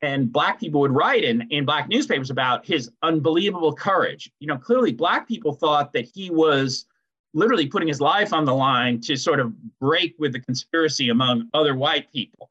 and 0.00 0.32
black 0.32 0.60
people 0.60 0.80
would 0.82 0.92
write 0.92 1.24
in, 1.24 1.42
in 1.50 1.64
black 1.64 1.88
newspapers 1.88 2.30
about 2.30 2.64
his 2.64 2.88
unbelievable 3.02 3.74
courage. 3.74 4.30
You 4.38 4.46
know, 4.46 4.58
clearly 4.58 4.92
black 4.92 5.26
people 5.26 5.54
thought 5.54 5.92
that 5.94 6.04
he 6.04 6.30
was 6.30 6.86
literally 7.34 7.66
putting 7.66 7.88
his 7.88 8.00
life 8.00 8.32
on 8.32 8.44
the 8.44 8.54
line 8.54 9.00
to 9.00 9.16
sort 9.16 9.40
of 9.40 9.52
break 9.80 10.14
with 10.20 10.32
the 10.32 10.40
conspiracy 10.40 11.08
among 11.08 11.48
other 11.52 11.74
white 11.74 12.12
people. 12.12 12.48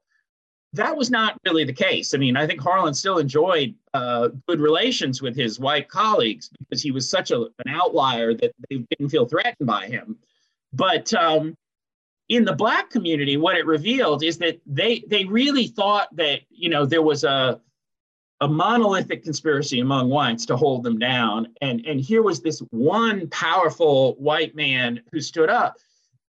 That 0.74 0.96
was 0.96 1.10
not 1.10 1.38
really 1.44 1.64
the 1.64 1.72
case. 1.72 2.14
I 2.14 2.18
mean, 2.18 2.36
I 2.36 2.46
think 2.46 2.60
Harlan 2.60 2.94
still 2.94 3.18
enjoyed 3.18 3.74
uh, 3.92 4.28
good 4.48 4.60
relations 4.60 5.20
with 5.20 5.36
his 5.36 5.60
white 5.60 5.88
colleagues 5.88 6.48
because 6.58 6.82
he 6.82 6.90
was 6.90 7.10
such 7.10 7.30
a, 7.30 7.40
an 7.42 7.68
outlier 7.68 8.32
that 8.34 8.52
they 8.70 8.78
didn't 8.90 9.10
feel 9.10 9.26
threatened 9.26 9.66
by 9.66 9.86
him. 9.86 10.16
But 10.72 11.12
um, 11.12 11.54
in 12.28 12.44
the 12.44 12.54
black 12.54 12.88
community, 12.88 13.36
what 13.36 13.56
it 13.56 13.66
revealed 13.66 14.22
is 14.22 14.38
that 14.38 14.60
they 14.66 15.04
they 15.06 15.24
really 15.24 15.66
thought 15.66 16.08
that 16.16 16.40
you 16.48 16.70
know 16.70 16.86
there 16.86 17.02
was 17.02 17.24
a 17.24 17.60
a 18.40 18.48
monolithic 18.48 19.22
conspiracy 19.22 19.80
among 19.80 20.08
whites 20.08 20.46
to 20.46 20.56
hold 20.56 20.82
them 20.82 20.98
down, 20.98 21.48
and 21.60 21.84
and 21.86 22.00
here 22.00 22.22
was 22.22 22.40
this 22.40 22.60
one 22.70 23.28
powerful 23.28 24.14
white 24.14 24.54
man 24.54 25.02
who 25.12 25.20
stood 25.20 25.50
up, 25.50 25.76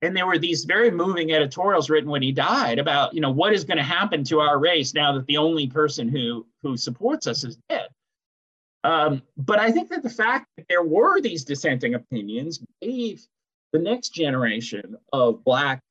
and 0.03 0.15
there 0.15 0.27
were 0.27 0.37
these 0.37 0.65
very 0.65 0.91
moving 0.91 1.31
editorials 1.31 1.89
written 1.89 2.09
when 2.09 2.21
he 2.21 2.31
died 2.31 2.79
about 2.79 3.13
you 3.13 3.21
know 3.21 3.31
what 3.31 3.53
is 3.53 3.63
going 3.63 3.77
to 3.77 3.83
happen 3.83 4.23
to 4.25 4.39
our 4.39 4.59
race 4.59 4.93
now 4.93 5.13
that 5.13 5.25
the 5.27 5.37
only 5.37 5.67
person 5.67 6.07
who 6.07 6.45
who 6.61 6.77
supports 6.77 7.27
us 7.27 7.43
is 7.43 7.57
dead. 7.69 7.87
Um, 8.83 9.21
but 9.37 9.59
I 9.59 9.71
think 9.71 9.89
that 9.89 10.03
the 10.03 10.09
fact 10.09 10.47
that 10.57 10.65
there 10.67 10.83
were 10.83 11.21
these 11.21 11.45
dissenting 11.45 11.95
opinions 11.95 12.61
gave 12.81 13.25
the 13.71 13.79
next 13.79 14.13
generation 14.13 14.97
of 15.13 15.43
Black 15.43 15.81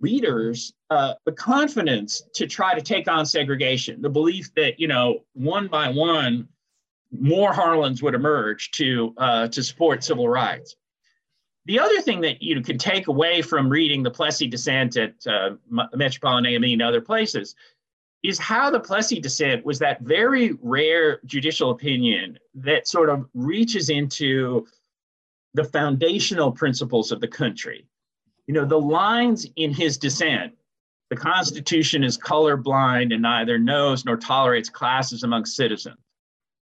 leaders 0.00 0.72
uh, 0.90 1.14
the 1.26 1.32
confidence 1.32 2.22
to 2.34 2.46
try 2.46 2.74
to 2.74 2.80
take 2.80 3.08
on 3.08 3.26
segregation, 3.26 4.00
the 4.00 4.08
belief 4.08 4.52
that, 4.54 4.78
you 4.78 4.88
know, 4.88 5.20
one 5.34 5.68
by 5.68 5.88
one, 5.88 6.48
more 7.10 7.52
Harlans 7.52 8.02
would 8.02 8.14
emerge 8.14 8.70
to, 8.72 9.14
uh, 9.16 9.48
to 9.48 9.62
support 9.62 10.04
civil 10.04 10.28
rights. 10.28 10.76
The 11.68 11.78
other 11.78 12.00
thing 12.00 12.22
that 12.22 12.42
you 12.42 12.58
can 12.62 12.78
take 12.78 13.08
away 13.08 13.42
from 13.42 13.68
reading 13.68 14.02
the 14.02 14.10
Plessy 14.10 14.46
dissent 14.46 14.96
at 14.96 15.14
uh, 15.26 15.50
Metropolitan 15.94 16.46
AME 16.46 16.64
and 16.64 16.80
other 16.80 17.02
places 17.02 17.54
is 18.22 18.38
how 18.38 18.70
the 18.70 18.80
Plessy 18.80 19.20
dissent 19.20 19.66
was 19.66 19.78
that 19.78 20.00
very 20.00 20.56
rare 20.62 21.20
judicial 21.26 21.70
opinion 21.70 22.38
that 22.54 22.88
sort 22.88 23.10
of 23.10 23.28
reaches 23.34 23.90
into 23.90 24.66
the 25.52 25.64
foundational 25.64 26.50
principles 26.50 27.12
of 27.12 27.20
the 27.20 27.28
country. 27.28 27.86
You 28.46 28.54
know, 28.54 28.64
the 28.64 28.80
lines 28.80 29.46
in 29.56 29.72
his 29.72 29.98
dissent 29.98 30.54
the 31.10 31.16
Constitution 31.16 32.02
is 32.02 32.18
colorblind 32.18 33.12
and 33.12 33.22
neither 33.22 33.58
knows 33.58 34.06
nor 34.06 34.16
tolerates 34.16 34.70
classes 34.70 35.22
among 35.22 35.44
citizens. 35.44 35.96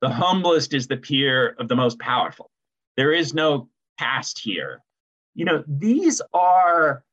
The 0.02 0.10
humblest 0.10 0.74
is 0.74 0.88
the 0.88 0.98
peer 0.98 1.56
of 1.60 1.68
the 1.68 1.76
most 1.76 2.00
powerful. 2.00 2.50
There 2.98 3.14
is 3.14 3.34
no 3.34 3.70
caste 4.00 4.40
here. 4.40 4.82
You 5.38 5.46
know, 5.46 5.64
these 5.68 6.22
are 6.34 7.04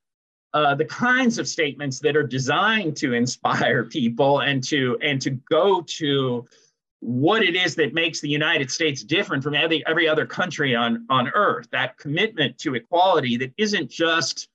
uh, 0.55 0.75
the 0.75 0.85
kinds 0.87 1.39
of 1.39 1.47
statements 1.47 2.01
that 2.01 2.17
are 2.17 2.27
designed 2.27 2.97
to 2.97 3.13
inspire 3.13 3.85
people 3.85 4.41
and 4.41 4.65
to 4.65 4.99
and 5.03 5.21
to 5.23 5.31
go 5.31 5.83
to 5.99 6.47
what 7.01 7.43
it 7.43 7.55
is 7.55 7.75
that 7.75 7.93
makes 7.93 8.21
the 8.21 8.29
United 8.29 8.71
States 8.71 9.05
different 9.05 9.45
from 9.45 9.55
every, 9.55 9.87
every 9.87 10.09
other 10.09 10.25
country 10.25 10.75
on, 10.75 11.05
on 11.11 11.29
earth, 11.35 11.69
that 11.71 11.99
commitment 11.99 12.57
to 12.57 12.75
equality 12.75 13.37
that 13.37 13.53
isn't 13.59 13.91
just 13.91 14.49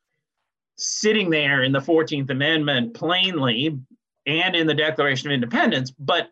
sitting 0.75 1.29
there 1.29 1.61
in 1.61 1.71
the 1.71 1.79
14th 1.79 2.31
Amendment 2.31 2.95
plainly 2.95 3.77
and 4.25 4.55
in 4.55 4.65
the 4.65 4.73
Declaration 4.73 5.29
of 5.29 5.33
Independence, 5.33 5.91
but 5.91 6.31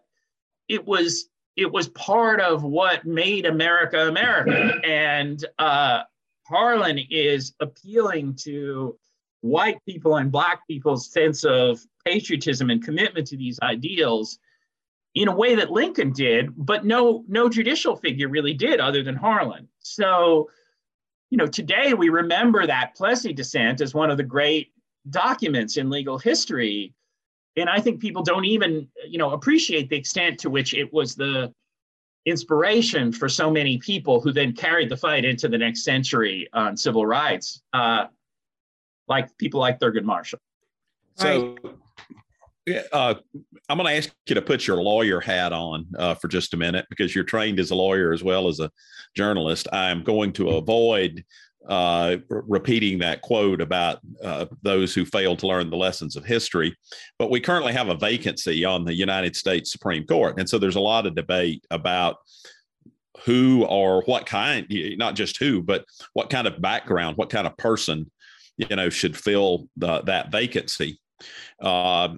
it 0.68 0.86
was 0.86 1.30
it 1.56 1.72
was 1.72 1.88
part 1.90 2.40
of 2.40 2.64
what 2.64 3.06
made 3.06 3.46
America 3.46 4.08
America. 4.08 4.80
And 4.84 5.44
uh, 5.60 6.02
Harlan 6.48 7.00
is 7.10 7.54
appealing 7.60 8.36
to 8.43 8.98
white 9.41 9.78
people 9.86 10.18
and 10.18 10.32
black 10.32 10.66
people's 10.68 11.12
sense 11.12 11.43
of 11.43 11.80
patriotism 12.06 12.70
and 12.70 12.84
commitment 12.84 13.28
to 13.28 13.38
these 13.38 13.60
ideals 13.62 14.39
in 15.16 15.28
a 15.28 15.36
way 15.36 15.56
that 15.56 15.72
Lincoln 15.72 16.12
did, 16.12 16.54
but 16.56 16.86
no 16.86 17.24
no 17.28 17.50
judicial 17.50 17.95
figure 17.95 18.30
really 18.30 18.54
did 18.54 18.80
other 18.80 19.04
than 19.04 19.16
Harlan. 19.16 19.68
So, 19.80 20.50
you 21.30 21.38
know, 21.38 21.48
today 21.48 21.93
we 21.93 22.10
remember 22.10 22.66
that 22.66 22.95
Plessy 22.95 23.34
dissent 23.34 23.82
as 23.82 23.93
one 23.93 24.12
of 24.12 24.18
the 24.18 24.24
great 24.24 24.72
documents 25.10 25.78
in 25.78 25.89
legal 25.89 26.18
history. 26.18 26.93
And 27.56 27.70
I 27.70 27.80
think 27.80 28.00
people 28.00 28.22
don't 28.22 28.45
even, 28.45 28.88
you 29.08 29.18
know, 29.18 29.32
appreciate 29.32 29.89
the 29.89 29.98
extent 29.98 30.39
to 30.39 30.50
which 30.50 30.74
it 30.74 30.93
was 30.93 31.16
the 31.16 31.52
inspiration 32.28 33.12
for 33.14 33.30
so 33.30 33.50
many 33.50 33.78
people 33.78 34.20
who 34.20 34.34
then 34.34 34.52
carried 34.52 34.90
the 34.90 34.98
fight 34.98 35.24
into 35.24 35.48
the 35.48 35.58
next 35.58 35.84
century 35.84 36.48
on 36.52 36.76
civil 36.76 37.06
rights, 37.06 37.62
uh, 37.72 38.06
like 39.08 39.36
people 39.38 39.62
like 39.62 39.80
Thurgood 39.80 40.04
Marshall. 40.04 40.40
So, 41.16 41.56
uh, 42.92 43.16
I'm 43.70 43.78
going 43.78 43.88
to 43.88 43.96
ask 43.96 44.12
you 44.28 44.36
to 44.36 44.42
put 44.42 44.68
your 44.68 44.84
lawyer 44.84 45.22
hat 45.22 45.54
on 45.54 45.88
uh, 45.98 46.16
for 46.16 46.28
just 46.28 46.54
a 46.54 46.58
minute 46.58 46.86
because 46.90 47.16
you're 47.16 47.24
trained 47.24 47.62
as 47.62 47.72
a 47.72 47.76
lawyer 47.76 48.12
as 48.12 48.26
well 48.26 48.50
as 48.50 48.60
a 48.60 48.70
journalist. 49.16 49.70
I'm 49.72 50.04
going 50.04 50.34
to 50.34 50.50
avoid 50.50 51.24
uh, 51.68 52.18
repeating 52.30 52.99
that 52.99 53.22
quote 53.22 53.61
about 53.61 53.99
uh, 54.24 54.45
those 54.61 54.93
who 54.93 55.05
fail 55.05 55.36
to 55.36 55.47
learn 55.47 55.70
the 55.70 55.78
lessons 55.78 56.15
of 56.15 56.26
history. 56.26 56.76
But 57.20 57.30
we 57.30 57.39
currently 57.39 57.74
have 57.74 57.89
a 57.89 57.95
vacancy 57.95 58.65
on 58.65 58.86
the 58.86 58.93
United 58.93 59.36
States 59.36 59.72
Supreme 59.72 60.05
Court. 60.05 60.39
And 60.39 60.49
so 60.49 60.57
there's 60.57 60.76
a 60.76 60.82
lot 60.82 61.05
of 61.05 61.15
debate 61.15 61.65
about 61.72 62.18
who 63.26 63.65
or 63.65 64.03
what 64.03 64.26
kind, 64.26 64.65
not 64.97 65.15
just 65.15 65.38
who, 65.38 65.61
but 65.61 65.86
what 66.13 66.30
kind 66.30 66.47
of 66.47 66.61
background, 66.61 67.18
what 67.18 67.30
kind 67.30 67.47
of 67.47 67.57
person, 67.57 68.09
you 68.57 68.76
know, 68.76 68.89
should 68.89 69.18
fill 69.18 69.68
the, 69.76 70.01
that 70.03 70.32
vacancy 70.32 70.99
uh, 71.61 72.09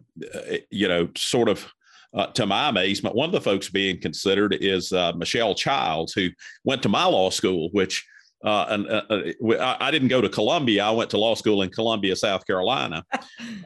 you 0.70 0.88
know, 0.88 1.10
sort 1.16 1.50
of 1.50 1.72
uh, 2.14 2.28
to 2.28 2.46
my 2.46 2.70
amazement, 2.70 3.16
one 3.16 3.30
of 3.30 3.34
the 3.34 3.42
folks 3.42 3.70
being 3.70 4.00
considered 4.00 4.58
is 4.60 4.92
uh, 4.92 5.14
Michelle 5.14 5.54
Childs, 5.54 6.14
who 6.14 6.30
went 6.64 6.82
to 6.84 6.90
my 6.90 7.06
law 7.06 7.30
school, 7.30 7.70
which 7.72 8.06
uh, 8.44 8.66
and 8.70 8.88
uh, 8.88 9.02
uh, 9.10 9.78
I 9.80 9.92
didn't 9.92 10.08
go 10.08 10.22
to 10.22 10.30
Columbia. 10.30 10.86
I 10.86 10.92
went 10.92 11.10
to 11.12 11.18
law 11.18 11.36
school 11.36 11.62
in 11.62 11.70
Columbia, 11.70 12.16
South 12.16 12.46
Carolina. 12.46 13.04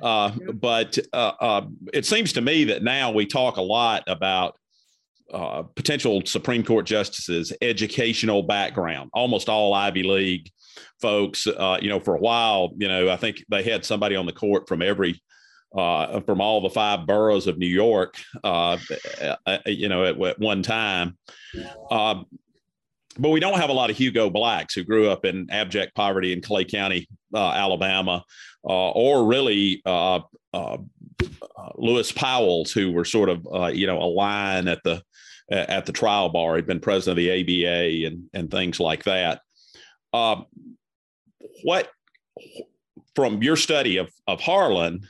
Uh, 0.01 0.31
but 0.53 0.97
it 1.93 2.05
seems 2.05 2.33
to 2.33 2.41
me 2.41 2.65
that 2.65 2.83
now 2.83 3.09
we 3.09 3.25
talk 3.25 3.55
a 3.55 3.61
lot 3.61 4.03
about 4.07 4.57
potential 5.75 6.21
Supreme 6.25 6.63
Court 6.63 6.85
justices' 6.85 7.53
educational 7.61 8.43
background. 8.43 9.09
Almost 9.13 9.47
all 9.47 9.73
Ivy 9.73 10.03
League 10.03 10.51
folks, 11.01 11.45
you 11.45 11.89
know, 11.89 12.01
for 12.01 12.15
a 12.15 12.19
while, 12.19 12.71
you 12.77 12.89
know, 12.89 13.09
I 13.09 13.15
think 13.15 13.43
they 13.49 13.63
had 13.63 13.85
somebody 13.85 14.17
on 14.17 14.25
the 14.25 14.33
court 14.33 14.67
from 14.67 14.81
every 14.81 15.21
uh, 15.75 16.19
from 16.21 16.39
all 16.39 16.61
the 16.61 16.69
five 16.69 17.07
boroughs 17.07 17.47
of 17.47 17.57
New 17.57 17.67
York, 17.67 18.15
uh, 18.43 18.77
uh, 19.45 19.57
you 19.65 19.89
know, 19.89 20.05
at, 20.05 20.21
at 20.21 20.39
one 20.39 20.61
time. 20.61 21.17
But 23.17 23.29
we 23.29 23.39
don't 23.39 23.59
have 23.59 23.69
a 23.69 23.73
lot 23.73 23.89
of 23.89 23.97
Hugo 23.97 24.29
Blacks 24.29 24.73
who 24.73 24.83
grew 24.83 25.09
up 25.09 25.25
in 25.25 25.47
abject 25.51 25.95
poverty 25.95 26.33
in 26.33 26.41
Clay 26.41 26.65
County, 26.65 27.07
uh, 27.33 27.51
Alabama, 27.51 28.23
uh, 28.67 28.91
or 28.91 29.25
really 29.25 29.81
uh, 29.85 30.21
Lewis 31.75 32.11
Powell's, 32.11 32.71
who 32.71 32.91
were 32.91 33.05
sort 33.05 33.29
of, 33.29 33.45
you 33.75 33.87
know, 33.87 33.99
a 33.99 34.05
line 34.05 34.67
at 34.67 34.83
the 34.83 35.01
at 35.51 35.85
the 35.85 35.91
trial 35.91 36.29
bar. 36.29 36.55
He'd 36.55 36.65
been 36.65 36.79
president 36.79 37.19
of 37.19 37.23
the 37.23 37.65
ABA 37.65 38.07
and 38.07 38.29
and 38.33 38.49
things 38.49 38.79
like 38.79 39.03
that. 39.03 39.41
Um, 40.13 40.45
what 41.63 41.89
from 43.15 43.43
your 43.43 43.57
study 43.57 43.97
of 43.97 44.11
of 44.27 44.41
Harlan? 44.41 45.05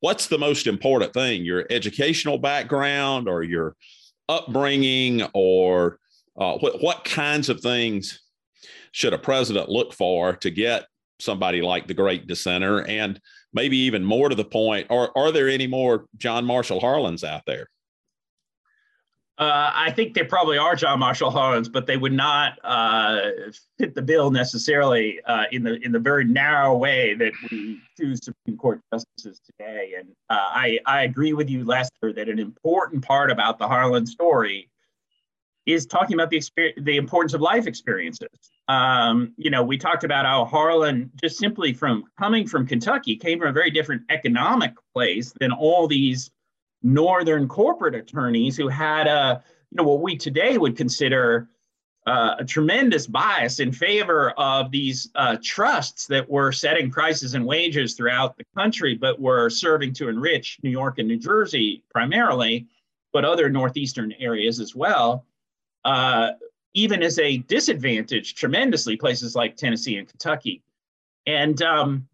what's 0.00 0.26
the 0.26 0.38
most 0.38 0.66
important 0.66 1.12
thing 1.12 1.44
your 1.44 1.66
educational 1.70 2.38
background 2.38 3.28
or 3.28 3.42
your 3.42 3.76
upbringing 4.28 5.22
or 5.34 5.98
uh, 6.38 6.58
what, 6.58 6.82
what 6.82 7.04
kinds 7.04 7.48
of 7.48 7.60
things 7.60 8.20
should 8.92 9.12
a 9.12 9.18
president 9.18 9.68
look 9.68 9.92
for 9.92 10.36
to 10.36 10.50
get 10.50 10.86
somebody 11.18 11.62
like 11.62 11.86
the 11.86 11.94
great 11.94 12.26
dissenter 12.26 12.86
and 12.86 13.20
maybe 13.52 13.76
even 13.76 14.04
more 14.04 14.28
to 14.28 14.34
the 14.34 14.44
point 14.44 14.86
are, 14.90 15.10
are 15.16 15.32
there 15.32 15.48
any 15.48 15.66
more 15.66 16.06
john 16.18 16.44
marshall 16.44 16.80
harlans 16.80 17.24
out 17.24 17.42
there 17.46 17.68
Uh, 19.38 19.70
I 19.74 19.90
think 19.90 20.14
they 20.14 20.24
probably 20.24 20.56
are 20.56 20.74
John 20.74 20.98
Marshall 20.98 21.30
Harlans, 21.30 21.70
but 21.70 21.86
they 21.86 21.98
would 21.98 22.14
not 22.14 22.58
uh, 22.64 23.20
fit 23.78 23.94
the 23.94 24.00
bill 24.00 24.30
necessarily 24.30 25.20
uh, 25.26 25.44
in 25.52 25.62
the 25.62 25.74
in 25.84 25.92
the 25.92 25.98
very 25.98 26.24
narrow 26.24 26.74
way 26.74 27.12
that 27.14 27.32
we 27.50 27.78
choose 27.98 28.24
Supreme 28.24 28.56
Court 28.56 28.80
justices 28.90 29.40
today. 29.44 29.92
And 29.98 30.08
uh, 30.30 30.48
I 30.64 30.78
I 30.86 31.02
agree 31.02 31.34
with 31.34 31.50
you, 31.50 31.66
Lester, 31.66 32.14
that 32.14 32.30
an 32.30 32.38
important 32.38 33.04
part 33.04 33.30
about 33.30 33.58
the 33.58 33.68
Harlan 33.68 34.06
story 34.06 34.70
is 35.66 35.84
talking 35.84 36.14
about 36.14 36.30
the 36.30 36.36
experience, 36.36 36.78
the 36.82 36.96
importance 36.96 37.34
of 37.34 37.40
life 37.40 37.66
experiences. 37.66 38.28
Um, 38.68 39.34
you 39.36 39.50
know, 39.50 39.62
we 39.62 39.76
talked 39.76 40.04
about 40.04 40.24
how 40.24 40.44
Harlan, 40.44 41.10
just 41.20 41.38
simply 41.38 41.72
from 41.72 42.04
coming 42.18 42.46
from 42.46 42.66
Kentucky, 42.66 43.16
came 43.16 43.38
from 43.38 43.48
a 43.48 43.52
very 43.52 43.70
different 43.70 44.02
economic 44.08 44.72
place 44.94 45.32
than 45.40 45.52
all 45.52 45.86
these 45.86 46.30
northern 46.82 47.48
corporate 47.48 47.94
attorneys 47.94 48.56
who 48.56 48.68
had 48.68 49.06
a 49.06 49.42
you 49.70 49.76
know 49.76 49.82
what 49.82 50.00
we 50.00 50.16
today 50.16 50.56
would 50.56 50.76
consider 50.76 51.48
uh, 52.06 52.36
a 52.38 52.44
tremendous 52.44 53.06
bias 53.06 53.58
in 53.58 53.72
favor 53.72 54.30
of 54.32 54.70
these 54.70 55.10
uh, 55.16 55.36
trusts 55.42 56.06
that 56.06 56.28
were 56.30 56.52
setting 56.52 56.88
prices 56.88 57.34
and 57.34 57.44
wages 57.44 57.94
throughout 57.94 58.36
the 58.36 58.44
country, 58.56 58.94
but 58.94 59.20
were 59.20 59.50
serving 59.50 59.92
to 59.92 60.08
enrich 60.08 60.58
New 60.62 60.70
York 60.70 60.98
and 60.98 61.08
New 61.08 61.18
Jersey 61.18 61.82
primarily, 61.90 62.68
but 63.12 63.24
other 63.24 63.50
northeastern 63.50 64.12
areas 64.20 64.60
as 64.60 64.74
well. 64.74 65.26
Uh, 65.86 66.32
even 66.74 67.00
as 67.02 67.18
a 67.20 67.38
disadvantage 67.38 68.34
tremendously 68.34 68.96
places 68.96 69.34
like 69.34 69.56
Tennessee 69.56 69.96
and 69.96 70.06
Kentucky. 70.06 70.62
And 71.26 71.62
um, 71.62 72.08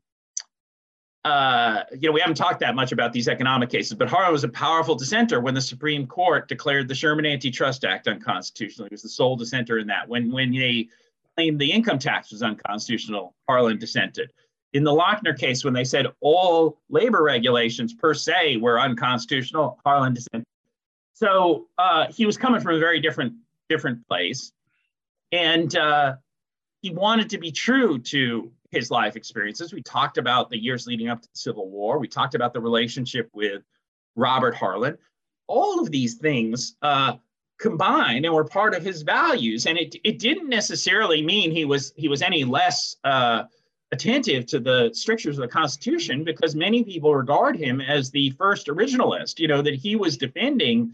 uh, 1.25 1.85
you 1.93 2.09
know, 2.09 2.13
we 2.13 2.21
haven't 2.21 2.37
talked 2.37 2.61
that 2.61 2.75
much 2.75 2.93
about 2.93 3.15
these 3.15 3.29
economic 3.29 3.71
cases, 3.71 3.95
but 3.95 4.09
Harlan 4.09 4.31
was 4.31 4.45
a 4.45 4.49
powerful 4.49 4.95
dissenter 4.95 5.41
when 5.41 5.55
the 5.55 5.61
Supreme 5.61 6.07
Court 6.07 6.49
declared 6.49 6.87
the 6.87 6.95
Sherman 6.95 7.25
Antitrust 7.25 7.85
Act 7.85 8.09
unconstitutional. 8.09 8.89
He 8.89 8.95
was 8.95 9.03
the 9.03 9.09
sole 9.09 9.37
dissenter 9.37 9.79
in 9.79 9.87
that. 9.87 10.07
When 10.07 10.31
when 10.31 10.53
they 10.53 10.89
claimed 11.35 11.59
the 11.59 11.73
income 11.73 11.99
tax 11.99 12.31
was 12.31 12.43
unconstitutional, 12.43 13.35
Harlan 13.49 13.79
dissented. 13.79 14.33
In 14.75 14.85
the 14.85 14.93
Lochner 14.93 15.37
case, 15.37 15.65
when 15.65 15.75
they 15.75 15.85
said 15.85 16.07
all 16.21 16.79
labor 16.91 17.23
regulations 17.23 17.95
per 17.95 18.13
se 18.13 18.59
were 18.59 18.79
unconstitutional, 18.79 19.81
Harlan 19.85 20.15
dissented. 20.15 20.47
So 21.15 21.69
uh, 21.79 22.07
he 22.13 22.27
was 22.27 22.37
coming 22.37 22.61
from 22.61 22.77
a 22.77 22.79
very 22.79 23.01
different 23.01 23.35
different 23.73 24.07
place, 24.09 24.53
and 25.33 25.75
uh, 25.77 26.15
he 26.83 26.91
wanted 26.91 27.31
to 27.31 27.39
be 27.39 27.51
true 27.53 27.99
to 27.99 28.53
his 28.71 28.91
life 28.91 29.17
experiences. 29.17 29.73
We 29.73 29.83
talked 29.83 30.19
about 30.19 30.51
the 30.51 30.59
years 30.59 30.87
leading 30.87 31.09
up 31.09 31.21
to 31.23 31.29
the 31.29 31.39
Civil 31.39 31.69
War. 31.71 31.99
We 31.99 32.09
talked 32.09 32.35
about 32.35 32.53
the 32.53 32.61
relationship 32.61 33.29
with 33.33 33.63
Robert 34.17 34.55
Harlan. 34.55 34.97
All 35.47 35.81
of 35.81 35.91
these 35.91 36.15
things 36.15 36.77
uh, 36.83 37.15
combined 37.63 38.25
and 38.25 38.35
were 38.35 38.45
part 38.45 38.75
of 38.75 38.83
his 38.83 39.03
values. 39.03 39.67
And 39.67 39.79
it, 39.79 39.95
it 40.05 40.19
didn't 40.19 40.49
necessarily 40.49 41.23
mean 41.23 41.51
he 41.51 41.65
was 41.65 41.93
he 41.97 42.09
was 42.09 42.23
any 42.23 42.45
less 42.45 42.97
uh, 43.05 43.45
attentive 43.93 44.47
to 44.47 44.59
the 44.59 44.91
strictures 44.93 45.39
of 45.39 45.43
the 45.43 45.49
Constitution 45.49 46.25
because 46.25 46.55
many 46.55 46.83
people 46.83 47.15
regard 47.15 47.57
him 47.57 47.81
as 47.81 48.11
the 48.11 48.31
first 48.31 48.67
originalist. 48.67 49.39
You 49.39 49.49
know 49.49 49.63
that 49.63 49.75
he 49.75 49.97
was 49.97 50.17
defending 50.17 50.93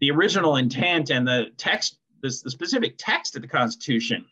the 0.00 0.10
original 0.10 0.56
intent 0.56 1.10
and 1.10 1.26
the 1.26 1.46
text, 1.56 1.98
the, 2.22 2.30
specific 2.30 2.94
text 2.98 3.36
of 3.36 3.42
the 3.42 3.48
Constitution 3.48 4.24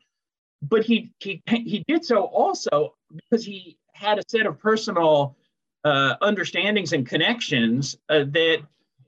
but 0.62 0.84
he 0.84 1.12
he 1.18 1.42
he 1.46 1.84
did 1.86 2.04
so 2.04 2.24
also 2.24 2.94
because 3.10 3.44
he 3.44 3.76
had 3.92 4.18
a 4.18 4.22
set 4.28 4.46
of 4.46 4.58
personal 4.58 5.36
uh, 5.84 6.14
understandings 6.20 6.92
and 6.92 7.06
connections 7.06 7.96
uh, 8.08 8.24
that 8.28 8.58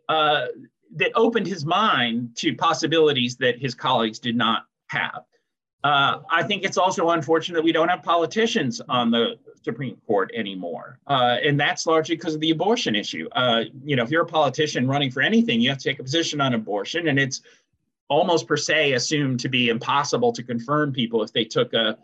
uh, 0.09 0.47
that 0.97 1.11
opened 1.15 1.47
his 1.47 1.65
mind 1.65 2.31
to 2.37 2.55
possibilities 2.55 3.37
that 3.37 3.59
his 3.59 3.75
colleagues 3.75 4.19
did 4.19 4.37
not 4.37 4.65
have. 4.89 5.23
Uh, 5.85 6.21
I 6.31 6.43
think 6.43 6.65
it's 6.65 6.79
also 6.79 7.11
unfortunate 7.11 7.57
that 7.57 7.65
we 7.65 7.73
don't 7.73 7.89
have 7.89 8.03
politicians 8.03 8.81
on 8.89 9.11
the 9.11 9.39
Supreme 9.63 9.97
Court 10.07 10.31
anymore, 10.35 10.99
uh, 11.07 11.37
and 11.45 11.59
that's 11.59 11.87
largely 11.87 12.17
because 12.17 12.35
of 12.35 12.41
the 12.41 12.51
abortion 12.51 12.97
issue. 12.97 13.29
Uh, 13.33 13.65
you 13.85 13.95
know, 13.95 14.03
if 14.03 14.11
you're 14.11 14.23
a 14.23 14.27
politician 14.27 14.89
running 14.89 15.11
for 15.11 15.23
anything, 15.23 15.61
you 15.61 15.69
have 15.69 15.79
to 15.79 15.85
take 15.85 16.01
a 16.01 16.03
position 16.03 16.41
on 16.41 16.55
abortion, 16.55 17.09
and 17.09 17.19
it's 17.19 17.43
almost 18.09 18.47
per 18.47 18.57
se 18.57 18.93
assumed 18.93 19.41
to 19.41 19.49
be 19.49 19.69
impossible 19.69 20.33
to 20.33 20.43
confirm 20.43 20.93
people 20.93 21.23
if 21.23 21.33
they 21.33 21.45
took 21.45 21.73
a, 21.75 21.97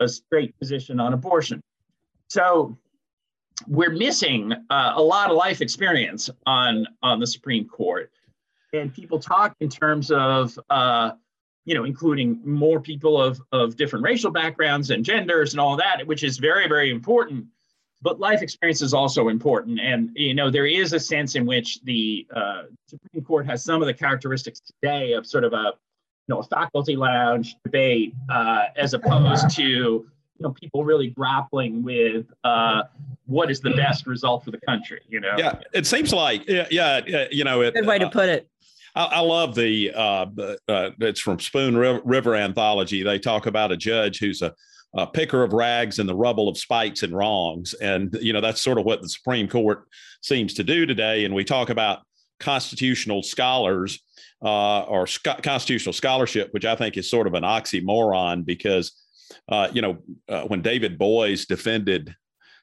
a 0.00 0.08
straight 0.08 0.58
position 0.58 1.00
on 1.00 1.12
abortion. 1.12 1.60
So 2.28 2.76
we're 3.68 3.92
missing 3.92 4.52
uh, 4.70 4.92
a 4.96 5.02
lot 5.02 5.30
of 5.30 5.36
life 5.36 5.60
experience 5.60 6.28
on 6.46 6.86
on 7.02 7.20
the 7.20 7.26
Supreme 7.26 7.66
Court, 7.68 8.10
and 8.72 8.92
people 8.92 9.18
talk 9.18 9.54
in 9.60 9.68
terms 9.68 10.10
of 10.10 10.58
uh, 10.70 11.12
you 11.64 11.74
know 11.74 11.84
including 11.84 12.40
more 12.44 12.80
people 12.80 13.20
of 13.20 13.40
of 13.52 13.76
different 13.76 14.04
racial 14.04 14.30
backgrounds 14.30 14.90
and 14.90 15.04
genders 15.04 15.52
and 15.52 15.60
all 15.60 15.76
that, 15.76 16.04
which 16.06 16.24
is 16.24 16.38
very 16.38 16.66
very 16.66 16.90
important 16.90 17.46
but 18.04 18.20
life 18.20 18.42
experience 18.42 18.82
is 18.82 18.92
also 18.92 19.28
important. 19.28 19.80
And, 19.80 20.10
you 20.14 20.34
know, 20.34 20.50
there 20.50 20.66
is 20.66 20.92
a 20.92 21.00
sense 21.00 21.36
in 21.36 21.46
which 21.46 21.80
the 21.84 22.26
uh, 22.36 22.64
Supreme 22.86 23.24
Court 23.24 23.46
has 23.46 23.64
some 23.64 23.80
of 23.80 23.86
the 23.86 23.94
characteristics 23.94 24.60
today 24.60 25.14
of 25.14 25.26
sort 25.26 25.42
of 25.42 25.54
a, 25.54 25.72
you 26.28 26.34
know, 26.34 26.38
a 26.38 26.42
faculty 26.44 26.96
lounge 26.96 27.56
debate 27.64 28.14
uh, 28.28 28.64
as 28.76 28.92
opposed 28.92 29.48
to, 29.56 29.62
you 29.62 30.06
know, 30.38 30.50
people 30.50 30.84
really 30.84 31.08
grappling 31.08 31.82
with 31.82 32.26
uh, 32.44 32.82
what 33.24 33.50
is 33.50 33.60
the 33.60 33.70
best 33.70 34.06
result 34.06 34.44
for 34.44 34.50
the 34.50 34.60
country, 34.68 35.00
you 35.08 35.20
know? 35.20 35.34
Yeah, 35.38 35.60
it 35.72 35.86
seems 35.86 36.12
like, 36.12 36.46
yeah, 36.46 36.66
yeah 36.70 37.26
you 37.30 37.44
know, 37.44 37.62
it, 37.62 37.72
good 37.72 37.86
way 37.86 37.98
to 37.98 38.06
uh, 38.06 38.10
put 38.10 38.28
it. 38.28 38.50
I, 38.94 39.04
I 39.04 39.20
love 39.20 39.54
the, 39.54 39.92
uh, 39.94 40.26
uh, 40.68 40.90
it's 41.00 41.20
from 41.20 41.40
Spoon 41.40 41.74
River 41.78 42.34
Anthology. 42.34 43.02
They 43.02 43.18
talk 43.18 43.46
about 43.46 43.72
a 43.72 43.78
judge 43.78 44.18
who's 44.18 44.42
a, 44.42 44.54
a 44.96 45.06
picker 45.06 45.42
of 45.42 45.52
rags 45.52 45.98
in 45.98 46.06
the 46.06 46.14
rubble 46.14 46.48
of 46.48 46.56
spites 46.56 47.02
and 47.02 47.14
wrongs. 47.14 47.74
And, 47.74 48.16
you 48.20 48.32
know, 48.32 48.40
that's 48.40 48.62
sort 48.62 48.78
of 48.78 48.84
what 48.84 49.02
the 49.02 49.08
Supreme 49.08 49.48
Court 49.48 49.86
seems 50.22 50.54
to 50.54 50.64
do 50.64 50.86
today. 50.86 51.24
And 51.24 51.34
we 51.34 51.44
talk 51.44 51.70
about 51.70 52.02
constitutional 52.40 53.22
scholars 53.22 54.00
uh, 54.42 54.82
or 54.82 55.06
sc- 55.06 55.42
constitutional 55.42 55.92
scholarship, 55.92 56.48
which 56.52 56.64
I 56.64 56.76
think 56.76 56.96
is 56.96 57.10
sort 57.10 57.26
of 57.26 57.34
an 57.34 57.42
oxymoron 57.42 58.44
because, 58.44 58.92
uh, 59.48 59.68
you 59.72 59.82
know, 59.82 59.98
uh, 60.28 60.42
when 60.42 60.62
David 60.62 60.98
Boies 60.98 61.46
defended 61.46 62.14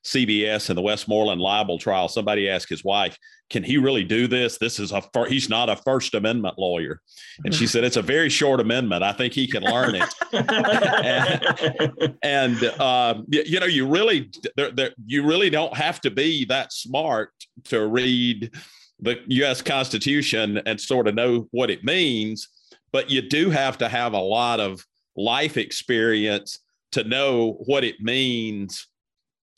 CBS 0.04 0.70
and 0.70 0.78
the 0.78 0.82
Westmoreland 0.82 1.42
libel 1.42 1.78
trial, 1.78 2.08
somebody 2.08 2.50
asked 2.50 2.70
his 2.70 2.84
wife, 2.84 3.18
"Can 3.50 3.64
he 3.64 3.78
really 3.78 4.04
do 4.04 4.28
this? 4.28 4.58
This 4.58 4.80
is 4.80 4.92
a 4.92 5.02
fir- 5.14 5.28
he's 5.28 5.50
not 5.50 5.70
a 5.70 5.76
First 5.76 6.16
Amendment 6.16 6.58
lawyer," 6.58 7.02
and 7.46 7.54
she 7.54 7.68
said, 7.68 7.84
"It's 7.84 7.98
a 7.98 8.02
very 8.02 8.30
short 8.30 8.60
amendment. 8.60 9.04
I 9.04 9.12
think 9.12 9.34
he 9.34 9.48
can 9.48 9.64
learn 9.64 9.96
it." 9.96 10.14
and, 11.94 12.18
and 12.24 12.64
uh, 12.80 13.22
you 13.30 13.60
know, 13.60 13.68
you 13.68 13.88
really 13.88 14.32
there, 14.56 14.72
there, 14.72 14.92
you 15.06 15.24
really 15.24 15.50
don't 15.50 15.76
have 15.76 16.02
to 16.02 16.12
be 16.12 16.46
that 16.46 16.74
smart 16.74 17.32
to 17.66 17.88
read 17.88 18.52
the 19.00 19.20
U.S. 19.28 19.62
Constitution 19.62 20.62
and 20.66 20.80
sort 20.80 21.08
of 21.08 21.16
know 21.16 21.48
what 21.52 21.70
it 21.70 21.84
means, 21.84 22.48
but 22.92 23.10
you 23.10 23.22
do 23.22 23.50
have 23.50 23.78
to 23.80 23.90
have 23.90 24.14
a 24.14 24.20
lot 24.20 24.60
of 24.60 24.86
life 25.16 25.58
experience 25.58 26.60
to 26.92 27.04
know 27.04 27.54
what 27.66 27.84
it 27.84 28.00
means 28.00 28.88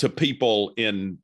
to 0.03 0.09
people 0.09 0.73
in 0.75 1.17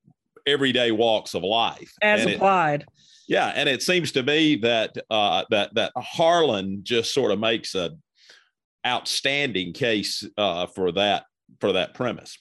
everyday 0.48 0.92
walks 0.92 1.34
of 1.34 1.44
life 1.44 1.92
as 2.02 2.22
and 2.22 2.36
applied. 2.36 2.84
It, 2.84 2.88
yeah, 3.28 3.52
and 3.54 3.68
it 3.68 3.84
seems 3.84 4.14
to 4.14 4.24
me 4.24 4.56
that 4.58 4.96
uh, 5.10 5.44
that 5.50 5.76
that 5.76 5.92
Harlan 5.98 6.80
just 6.84 7.14
sort 7.14 7.32
of 7.32 7.40
makes 7.40 7.76
a 7.76 7.92
outstanding 8.88 9.74
case 9.74 10.24
uh, 10.38 10.66
for 10.68 10.94
that 10.94 11.26
for 11.60 11.74
that 11.74 11.94
premise. 11.94 12.38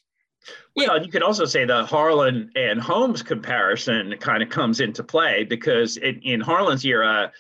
Well, 0.77 1.05
you 1.05 1.11
could 1.11 1.25
also 1.25 1.45
say 1.45 1.65
the 1.65 1.85
Harlan 1.85 2.53
and 2.55 2.81
Holmes 2.81 3.21
comparison 3.21 4.15
kind 4.21 4.41
of 4.41 4.49
comes 4.49 4.79
into 4.81 5.03
play 5.03 5.43
because 5.43 5.97
in, 5.97 6.21
in 6.23 6.41
Harlan's 6.41 6.85
era, 6.85 7.33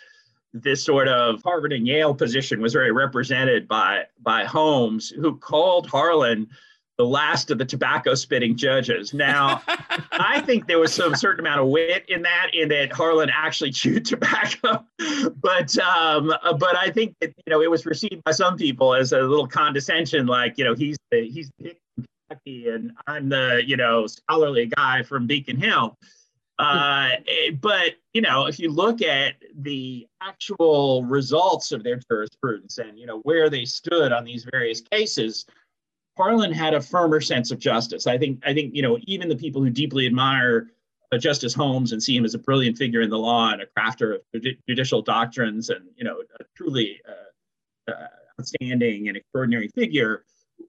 this 0.52 0.84
sort 0.84 1.06
of 1.06 1.40
Harvard 1.44 1.72
and 1.72 1.86
Yale 1.86 2.16
position 2.16 2.60
was 2.60 2.72
very 2.72 2.90
represented 2.90 3.68
by 3.68 4.06
by 4.20 4.44
Holmes, 4.44 5.08
who 5.08 5.36
called 5.38 5.86
Harlan 5.86 6.48
the 6.98 7.06
last 7.06 7.50
of 7.50 7.58
the 7.58 7.64
tobacco 7.64 8.14
spitting 8.14 8.56
judges. 8.56 9.14
Now, 9.14 9.62
I 10.12 10.42
think 10.42 10.66
there 10.66 10.80
was 10.80 10.92
some 10.92 11.14
certain 11.14 11.40
amount 11.40 11.60
of 11.60 11.68
wit 11.68 12.04
in 12.08 12.22
that, 12.22 12.50
in 12.52 12.68
that 12.70 12.92
Harlan 12.92 13.30
actually 13.32 13.70
chewed 13.78 14.04
tobacco, 14.04 14.84
but 15.40 15.78
um, 15.78 16.34
but 16.58 16.76
I 16.76 16.90
think 16.90 17.14
that 17.20 17.32
you 17.46 17.50
know 17.50 17.62
it 17.62 17.70
was 17.70 17.86
received 17.86 18.22
by 18.24 18.32
some 18.32 18.56
people 18.56 18.94
as 18.94 19.12
a 19.12 19.20
little 19.20 19.46
condescension, 19.46 20.26
like 20.26 20.58
you 20.58 20.64
know 20.64 20.74
he's 20.74 20.98
the 21.10 21.28
he's 21.28 21.50
the 21.58 21.74
Kentucky 22.28 22.68
and 22.68 22.92
I'm 23.06 23.28
the 23.28 23.62
you 23.64 23.76
know 23.76 24.06
scholarly 24.06 24.66
guy 24.66 25.02
from 25.04 25.26
Beacon 25.26 25.56
Hill. 25.56 25.96
Uh, 26.58 27.10
eh, 27.28 27.52
but 27.52 27.94
you 28.12 28.20
know, 28.20 28.46
if 28.46 28.58
you 28.58 28.70
look 28.70 29.00
at 29.00 29.34
the 29.56 30.08
actual 30.20 31.04
results 31.04 31.70
of 31.70 31.84
their 31.84 32.00
jurisprudence 32.10 32.78
and 32.78 32.98
you 32.98 33.06
know 33.06 33.20
where 33.20 33.48
they 33.48 33.64
stood 33.64 34.10
on 34.10 34.24
these 34.24 34.44
various 34.50 34.80
cases, 34.80 35.46
Harlan 36.18 36.52
had 36.52 36.74
a 36.74 36.80
firmer 36.80 37.20
sense 37.20 37.52
of 37.52 37.60
justice. 37.60 38.08
I 38.08 38.18
think 38.18 38.42
I 38.44 38.52
think 38.52 38.74
you 38.74 38.82
know 38.82 38.98
even 39.04 39.28
the 39.28 39.36
people 39.36 39.62
who 39.62 39.70
deeply 39.70 40.04
admire 40.04 40.66
uh, 41.12 41.16
Justice 41.16 41.54
Holmes 41.54 41.92
and 41.92 42.02
see 42.02 42.16
him 42.16 42.24
as 42.24 42.34
a 42.34 42.38
brilliant 42.38 42.76
figure 42.76 43.00
in 43.00 43.08
the 43.08 43.18
law 43.18 43.52
and 43.52 43.62
a 43.62 43.66
crafter 43.66 44.16
of 44.16 44.42
judicial 44.68 45.00
doctrines 45.00 45.70
and 45.70 45.86
you 45.96 46.04
know 46.04 46.20
a 46.40 46.44
truly 46.56 47.00
uh, 47.08 47.92
uh, 47.92 48.06
outstanding 48.38 49.08
and 49.08 49.16
extraordinary 49.16 49.68
figure, 49.68 50.24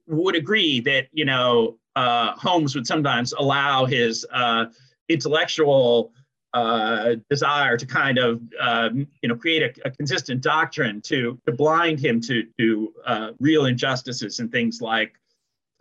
would 0.08 0.36
agree 0.36 0.80
that 0.82 1.08
you 1.14 1.26
know 1.26 1.80
uh, 1.96 2.34
Holmes 2.34 2.76
would 2.76 2.86
sometimes 2.86 3.34
allow 3.34 3.86
his 3.86 4.28
uh, 4.32 4.68
intellectual 5.10 6.14
uh, 6.54 7.16
desire 7.28 7.76
to 7.76 7.88
kind 7.88 8.20
of 8.20 8.42
um, 8.60 9.08
you 9.24 9.30
know 9.30 9.36
create 9.36 9.64
a, 9.64 9.88
a, 9.88 9.92
consistent 9.92 10.42
doctrine 10.42 11.02
to 11.02 11.40
to 11.48 11.52
blind 11.52 12.00
him 12.00 12.22
to 12.22 12.44
to 12.60 12.94
real 13.40 13.66
injustices 13.66 14.40
and 14.40 14.52
things 14.52 14.80
like 14.80 15.19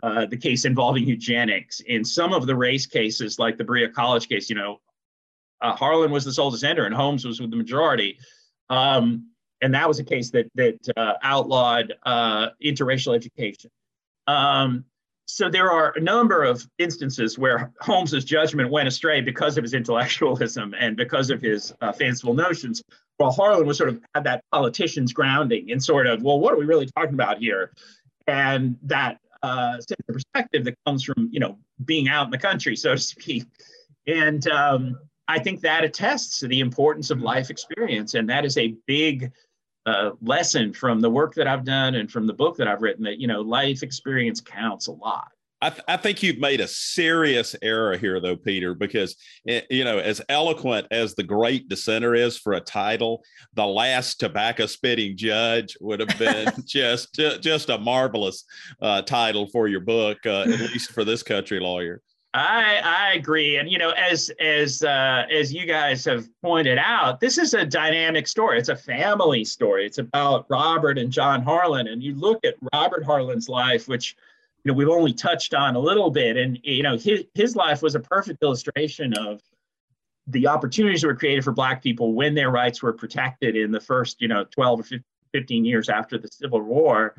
uh, 0.03 0.26
the 0.26 0.36
case 0.36 0.64
involving 0.64 1.07
eugenics. 1.07 1.80
In 1.80 2.05
some 2.05 2.32
of 2.32 2.46
the 2.46 2.55
race 2.55 2.86
cases, 2.86 3.38
like 3.38 3.57
the 3.57 3.64
Berea 3.64 3.88
College 3.88 4.28
case, 4.28 4.49
you 4.49 4.57
know, 4.57 4.80
uh, 5.61 5.74
Harlan 5.74 6.11
was 6.11 6.24
the 6.24 6.32
sole 6.32 6.51
dissenter 6.51 6.86
and 6.86 6.94
Holmes 6.94 7.24
was 7.24 7.40
with 7.40 7.51
the 7.51 7.57
majority. 7.57 8.18
Um, 8.70 9.30
and 9.61 9.74
that 9.74 9.88
was 9.88 9.99
a 9.99 10.05
case 10.05 10.30
that 10.30 10.46
that 10.55 10.78
uh, 10.96 11.14
outlawed 11.22 11.94
uh, 12.05 12.49
interracial 12.62 13.14
education. 13.14 13.70
Um, 14.26 14.84
so 15.26 15.51
there 15.51 15.70
are 15.70 15.92
a 15.94 16.01
number 16.01 16.42
of 16.42 16.66
instances 16.78 17.38
where 17.38 17.70
Holmes's 17.80 18.24
judgment 18.24 18.70
went 18.70 18.88
astray 18.88 19.20
because 19.20 19.59
of 19.59 19.64
his 19.64 19.74
intellectualism 19.74 20.74
and 20.78 20.96
because 20.96 21.30
of 21.30 21.42
his 21.42 21.74
uh, 21.82 21.92
fanciful 21.92 22.34
notions, 22.34 22.82
while 23.18 23.30
Harlan 23.30 23.66
was 23.66 23.76
sort 23.76 23.90
of 23.90 24.01
had 24.14 24.24
that 24.24 24.42
politician's 24.53 25.12
grounding 25.12 25.68
in 25.68 25.80
sort 25.80 26.07
of, 26.07 26.22
well, 26.22 26.40
what 26.40 26.55
are 26.55 26.57
we 26.57 26.64
really 26.64 26.86
talking 26.96 27.14
about 27.14 27.38
here? 27.38 27.72
And 28.26 28.76
that 28.84 29.18
uh, 29.43 29.74
sense 29.74 30.01
of 30.09 30.14
perspective 30.14 30.64
that 30.64 30.74
comes 30.86 31.05
from, 31.05 31.28
you 31.30 31.41
know, 31.41 31.59
being 31.84 32.09
out 32.09 32.26
in 32.26 32.30
the 32.30 32.39
country, 32.39 32.76
so 32.76 32.95
to 32.95 33.01
speak. 33.01 33.45
And 34.07 34.47
um, 34.49 34.99
I 35.28 35.39
think 35.39 35.61
that 35.61 35.84
attests 35.84 36.41
to 36.41 36.49
the 36.49 36.61
importance 36.61 37.11
of 37.11 37.20
life 37.20 37.51
experience, 37.51 38.14
and 38.14 38.28
that 38.30 38.45
is 38.45 38.57
a 38.57 38.74
big 38.86 39.30
uh, 39.86 40.11
lesson 40.20 40.72
from 40.72 41.01
the 41.01 41.11
work 41.11 41.34
that 41.34 41.47
I've 41.47 41.64
done 41.64 41.95
and 41.95 42.11
from 42.11 42.26
the 42.26 42.34
book 42.34 42.57
that 42.57 42.68
I've 42.68 42.82
written 42.82 43.05
that, 43.05 43.18
you 43.18 43.26
know, 43.26 43.41
life 43.41 43.82
experience 43.82 44.41
counts 44.41 44.86
a 44.86 44.93
lot. 44.93 45.28
I, 45.61 45.70
th- 45.70 45.82
I, 45.88 45.96
think 45.96 46.22
you've 46.22 46.38
made 46.38 46.61
a 46.61 46.68
serious 46.68 47.56
error 47.62 47.96
here, 47.96 48.20
though, 48.20 48.36
Peter, 48.36 48.74
because 48.74 49.16
it, 49.44 49.64
eh, 49.64 49.76
you 49.76 49.84
know, 49.84 49.98
as 49.98 50.22
eloquent 50.28 50.86
as 50.92 51.14
the 51.14 51.24
great 51.24 51.68
dissenter 51.68 52.14
is 52.14 52.38
for 52.38 52.52
a 52.52 52.61
title, 52.61 53.24
the 53.54 53.66
last 53.66 54.20
tobacco 54.20 54.66
spitting 54.66 55.16
judge 55.16 55.76
would 55.80 55.98
have 55.98 56.18
been 56.18 56.52
just 56.64 57.14
just 57.14 57.70
a 57.70 57.78
marvelous 57.78 58.44
uh, 58.80 59.02
title 59.02 59.48
for 59.48 59.66
your 59.66 59.80
book, 59.80 60.18
uh, 60.26 60.42
at 60.42 60.48
least 60.72 60.92
for 60.92 61.04
this 61.04 61.24
country 61.24 61.59
lawyer. 61.59 62.02
I 62.34 62.80
I 62.84 63.12
agree, 63.14 63.56
and 63.56 63.70
you 63.70 63.78
know, 63.78 63.90
as 63.90 64.30
as 64.38 64.84
uh, 64.84 65.24
as 65.30 65.52
you 65.52 65.66
guys 65.66 66.04
have 66.04 66.28
pointed 66.42 66.78
out, 66.78 67.20
this 67.20 67.38
is 67.38 67.54
a 67.54 67.64
dynamic 67.64 68.28
story. 68.28 68.59
It's 68.59 68.68
a 68.68 68.76
family 68.76 69.44
story. 69.44 69.86
It's 69.86 69.98
about 69.98 70.46
Robert 70.48 70.98
and 70.98 71.11
John 71.11 71.42
Harlan, 71.42 71.88
and 71.88 72.02
you 72.02 72.14
look 72.14 72.44
at 72.44 72.54
Robert 72.74 73.02
Harlan's 73.02 73.48
life, 73.48 73.88
which 73.88 74.14
you 74.64 74.72
know 74.72 74.74
we've 74.74 74.88
only 74.88 75.12
touched 75.12 75.54
on 75.54 75.76
a 75.76 75.78
little 75.78 76.11
bit, 76.11 76.36
and 76.36 76.59
you 76.62 76.82
know 76.82 76.96
his 76.96 77.24
his 77.34 77.56
life 77.56 77.82
was 77.82 77.94
a 77.94 78.00
perfect 78.00 78.42
illustration 78.42 79.14
of 79.14 79.40
the 80.26 80.46
opportunities 80.46 81.00
that 81.00 81.06
were 81.06 81.16
created 81.16 81.44
for 81.44 81.52
Black 81.52 81.82
people 81.82 82.12
when 82.12 82.34
their 82.34 82.50
rights 82.50 82.82
were 82.82 82.92
protected 82.92 83.56
in 83.56 83.70
the 83.70 83.80
first 83.80 84.20
you 84.20 84.28
know 84.28 84.44
12 84.44 84.80
or 84.80 84.84
15 85.32 85.64
years 85.64 85.88
after 85.88 86.18
the 86.18 86.28
Civil 86.28 86.61
War, 86.62 87.14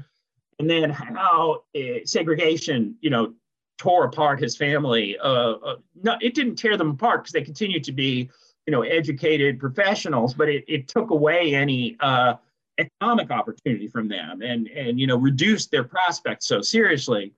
and 0.59 0.69
then 0.69 0.89
how 0.89 1.63
uh, 1.75 1.79
segregation 2.05 2.95
you 3.01 3.09
know 3.09 3.33
tore 3.79 4.03
apart 4.03 4.39
his 4.39 4.55
family. 4.55 5.17
Uh, 5.17 5.53
uh, 5.53 5.75
no, 6.03 6.17
it 6.21 6.35
didn't 6.35 6.57
tear 6.57 6.77
them 6.77 6.91
apart 6.91 7.23
because 7.23 7.31
they 7.31 7.41
continued 7.41 7.83
to 7.85 7.93
be, 7.93 8.29
you 8.67 8.71
know, 8.71 8.81
educated 8.81 9.57
professionals, 9.59 10.33
but 10.33 10.49
it, 10.49 10.65
it 10.67 10.87
took 10.87 11.09
away 11.09 11.55
any 11.55 11.95
uh, 12.01 12.35
economic 12.79 13.31
opportunity 13.31 13.87
from 13.87 14.07
them 14.07 14.41
and 14.41 14.67
and 14.67 14.99
you 14.99 15.07
know 15.07 15.17
reduced 15.17 15.71
their 15.71 15.83
prospects 15.83 16.47
so 16.47 16.61
seriously. 16.61 17.33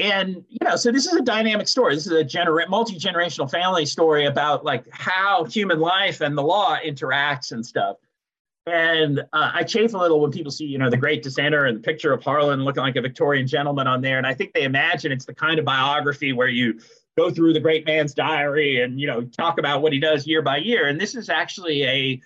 And 0.00 0.44
you 0.48 0.58
know, 0.64 0.76
so 0.76 0.90
this 0.90 1.06
is 1.06 1.14
a 1.14 1.22
dynamic 1.22 1.68
story. 1.68 1.94
This 1.94 2.06
is 2.06 2.12
a 2.12 2.24
gener- 2.24 2.68
multi 2.68 2.98
generational 2.98 3.50
family 3.50 3.86
story 3.86 4.26
about 4.26 4.64
like 4.64 4.86
how 4.90 5.44
human 5.44 5.78
life 5.78 6.20
and 6.20 6.36
the 6.36 6.42
law 6.42 6.76
interacts 6.84 7.52
and 7.52 7.64
stuff. 7.64 7.96
And 8.66 9.20
uh, 9.20 9.50
I 9.52 9.62
chafe 9.62 9.92
a 9.92 9.98
little 9.98 10.20
when 10.20 10.30
people 10.30 10.50
see, 10.50 10.64
you 10.64 10.78
know, 10.78 10.88
the 10.88 10.96
great 10.96 11.22
dissenter 11.22 11.66
and 11.66 11.76
the 11.76 11.82
picture 11.82 12.12
of 12.12 12.24
Harlan 12.24 12.64
looking 12.64 12.82
like 12.82 12.96
a 12.96 13.02
Victorian 13.02 13.46
gentleman 13.46 13.86
on 13.86 14.00
there. 14.00 14.16
And 14.16 14.26
I 14.26 14.32
think 14.32 14.54
they 14.54 14.62
imagine 14.62 15.12
it's 15.12 15.26
the 15.26 15.34
kind 15.34 15.58
of 15.58 15.66
biography 15.66 16.32
where 16.32 16.48
you 16.48 16.80
go 17.16 17.30
through 17.30 17.52
the 17.52 17.60
great 17.60 17.86
man's 17.86 18.14
diary 18.14 18.80
and, 18.80 18.98
you 18.98 19.06
know, 19.06 19.22
talk 19.22 19.58
about 19.58 19.82
what 19.82 19.92
he 19.92 20.00
does 20.00 20.26
year 20.26 20.40
by 20.40 20.56
year. 20.56 20.88
And 20.88 20.98
this 20.98 21.14
is 21.14 21.28
actually 21.28 21.84
a, 21.84 22.20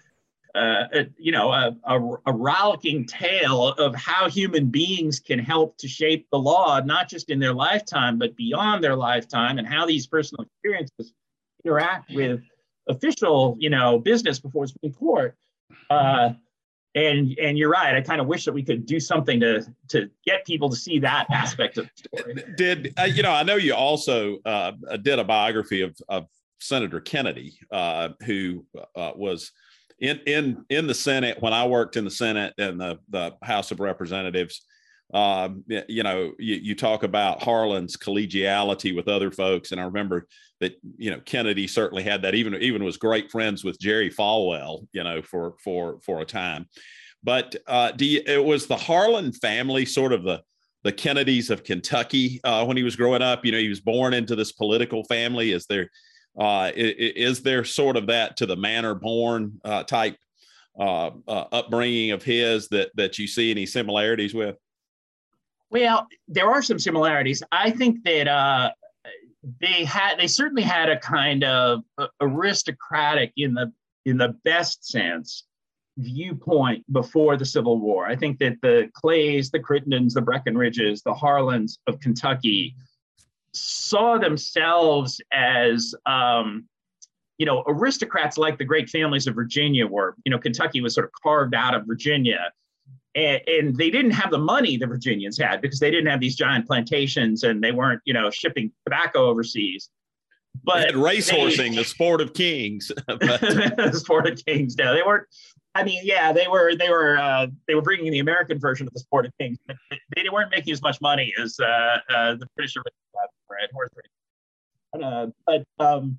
uh, 0.59 0.89
a 0.93 1.07
you 1.19 1.31
know, 1.31 1.53
a, 1.53 1.77
a, 1.85 2.01
a 2.27 2.33
rollicking 2.33 3.07
tale 3.07 3.69
of 3.69 3.95
how 3.95 4.29
human 4.29 4.67
beings 4.67 5.21
can 5.21 5.39
help 5.39 5.77
to 5.79 5.87
shape 5.87 6.27
the 6.33 6.39
law, 6.39 6.81
not 6.81 7.09
just 7.09 7.31
in 7.31 7.39
their 7.39 7.55
lifetime, 7.55 8.19
but 8.19 8.35
beyond 8.37 8.83
their 8.83 8.97
lifetime, 8.97 9.59
and 9.59 9.67
how 9.67 9.87
these 9.87 10.07
personal 10.07 10.45
experiences 10.45 11.13
interact 11.65 12.13
with 12.13 12.41
official, 12.89 13.57
you 13.59 13.71
know, 13.71 13.99
business 13.99 14.41
before 14.41 14.67
Supreme 14.67 14.93
Court. 14.95 15.37
Uh, 15.91 16.31
and 16.95 17.39
and 17.39 17.57
you're 17.57 17.71
right. 17.71 17.95
I 17.95 18.01
kind 18.01 18.21
of 18.21 18.27
wish 18.27 18.45
that 18.47 18.53
we 18.53 18.65
could 18.65 18.85
do 18.85 18.99
something 18.99 19.39
to 19.41 19.65
to 19.89 20.11
get 20.27 20.45
people 20.45 20.69
to 20.71 20.77
see 20.77 20.99
that 21.01 21.27
aspect 21.31 21.79
of 21.79 21.87
the 21.87 22.19
story. 22.21 22.55
Did 22.57 22.95
uh, 22.99 23.05
you 23.05 23.23
know? 23.23 23.31
I 23.31 23.45
know 23.45 23.57
you 23.57 23.75
also 23.75 24.39
uh, 24.45 24.73
did 25.03 25.21
a 25.21 25.25
biography 25.25 25.83
of, 25.83 25.97
of 26.09 26.27
Senator 26.59 27.01
Kennedy, 27.01 27.59
uh, 27.71 28.09
who 28.25 28.65
was 28.97 29.53
in 30.01 30.21
in 30.27 30.65
in 30.69 30.87
the 30.87 30.95
Senate 30.95 31.41
when 31.41 31.53
I 31.53 31.67
worked 31.67 31.97
in 31.97 32.05
the 32.05 32.11
Senate 32.11 32.55
and 32.59 32.81
the 32.81 32.99
the 33.09 33.35
House 33.43 33.71
of 33.71 33.81
Representatives. 33.81 34.63
Um, 35.15 35.65
you 35.89 36.03
know, 36.03 36.33
you, 36.39 36.57
you 36.57 36.75
talk 36.75 37.03
about 37.03 37.43
Harlan's 37.43 37.97
collegiality 37.97 38.95
with 38.95 39.09
other 39.09 39.31
folks, 39.31 39.73
and 39.73 39.81
I 39.81 39.85
remember 39.85 40.27
that 40.61 40.79
you 40.99 41.11
know 41.11 41.21
Kennedy 41.25 41.67
certainly 41.67 42.03
had 42.03 42.23
that. 42.23 42.35
Even 42.35 42.55
even 42.57 42.85
was 42.85 42.97
great 42.97 43.31
friends 43.31 43.65
with 43.65 43.81
Jerry 43.81 44.11
Falwell, 44.11 44.87
you 44.93 45.03
know, 45.03 45.23
for 45.23 45.55
for 45.65 45.99
for 46.05 46.21
a 46.21 46.27
time. 46.27 46.67
But 47.23 47.57
uh, 47.67 47.93
you, 47.99 48.23
it 48.27 48.45
was 48.45 48.67
the 48.67 48.77
Harlan 48.77 49.33
family, 49.33 49.87
sort 49.87 50.13
of 50.13 50.25
the 50.25 50.43
the 50.85 50.93
Kennedys 50.93 51.51
of 51.51 51.65
Kentucky 51.65 52.41
uh, 52.45 52.65
when 52.65 52.77
he 52.77 52.83
was 52.83 52.97
growing 52.97 53.23
up. 53.23 53.45
You 53.45 53.53
know, 53.53 53.59
he 53.59 53.69
was 53.69 53.81
born 53.81 54.15
into 54.15 54.37
this 54.37 54.53
political 54.53 55.05
family. 55.05 55.53
Is 55.53 55.67
there 55.67 55.91
uh, 56.39 56.71
is, 56.75 57.43
there 57.43 57.65
sort 57.65 57.97
of 57.97 58.07
that 58.07 58.37
to 58.37 58.47
the 58.47 58.57
manner 58.57 58.95
born 58.95 59.61
uh, 59.65 59.83
type 59.83 60.17
uh, 60.79 61.11
uh, 61.27 61.45
upbringing 61.51 62.13
of 62.13 62.23
his 62.23 62.69
that 62.69 62.91
that 62.95 63.19
you 63.19 63.27
see 63.27 63.51
any 63.51 63.67
similarities 63.67 64.35
with? 64.35 64.57
Well, 65.71 66.07
there 66.29 66.49
are 66.49 66.63
some 66.63 66.79
similarities. 66.79 67.43
I 67.51 67.71
think 67.71 68.05
that 68.05 68.29
uh, 68.29 68.71
they 69.61 69.85
had 69.85 70.19
they 70.19 70.29
certainly 70.29 70.63
had 70.63 70.89
a 70.89 70.99
kind 70.99 71.43
of 71.43 71.83
aristocratic 72.21 73.33
in 73.37 73.55
the 73.55 73.73
in 74.07 74.17
the 74.17 74.37
best 74.45 74.87
sense 74.87 75.45
viewpoint 75.99 76.85
before 76.93 77.37
the 77.37 77.45
Civil 77.45 77.81
War. 77.81 78.07
I 78.07 78.15
think 78.15 78.39
that 78.39 78.59
the 78.63 78.89
Clays, 78.95 79.51
the 79.51 79.59
Crittendens, 79.59 80.15
the 80.15 80.23
Breckinridges, 80.23 81.03
the 81.03 81.13
Harlans 81.13 81.79
of 81.89 81.99
Kentucky 81.99 82.77
saw 83.53 84.19
themselves 84.19 85.21
as 85.33 85.95
um, 86.07 86.67
you 87.39 87.47
know 87.47 87.65
aristocrats 87.67 88.39
like 88.39 88.59
the 88.59 88.65
great 88.65 88.89
families 88.89 89.27
of 89.27 89.35
Virginia 89.35 89.87
were. 89.87 90.15
You 90.25 90.31
know, 90.31 90.39
Kentucky 90.39 90.81
was 90.81 90.95
sort 90.95 91.07
of 91.07 91.13
carved 91.23 91.55
out 91.55 91.75
of 91.75 91.87
Virginia 91.87 92.53
and, 93.15 93.41
and, 93.47 93.77
they 93.77 93.91
didn't 93.91 94.13
have 94.13 94.31
the 94.31 94.39
money 94.39 94.77
the 94.77 94.87
Virginians 94.87 95.39
had 95.39 95.61
because 95.61 95.81
they 95.81 95.91
didn't 95.91 96.07
have 96.07 96.21
these 96.21 96.37
giant 96.37 96.67
plantations 96.67 97.43
and 97.43 97.63
they 97.63 97.73
weren't, 97.73 98.01
you 98.05 98.15
know, 98.15 98.31
shipping 98.31 98.71
tobacco 98.85 99.27
overseas. 99.27 99.91
But 100.63 100.91
racehorsing, 100.91 101.75
the 101.75 101.85
sport 101.85 102.21
of 102.21 102.35
kings. 102.35 102.93
the 103.07 103.93
sport 103.95 104.27
of 104.27 104.45
kings. 104.45 104.77
No, 104.77 104.95
they 104.95 105.03
weren't. 105.03 105.27
I 105.75 105.85
mean, 105.85 106.01
yeah, 106.03 106.33
they 106.33 106.49
were. 106.49 106.75
They 106.75 106.91
were. 106.91 107.17
Uh, 107.17 107.47
they 107.67 107.75
were 107.75 107.83
bringing 107.83 108.11
the 108.11 108.19
American 108.19 108.59
version 108.59 108.87
of 108.87 108.93
the 108.93 108.99
sport 108.99 109.27
of 109.27 109.33
kings, 109.39 109.59
but 109.67 109.77
they 110.17 110.25
weren't 110.33 110.51
making 110.51 110.73
as 110.73 110.83
much 110.83 111.01
money 111.01 111.33
as 111.41 111.59
uh, 111.61 111.99
uh, 112.11 112.35
the 112.35 112.47
British 112.57 112.77
racing. 113.73 115.03
Uh, 115.05 115.27
but 115.47 115.65
um, 115.85 116.19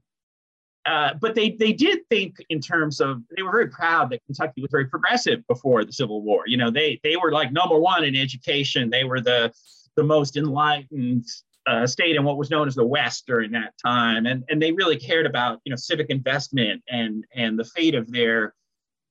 uh, 0.86 1.14
but 1.20 1.36
they 1.36 1.52
they 1.52 1.74
did 1.74 2.00
think 2.10 2.36
in 2.50 2.60
terms 2.60 3.00
of 3.00 3.22
they 3.36 3.42
were 3.42 3.52
very 3.52 3.70
proud 3.70 4.10
that 4.10 4.24
Kentucky 4.26 4.62
was 4.62 4.72
very 4.72 4.86
progressive 4.86 5.46
before 5.48 5.84
the 5.86 5.94
Civil 5.94 6.22
War. 6.22 6.44
You 6.48 6.58
know, 6.58 6.72
they 6.72 7.00
they 7.04 7.16
were 7.16 7.32
like 7.32 7.52
number 7.52 7.78
one 7.78 8.04
in 8.04 8.16
education. 8.16 8.90
They 8.90 9.04
were 9.04 9.22
the 9.22 9.52
the 9.96 10.04
most 10.04 10.38
enlightened 10.38 11.26
uh, 11.68 11.86
state 11.86 12.16
in 12.16 12.24
what 12.24 12.38
was 12.38 12.50
known 12.50 12.68
as 12.68 12.76
the 12.76 12.86
West 12.86 13.28
during 13.28 13.52
that 13.52 13.74
time, 13.84 14.26
and 14.26 14.44
and 14.50 14.62
they 14.62 14.72
really 14.72 14.98
cared 14.98 15.26
about 15.26 15.60
you 15.66 15.70
know 15.70 15.76
civic 15.76 16.10
investment 16.10 16.82
and 16.90 17.26
and 17.36 17.60
the 17.60 17.66
fate 17.66 17.96
of 17.96 18.12
their 18.12 18.56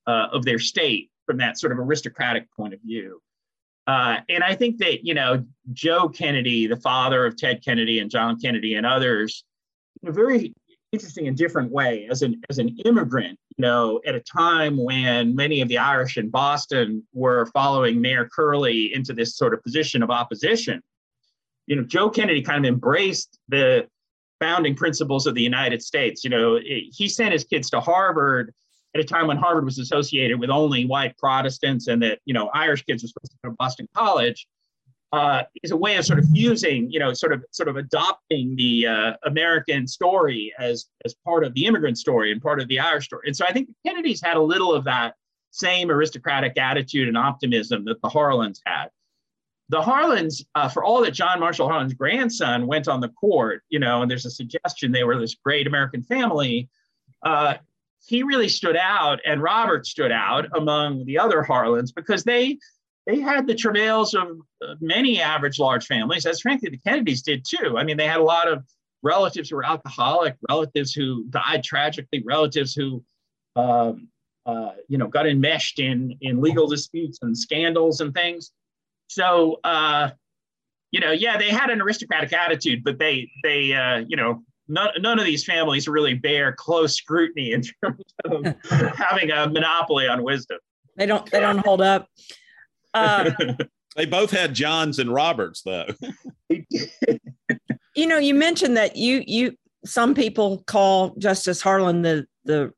uh, 0.07 0.29
of 0.33 0.45
their 0.45 0.59
state 0.59 1.11
from 1.26 1.37
that 1.37 1.59
sort 1.59 1.72
of 1.72 1.79
aristocratic 1.79 2.51
point 2.57 2.72
of 2.72 2.81
view. 2.81 3.20
Uh, 3.89 4.20
and 4.28 4.45
I 4.45 4.55
think 4.55 4.76
that 4.78 5.05
you 5.05 5.14
know 5.14 5.45
Joe 5.72 6.11
Kennedy, 6.11 6.66
the 6.66 6.76
father 6.76 7.24
of 7.24 7.36
Ted 7.39 7.64
Kennedy 7.64 8.01
and 8.01 8.11
John 8.11 8.39
Kennedy 8.39 8.74
and 8.74 8.84
others, 8.84 9.45
in 10.03 10.11
a 10.11 10.12
very 10.12 10.55
interesting 10.93 11.26
and 11.26 11.36
different 11.36 11.72
way 11.72 12.07
as 12.11 12.20
an 12.20 12.43
as 12.51 12.59
an 12.59 12.76
immigrant. 12.84 13.39
You 13.57 13.62
know, 13.62 14.01
at 14.07 14.14
a 14.14 14.20
time 14.20 14.76
when 14.76 15.34
many 15.34 15.62
of 15.62 15.68
the 15.68 15.78
Irish 15.78 16.18
in 16.18 16.28
Boston 16.28 17.03
were 17.14 17.47
following 17.47 17.99
Mayor 17.99 18.28
Curley 18.30 18.95
into 18.95 19.14
this 19.14 19.36
sort 19.36 19.55
of 19.55 19.62
position 19.62 20.03
of 20.03 20.11
opposition. 20.11 20.82
You 21.66 21.76
know, 21.76 21.82
Joe 21.82 22.11
Kennedy 22.11 22.43
kind 22.43 22.64
of 22.64 22.68
embraced 22.68 23.39
the 23.49 23.89
founding 24.39 24.74
principles 24.74 25.26
of 25.26 25.34
the 25.34 25.43
United 25.43 25.82
States. 25.82 26.24
You 26.24 26.30
know, 26.30 26.61
he 26.62 27.09
sent 27.09 27.32
his 27.32 27.45
kids 27.45 27.70
to 27.70 27.80
Harvard 27.80 28.53
at 28.95 29.01
a 29.01 29.05
time 29.05 29.26
when 29.26 29.36
Harvard 29.36 29.64
was 29.64 29.78
associated 29.78 30.41
with 30.41 30.51
only 30.51 30.84
white 30.84 31.16
Protestants 31.18 31.89
and 31.89 32.03
that, 32.03 32.20
you 32.24 32.34
know, 32.34 32.49
Irish 32.55 32.84
kids 32.84 33.03
were 33.03 33.09
supposed 33.09 33.32
to 33.32 33.39
go 33.45 33.51
to 33.51 33.57
Boston 33.59 33.89
College 33.95 34.47
uh, 35.12 35.43
is 35.62 35.70
a 35.70 35.76
way 35.76 35.97
of 35.97 36.05
sort 36.05 36.18
of 36.18 36.26
fusing, 36.30 36.91
you 36.91 36.99
know, 36.99 37.12
sort 37.12 37.32
of 37.32 37.45
sort 37.51 37.68
of 37.68 37.76
adopting 37.76 38.55
the 38.57 38.86
uh, 38.86 39.12
American 39.24 39.86
story 39.86 40.53
as 40.59 40.86
as 41.05 41.14
part 41.24 41.45
of 41.45 41.55
the 41.55 41.64
immigrant 41.64 41.97
story 41.97 42.30
and 42.30 42.43
part 42.43 42.61
of 42.61 42.68
the 42.68 42.78
Irish 42.78 43.07
story. 43.07 43.22
And 43.26 43.36
so 43.36 43.47
I 43.47 43.53
think 43.53 43.68
the 43.68 43.74
Kennedys 43.89 44.20
had 44.22 44.36
a 44.36 44.43
little 44.43 44.74
of 44.74 44.84
that 44.84 45.14
same 45.51 45.91
aristocratic 45.91 46.59
attitude 46.59 47.09
and 47.09 47.16
optimism 47.16 47.84
that 47.86 48.03
the 48.03 48.09
Harlans 48.09 48.61
had. 48.66 48.89
The 49.70 49.80
Harlans, 49.80 50.45
uh, 50.55 50.68
for 50.68 50.84
all 50.84 51.03
that 51.03 51.12
John 51.12 51.41
Marshall 51.41 51.68
Harlan's 51.68 51.95
grandson 51.95 52.66
went 52.66 52.89
on 52.89 53.01
the 53.01 53.09
court, 53.11 53.62
you 53.68 53.78
know, 53.78 54.03
and 54.03 54.11
there's 54.11 54.26
a 54.26 54.30
suggestion 54.30 54.93
they 54.93 55.05
were 55.05 55.18
this 55.18 55.34
great 55.34 55.66
American 55.66 56.03
family. 56.03 56.68
Uh, 57.22 57.55
he 58.09 58.23
really 58.23 58.49
stood 58.49 58.77
out, 58.77 59.21
and 59.27 59.43
Robert 59.43 59.87
stood 59.87 60.11
out 60.11 60.47
among 60.57 61.05
the 61.05 61.19
other 61.19 61.43
Harlans 61.43 61.95
because 61.95 62.25
they 62.25 62.59
they 63.07 63.21
had 63.21 63.47
the 63.47 63.55
travails 63.55 64.15
of 64.15 64.39
many 64.81 65.21
average 65.21 65.59
large 65.59 65.87
families, 65.87 66.25
as 66.25 66.41
frankly 66.41 66.71
the 66.71 66.79
Kennedys 66.79 67.23
did 67.23 67.45
too. 67.47 67.77
I 67.77 67.85
mean, 67.85 67.99
they 67.99 68.07
had 68.07 68.21
a 68.21 68.25
lot 68.25 68.49
of 68.49 68.65
relatives 69.03 69.51
who 69.51 69.57
were 69.57 69.67
alcoholic, 69.67 70.37
relatives 70.49 70.95
who 70.95 71.25
died 71.29 71.63
tragically, 71.63 72.23
relatives 72.25 72.75
who, 72.75 73.05
um, 73.57 74.09
uh, 74.47 74.71
you 74.89 74.97
know, 74.97 75.09
got 75.09 75.27
enmeshed 75.27 75.79
in 75.79 76.17
in 76.23 76.41
legal 76.41 76.67
disputes 76.67 77.19
and 77.21 77.37
scandals 77.37 78.01
and 78.01 78.15
things. 78.15 78.53
So, 79.09 79.61
uh, 79.65 80.11
you 80.93 81.01
know, 81.01 81.13
yeah, 81.13 81.37
they 81.37 81.51
had 81.51 81.69
an 81.69 81.83
aristocratic 81.83 82.33
attitude, 82.33 82.85
but 82.85 82.99
they 82.99 83.31
they 83.43 83.75
uh, 83.75 83.99
you 84.09 84.17
know 84.17 84.43
none, 84.69 84.91
none 85.01 85.19
of 85.19 85.25
these 85.25 85.45
families 85.45 85.89
really 85.89 86.14
bear 86.14 86.53
close 86.53 86.95
scrutiny 86.95 87.53
in 87.53 87.62
terms 87.62 88.05
of 88.25 88.45
having 88.97 89.31
a 89.31 89.49
monopoly 89.49 90.07
on 90.07 90.23
wisdom. 90.23 90.59
They 90.97 91.07
don't 91.07 91.31
they 91.31 91.41
don't 91.41 91.59
hold 91.59 91.81
up. 91.81 92.09
Uh, 92.93 93.31
they 93.97 94.07
both 94.07 94.31
had 94.31 94.55
Johns 94.55 94.99
and 94.99 95.12
Roberts, 95.12 95.62
though. 95.62 95.87
you 96.49 98.07
know, 98.07 98.19
you 98.19 98.35
mentioned 98.35 98.77
that 98.77 98.97
you 98.97 99.23
you 99.27 99.57
some 99.85 100.14
people 100.14 100.64
call 100.66 101.14
Justice 101.16 101.62
Harlan 101.62 102.03
the 102.03 102.27
the 102.45 102.73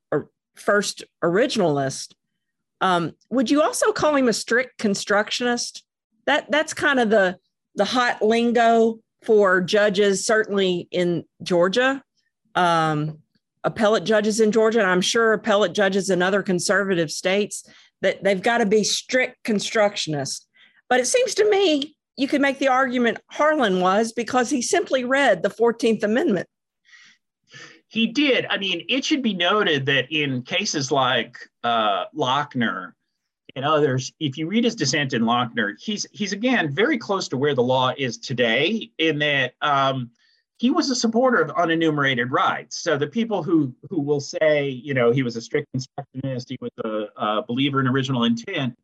first 0.57 1.05
originalist. 1.25 2.13
Um, 2.83 3.13
would 3.31 3.51
you 3.51 3.63
also 3.63 3.93
call 3.93 4.17
him 4.17 4.29
a 4.29 4.33
strict 4.33 4.79
constructionist? 4.79 5.85
That 6.27 6.51
that's 6.51 6.75
kind 6.75 7.01
of 7.01 7.11
the 7.11 7.39
the 7.75 7.85
hot 7.85 8.21
lingo 8.21 8.99
for 9.23 9.61
judges, 9.61 10.25
certainly 10.25 10.89
in 10.91 11.25
Georgia, 11.43 12.03
um, 12.55 13.19
appellate 13.65 14.05
judges 14.05 14.41
in 14.41 14.53
Georgia, 14.53 14.81
and 14.81 14.89
I'm 14.89 15.01
sure 15.01 15.33
appellate 15.33 15.75
judges 15.75 16.11
in 16.11 16.23
other 16.23 16.43
conservative 16.43 17.11
states 17.11 17.65
that 18.01 18.25
they've 18.25 18.43
got 18.43 18.59
to 18.59 18.67
be 18.67 18.83
strict 18.83 19.45
constructionists. 19.45 20.47
But 20.89 21.01
it 21.01 21.07
seems 21.07 21.35
to 21.35 21.49
me 21.49 21.97
you 22.17 22.29
could 22.29 22.41
make 22.41 22.59
the 22.59 22.69
argument 22.69 23.19
Harlan 23.31 23.81
was 23.81 24.13
because 24.13 24.51
he 24.51 24.63
simply 24.63 25.05
read 25.05 25.43
the 25.43 25.51
14th 25.51 26.03
Amendment. 26.03 26.49
He 27.89 28.07
did. 28.07 28.47
I 28.49 28.59
mean, 28.59 28.85
it 28.89 29.05
should 29.05 29.23
be 29.23 29.35
noted 29.35 29.87
that 29.87 30.13
in 30.13 30.43
cases 30.43 30.93
like 30.93 31.37
uh, 31.65 32.05
Lochner 32.15 32.93
and 33.57 33.65
others, 33.65 34.13
if 34.21 34.37
you 34.39 34.47
read 34.47 34.65
his 34.65 34.75
dissent 34.75 35.13
in 35.13 35.23
Lochner, 35.23 35.75
he's 35.81 36.07
he's 36.13 36.33
again 36.33 36.73
very 36.73 36.99
close 36.99 37.29
to 37.29 37.37
where 37.37 37.55
the 37.55 37.63
law 37.63 37.93
is 37.97 38.19
today 38.19 38.91
in 38.99 39.19
that 39.21 39.55
um, 39.63 40.11
he 40.59 40.71
was 40.71 40.91
a 40.91 40.95
supporter 40.95 41.41
of 41.41 41.51
unenumerated 41.57 42.31
rights. 42.31 42.79
So 42.79 42.99
the 42.99 43.07
people 43.07 43.43
who 43.43 43.75
who 43.89 44.01
will 44.01 44.21
say, 44.21 44.69
you 44.69 44.95
know, 44.95 45.11
he 45.11 45.23
was 45.23 45.37
a 45.37 45.41
strict 45.41 45.69
constructionist, 45.73 46.49
he 46.51 46.59
was 46.61 46.71
a, 46.85 47.07
a 47.17 47.43
believer 47.43 47.81
in 47.81 47.89
original 47.89 48.25
intent, 48.25 48.77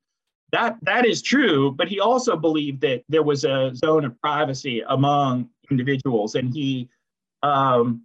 that 0.52 0.76
that 0.82 1.04
is 1.04 1.22
true. 1.22 1.72
But 1.72 1.88
he 1.88 2.00
also 2.00 2.36
believed 2.36 2.80
that 2.82 3.02
there 3.08 3.22
was 3.22 3.44
a 3.44 3.72
zone 3.74 4.04
of 4.04 4.20
privacy 4.20 4.82
among 4.88 5.50
individuals, 5.70 6.34
and 6.34 6.52
he, 6.52 6.88
um, 7.42 8.02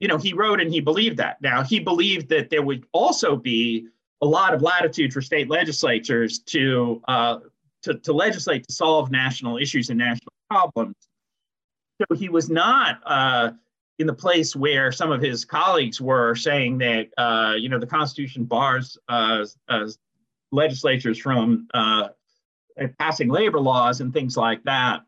you 0.00 0.08
know, 0.08 0.18
he 0.18 0.34
wrote 0.34 0.60
and 0.60 0.70
he 0.70 0.80
believed 0.80 1.16
that. 1.16 1.40
Now 1.40 1.62
he 1.62 1.80
believed 1.80 2.28
that 2.28 2.50
there 2.50 2.62
would 2.62 2.84
also 2.92 3.36
be 3.36 3.88
a 4.24 4.26
lot 4.26 4.54
of 4.54 4.62
latitude 4.62 5.12
for 5.12 5.20
state 5.20 5.48
legislatures 5.48 6.38
to 6.40 7.02
uh, 7.08 7.38
to, 7.82 7.94
to 7.94 8.12
legislate 8.12 8.66
to 8.66 8.72
solve 8.72 9.10
national 9.10 9.58
issues 9.58 9.90
and 9.90 9.98
national 9.98 10.32
problems 10.50 10.96
so 12.00 12.16
he 12.16 12.28
was 12.28 12.50
not 12.50 13.00
uh, 13.04 13.50
in 13.98 14.06
the 14.06 14.14
place 14.14 14.56
where 14.56 14.90
some 14.90 15.12
of 15.12 15.20
his 15.20 15.44
colleagues 15.44 16.00
were 16.00 16.34
saying 16.34 16.78
that 16.78 17.08
uh, 17.18 17.54
you 17.56 17.68
know 17.68 17.78
the 17.78 17.86
Constitution 17.86 18.44
bars 18.44 18.98
uh, 19.08 19.44
legislatures 20.50 21.18
from 21.18 21.68
uh, 21.74 22.08
passing 22.98 23.28
labor 23.28 23.60
laws 23.60 24.00
and 24.00 24.12
things 24.12 24.36
like 24.36 24.62
that. 24.64 25.02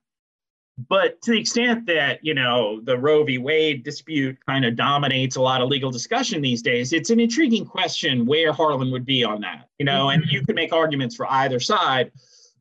But 0.89 1.23
to 1.23 1.31
the 1.31 1.41
extent 1.41 1.87
that 1.87 2.23
you 2.23 2.35
know 2.35 2.81
the 2.83 2.99
Roe 2.99 3.25
v. 3.25 3.39
Wade 3.39 3.83
dispute 3.83 4.37
kind 4.47 4.65
of 4.65 4.77
dominates 4.77 5.37
a 5.37 5.41
lot 5.41 5.63
of 5.63 5.69
legal 5.69 5.91
discussion 5.91 6.43
these 6.43 6.61
days, 6.61 6.93
it's 6.93 7.11
an 7.11 7.19
intriguing 7.19 7.65
question 7.65 8.27
where 8.27 8.53
Harlan 8.53 8.91
would 8.91 9.07
be 9.07 9.25
on 9.25 9.41
that. 9.41 9.69
You 9.79 9.87
know, 9.87 10.11
and 10.11 10.25
you 10.29 10.45
could 10.45 10.55
make 10.55 10.73
arguments 10.73 11.17
for 11.17 11.31
either 11.31 11.61
side 11.61 12.13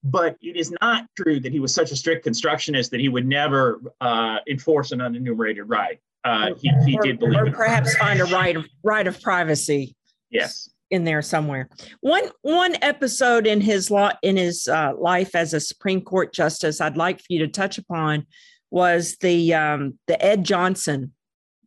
but 0.06 0.38
it 0.40 0.56
is 0.56 0.72
not 0.82 1.08
true 1.18 1.40
that 1.40 1.52
he 1.52 1.60
was 1.60 1.74
such 1.74 1.92
a 1.92 1.96
strict 1.96 2.24
constructionist 2.24 2.92
that 2.92 3.00
he 3.00 3.10
would 3.10 3.26
never 3.26 3.82
uh, 4.00 4.38
enforce 4.48 4.92
an 4.92 5.00
unenumerated 5.00 5.64
right. 5.66 6.00
Uh, 6.24 6.54
he, 6.56 6.72
he 6.86 6.98
or, 6.98 7.02
did 7.02 7.20
believe, 7.20 7.40
or 7.40 7.52
perhaps 7.52 7.96
find 7.98 8.20
a 8.20 8.26
right 8.26 8.56
of 8.56 8.66
right 8.84 9.06
of 9.06 9.20
privacy. 9.22 9.96
Yes, 10.30 10.70
in 10.92 11.04
there 11.04 11.22
somewhere. 11.22 11.70
One 12.02 12.30
one 12.42 12.76
episode 12.82 13.48
in 13.48 13.62
his 13.62 13.90
law 13.90 14.12
in 14.22 14.38
his 14.38 14.68
uh, 14.68 14.94
life 14.98 15.36
as 15.36 15.54
a 15.54 15.60
Supreme 15.60 16.02
Court 16.02 16.34
justice, 16.34 16.82
I'd 16.82 16.98
like 16.98 17.20
for 17.20 17.28
you 17.30 17.40
to 17.40 17.48
touch 17.48 17.78
upon 17.78 18.26
was 18.72 19.18
the 19.22 19.54
um, 19.54 19.98
the 20.08 20.24
Ed 20.24 20.44
Johnson 20.44 21.14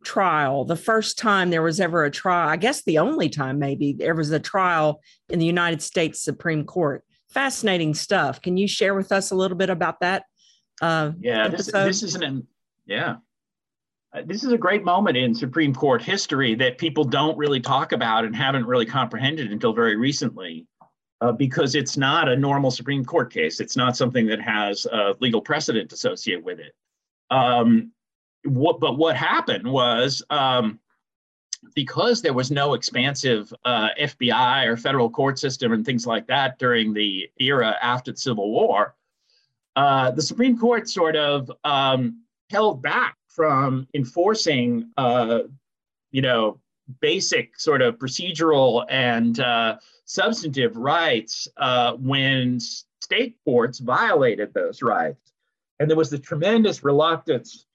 trial. 0.03 0.65
The 0.65 0.75
first 0.75 1.17
time 1.17 1.49
there 1.49 1.61
was 1.61 1.79
ever 1.79 2.05
a 2.05 2.11
trial, 2.11 2.49
I 2.49 2.55
guess 2.55 2.83
the 2.83 2.99
only 2.99 3.29
time 3.29 3.59
maybe 3.59 3.93
there 3.93 4.15
was 4.15 4.31
a 4.31 4.39
trial 4.39 5.01
in 5.29 5.39
the 5.39 5.45
United 5.45 5.81
States 5.81 6.23
Supreme 6.23 6.63
Court 6.63 7.03
fascinating 7.29 7.93
stuff. 7.93 8.41
Can 8.41 8.57
you 8.57 8.67
share 8.67 8.95
with 8.95 9.11
us 9.11 9.31
a 9.31 9.35
little 9.35 9.57
bit 9.57 9.69
about 9.69 9.99
that? 10.01 10.23
Uh, 10.81 11.11
yeah, 11.19 11.47
this, 11.47 11.71
this 11.71 12.03
is 12.03 12.15
an 12.15 12.47
yeah. 12.85 13.17
Uh, 14.11 14.21
this 14.25 14.43
is 14.43 14.51
a 14.51 14.57
great 14.57 14.83
moment 14.83 15.15
in 15.15 15.35
Supreme 15.35 15.73
Court 15.73 16.01
history 16.01 16.55
that 16.55 16.77
people 16.77 17.03
don't 17.03 17.37
really 17.37 17.59
talk 17.59 17.91
about 17.91 18.25
and 18.25 18.35
haven't 18.35 18.65
really 18.65 18.85
comprehended 18.85 19.51
until 19.51 19.71
very 19.71 19.95
recently, 19.95 20.65
uh, 21.21 21.31
because 21.31 21.75
it's 21.75 21.95
not 21.95 22.27
a 22.27 22.35
normal 22.35 22.71
Supreme 22.71 23.05
Court 23.05 23.31
case. 23.31 23.59
It's 23.59 23.77
not 23.77 23.95
something 23.95 24.25
that 24.27 24.41
has 24.41 24.85
a 24.87 25.15
legal 25.19 25.41
precedent 25.41 25.93
associated 25.93 26.43
with 26.43 26.59
it. 26.59 26.73
Um, 27.29 27.91
what, 28.45 28.79
but 28.79 28.97
what 28.97 29.15
happened 29.15 29.69
was 29.69 30.23
um, 30.31 30.79
because 31.75 32.23
there 32.23 32.33
was 32.33 32.49
no 32.49 32.73
expansive 32.73 33.53
uh, 33.63 33.89
FBI 33.99 34.65
or 34.65 34.75
federal 34.75 35.09
court 35.09 35.37
system 35.37 35.71
and 35.71 35.85
things 35.85 36.07
like 36.07 36.25
that 36.27 36.57
during 36.57 36.93
the 36.93 37.29
era 37.39 37.75
after 37.81 38.11
the 38.11 38.17
Civil 38.17 38.49
War, 38.49 38.95
uh, 39.75 40.09
the 40.11 40.21
Supreme 40.21 40.57
Court 40.57 40.89
sort 40.89 41.15
of 41.15 41.51
um, 41.63 42.23
held 42.49 42.81
back 42.81 43.18
from 43.39 43.87
enforcing, 43.93 44.91
uh, 44.97 45.39
you 46.11 46.21
know, 46.21 46.59
basic 46.99 47.57
sort 47.57 47.81
of 47.81 47.97
procedural 47.97 48.85
and 48.89 49.39
uh, 49.39 49.77
substantive 50.03 50.75
rights 50.75 51.47
uh, 51.55 51.93
when 51.93 52.59
state 52.59 53.37
courts 53.45 53.79
violated 53.79 54.53
those 54.53 54.81
rights. 54.81 55.31
And 55.79 55.89
there 55.89 55.95
was 55.95 56.09
the 56.09 56.19
tremendous 56.19 56.83
reluctance 56.83 57.65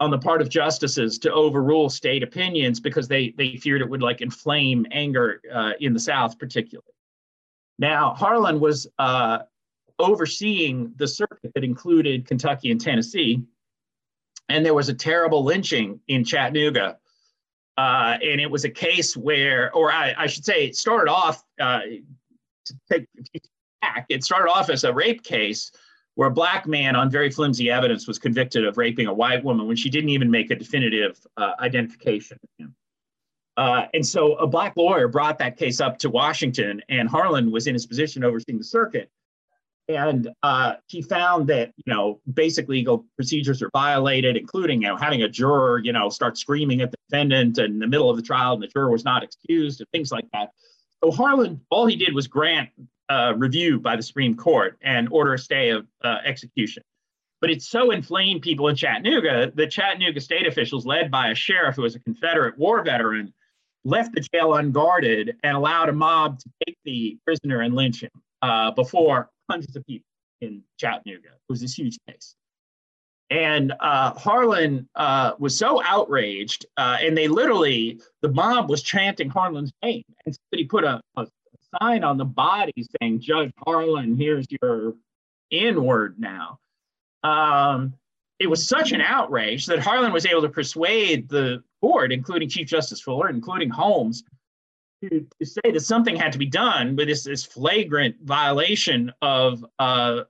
on 0.00 0.10
the 0.10 0.18
part 0.18 0.42
of 0.42 0.48
justices 0.48 1.20
to 1.20 1.32
overrule 1.32 1.88
state 1.88 2.24
opinions 2.24 2.80
because 2.80 3.06
they 3.06 3.32
they 3.38 3.56
feared 3.58 3.80
it 3.80 3.88
would 3.88 4.02
like 4.02 4.22
inflame 4.22 4.84
anger 4.90 5.40
uh, 5.54 5.74
in 5.78 5.92
the 5.92 6.00
South, 6.00 6.36
particularly. 6.36 6.96
Now 7.78 8.12
Harlan 8.14 8.58
was 8.58 8.88
uh, 8.98 9.38
overseeing 10.00 10.92
the 10.96 11.06
circuit 11.06 11.52
that 11.54 11.62
included 11.62 12.26
Kentucky 12.26 12.72
and 12.72 12.80
Tennessee, 12.80 13.40
and 14.48 14.64
there 14.64 14.74
was 14.74 14.88
a 14.88 14.94
terrible 14.94 15.44
lynching 15.44 16.00
in 16.08 16.24
Chattanooga. 16.24 16.98
Uh, 17.78 18.18
and 18.22 18.40
it 18.40 18.50
was 18.50 18.64
a 18.64 18.70
case 18.70 19.16
where, 19.16 19.74
or 19.74 19.90
I, 19.90 20.14
I 20.16 20.26
should 20.26 20.44
say, 20.44 20.66
it 20.66 20.76
started 20.76 21.10
off 21.10 21.42
uh, 21.60 21.80
to 22.66 22.74
take 22.90 23.08
back. 23.80 24.06
It 24.08 24.24
started 24.24 24.50
off 24.50 24.68
as 24.68 24.84
a 24.84 24.92
rape 24.92 25.22
case 25.22 25.72
where 26.14 26.28
a 26.28 26.32
black 26.32 26.66
man 26.66 26.94
on 26.94 27.10
very 27.10 27.30
flimsy 27.30 27.70
evidence 27.70 28.06
was 28.06 28.18
convicted 28.18 28.66
of 28.66 28.76
raping 28.76 29.06
a 29.06 29.14
white 29.14 29.42
woman 29.42 29.66
when 29.66 29.76
she 29.76 29.88
didn't 29.88 30.10
even 30.10 30.30
make 30.30 30.50
a 30.50 30.54
definitive 30.54 31.18
uh, 31.38 31.52
identification. 31.60 32.38
Uh, 33.56 33.86
and 33.94 34.06
so 34.06 34.34
a 34.34 34.46
black 34.46 34.76
lawyer 34.76 35.08
brought 35.08 35.38
that 35.38 35.56
case 35.56 35.80
up 35.80 35.98
to 35.98 36.10
Washington, 36.10 36.82
and 36.88 37.08
Harlan 37.08 37.50
was 37.50 37.66
in 37.66 37.74
his 37.74 37.86
position 37.86 38.24
overseeing 38.24 38.58
the 38.58 38.64
circuit. 38.64 39.10
And 39.88 40.30
uh, 40.42 40.74
he 40.86 41.02
found 41.02 41.48
that 41.48 41.72
you 41.76 41.92
know 41.92 42.20
basic 42.32 42.68
legal 42.68 43.04
procedures 43.16 43.62
are 43.62 43.70
violated, 43.72 44.36
including 44.36 44.82
you 44.82 44.88
know 44.88 44.96
having 44.96 45.22
a 45.22 45.28
juror 45.28 45.80
you 45.82 45.92
know 45.92 46.08
start 46.08 46.38
screaming 46.38 46.80
at 46.80 46.90
the 46.90 46.96
defendant 47.08 47.58
in 47.58 47.78
the 47.78 47.86
middle 47.86 48.08
of 48.08 48.16
the 48.16 48.22
trial, 48.22 48.54
and 48.54 48.62
the 48.62 48.68
juror 48.68 48.90
was 48.90 49.04
not 49.04 49.22
excused, 49.22 49.80
and 49.80 49.88
things 49.90 50.12
like 50.12 50.26
that. 50.32 50.50
So 51.02 51.10
Harlan, 51.10 51.60
all 51.70 51.86
he 51.86 51.96
did 51.96 52.14
was 52.14 52.28
grant 52.28 52.68
uh, 53.08 53.34
review 53.36 53.80
by 53.80 53.96
the 53.96 54.02
Supreme 54.02 54.36
Court 54.36 54.78
and 54.82 55.08
order 55.10 55.34
a 55.34 55.38
stay 55.38 55.70
of 55.70 55.86
uh, 56.04 56.18
execution. 56.24 56.82
But 57.40 57.50
it 57.50 57.60
so 57.60 57.90
inflamed 57.90 58.42
people 58.42 58.68
in 58.68 58.76
Chattanooga 58.76 59.50
that 59.56 59.70
Chattanooga 59.70 60.20
state 60.20 60.46
officials, 60.46 60.86
led 60.86 61.10
by 61.10 61.30
a 61.30 61.34
sheriff 61.34 61.74
who 61.74 61.82
was 61.82 61.96
a 61.96 62.00
Confederate 62.00 62.56
war 62.56 62.84
veteran, 62.84 63.34
left 63.84 64.14
the 64.14 64.20
jail 64.20 64.54
unguarded 64.54 65.36
and 65.42 65.56
allowed 65.56 65.88
a 65.88 65.92
mob 65.92 66.38
to 66.38 66.50
take 66.64 66.78
the 66.84 67.18
prisoner 67.24 67.62
and 67.62 67.74
lynch 67.74 68.04
him 68.04 68.10
uh, 68.42 68.70
before 68.70 69.28
hundreds 69.50 69.76
of 69.76 69.86
people 69.86 70.06
in 70.40 70.62
Chattanooga. 70.78 71.28
It 71.28 71.48
was 71.48 71.60
this 71.60 71.74
huge 71.74 71.98
case. 72.08 72.34
And 73.30 73.72
uh, 73.80 74.12
Harlan 74.12 74.88
uh, 74.94 75.32
was 75.38 75.56
so 75.56 75.82
outraged, 75.82 76.66
uh, 76.76 76.98
and 77.00 77.16
they 77.16 77.28
literally, 77.28 77.98
the 78.20 78.28
mob 78.28 78.68
was 78.68 78.82
chanting 78.82 79.30
Harlan's 79.30 79.72
name. 79.82 80.04
And 80.26 80.34
somebody 80.34 80.66
put 80.66 80.84
a, 80.84 81.00
a 81.16 81.26
sign 81.80 82.04
on 82.04 82.18
the 82.18 82.26
body 82.26 82.74
saying, 83.00 83.20
Judge 83.20 83.50
Harlan, 83.64 84.16
here's 84.16 84.46
your 84.60 84.94
N 85.50 85.82
word 85.82 86.16
now. 86.18 86.58
Um, 87.22 87.94
it 88.38 88.50
was 88.50 88.68
such 88.68 88.92
an 88.92 89.00
outrage 89.00 89.66
that 89.66 89.78
Harlan 89.78 90.12
was 90.12 90.26
able 90.26 90.42
to 90.42 90.48
persuade 90.48 91.28
the 91.28 91.62
board, 91.80 92.12
including 92.12 92.48
Chief 92.48 92.66
Justice 92.66 93.00
Fuller, 93.00 93.30
including 93.30 93.70
Holmes, 93.70 94.24
to, 95.02 95.26
to 95.40 95.46
say 95.46 95.72
that 95.72 95.80
something 95.80 96.16
had 96.16 96.32
to 96.32 96.38
be 96.38 96.46
done 96.46 96.96
with 96.96 97.08
this, 97.08 97.24
this 97.24 97.44
flagrant 97.44 98.16
violation 98.22 99.12
of 99.20 99.64
uh, 99.78 100.22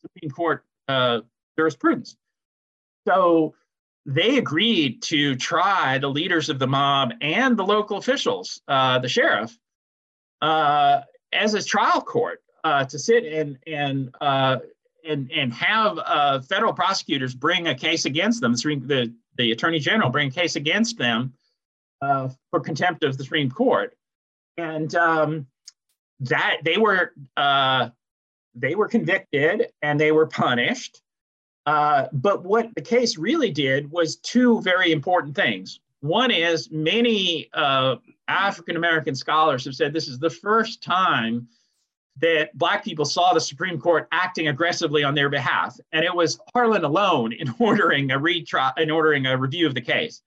Supreme 0.00 0.30
Court 0.30 0.64
uh, 0.88 1.20
jurisprudence. 1.58 2.16
So 3.06 3.54
they 4.06 4.38
agreed 4.38 5.02
to 5.02 5.36
try 5.36 5.98
the 5.98 6.08
leaders 6.08 6.48
of 6.48 6.58
the 6.58 6.66
mob 6.66 7.12
and 7.20 7.56
the 7.56 7.64
local 7.64 7.98
officials, 7.98 8.60
uh, 8.68 8.98
the 8.98 9.08
sheriff, 9.08 9.56
uh, 10.40 11.02
as 11.32 11.54
a 11.54 11.62
trial 11.62 12.00
court 12.00 12.42
uh, 12.64 12.84
to 12.84 12.98
sit 12.98 13.24
and 13.24 13.58
and 13.66 14.14
uh, 14.20 14.58
and 15.06 15.30
and 15.32 15.52
have 15.52 15.98
uh, 15.98 16.40
federal 16.40 16.72
prosecutors 16.72 17.34
bring 17.34 17.68
a 17.68 17.74
case 17.74 18.04
against 18.04 18.40
them. 18.40 18.54
The 18.54 19.12
the 19.36 19.52
attorney 19.52 19.78
general 19.78 20.10
bring 20.10 20.28
a 20.28 20.32
case 20.32 20.56
against 20.56 20.98
them 20.98 21.34
uh, 22.02 22.28
for 22.50 22.60
contempt 22.60 23.04
of 23.04 23.16
the 23.16 23.24
Supreme 23.24 23.50
Court, 23.50 23.96
and 24.60 24.94
um, 24.94 25.46
that 26.20 26.58
they 26.64 26.76
were 26.76 27.12
uh, 27.36 27.88
they 28.54 28.74
were 28.74 28.88
convicted 28.88 29.68
and 29.82 29.98
they 29.98 30.12
were 30.12 30.26
punished. 30.26 31.02
Uh, 31.66 32.06
but 32.12 32.44
what 32.44 32.68
the 32.74 32.82
case 32.82 33.16
really 33.16 33.50
did 33.50 33.90
was 33.90 34.16
two 34.16 34.60
very 34.62 34.92
important 34.92 35.34
things. 35.34 35.80
One 36.00 36.30
is 36.30 36.70
many 36.70 37.48
uh, 37.52 37.96
African 38.28 38.76
American 38.76 39.14
scholars 39.14 39.64
have 39.64 39.74
said 39.74 39.92
this 39.92 40.08
is 40.08 40.18
the 40.18 40.30
first 40.30 40.82
time 40.82 41.48
that 42.16 42.56
Black 42.58 42.84
people 42.84 43.04
saw 43.04 43.32
the 43.32 43.40
Supreme 43.40 43.78
Court 43.78 44.08
acting 44.12 44.48
aggressively 44.48 45.04
on 45.04 45.14
their 45.14 45.30
behalf. 45.30 45.78
And 45.92 46.04
it 46.04 46.14
was 46.14 46.38
Harlan 46.52 46.84
alone 46.84 47.32
in 47.32 47.54
ordering 47.58 48.10
a 48.10 48.18
retrial, 48.18 48.70
in 48.76 48.90
ordering 48.90 49.26
a 49.26 49.36
review 49.36 49.66
of 49.66 49.74
the 49.74 49.80
case. 49.80 50.22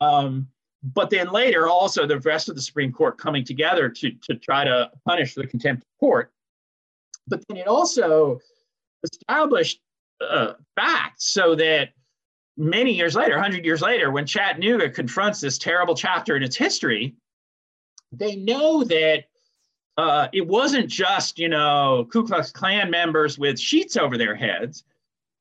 Um, 0.00 0.48
but 0.94 1.10
then 1.10 1.32
later, 1.32 1.68
also 1.68 2.06
the 2.06 2.20
rest 2.20 2.48
of 2.48 2.54
the 2.54 2.62
Supreme 2.62 2.92
Court 2.92 3.18
coming 3.18 3.44
together 3.44 3.88
to, 3.88 4.10
to 4.22 4.34
try 4.36 4.64
to 4.64 4.90
punish 5.04 5.34
the 5.34 5.46
contempt 5.46 5.82
of 5.82 5.88
court. 5.98 6.32
But 7.26 7.42
then 7.48 7.56
it 7.56 7.66
also 7.66 8.38
established 9.02 9.80
uh, 10.20 10.52
facts 10.76 11.26
so 11.26 11.54
that 11.56 11.90
many 12.56 12.92
years 12.92 13.16
later, 13.16 13.34
100 13.34 13.64
years 13.64 13.82
later, 13.82 14.10
when 14.10 14.26
Chattanooga 14.26 14.88
confronts 14.88 15.40
this 15.40 15.58
terrible 15.58 15.94
chapter 15.94 16.36
in 16.36 16.42
its 16.42 16.56
history, 16.56 17.16
they 18.12 18.36
know 18.36 18.84
that 18.84 19.24
uh, 19.98 20.28
it 20.32 20.46
wasn't 20.46 20.88
just, 20.88 21.38
you 21.38 21.48
know, 21.48 22.06
Ku 22.12 22.24
Klux 22.24 22.52
Klan 22.52 22.90
members 22.90 23.38
with 23.38 23.58
sheets 23.58 23.96
over 23.96 24.16
their 24.16 24.36
heads. 24.36 24.84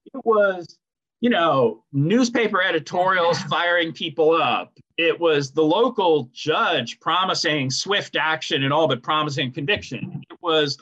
It 0.05 0.25
was, 0.25 0.77
you 1.21 1.29
know, 1.29 1.83
newspaper 1.91 2.63
editorials 2.63 3.39
firing 3.49 3.93
people 3.93 4.31
up. 4.31 4.73
It 4.97 5.19
was 5.19 5.51
the 5.51 5.63
local 5.63 6.29
judge 6.33 6.99
promising 6.99 7.69
swift 7.69 8.15
action 8.15 8.63
and 8.63 8.71
all 8.71 8.87
but 8.87 9.03
promising 9.03 9.51
conviction. 9.51 10.23
It 10.29 10.37
was 10.41 10.77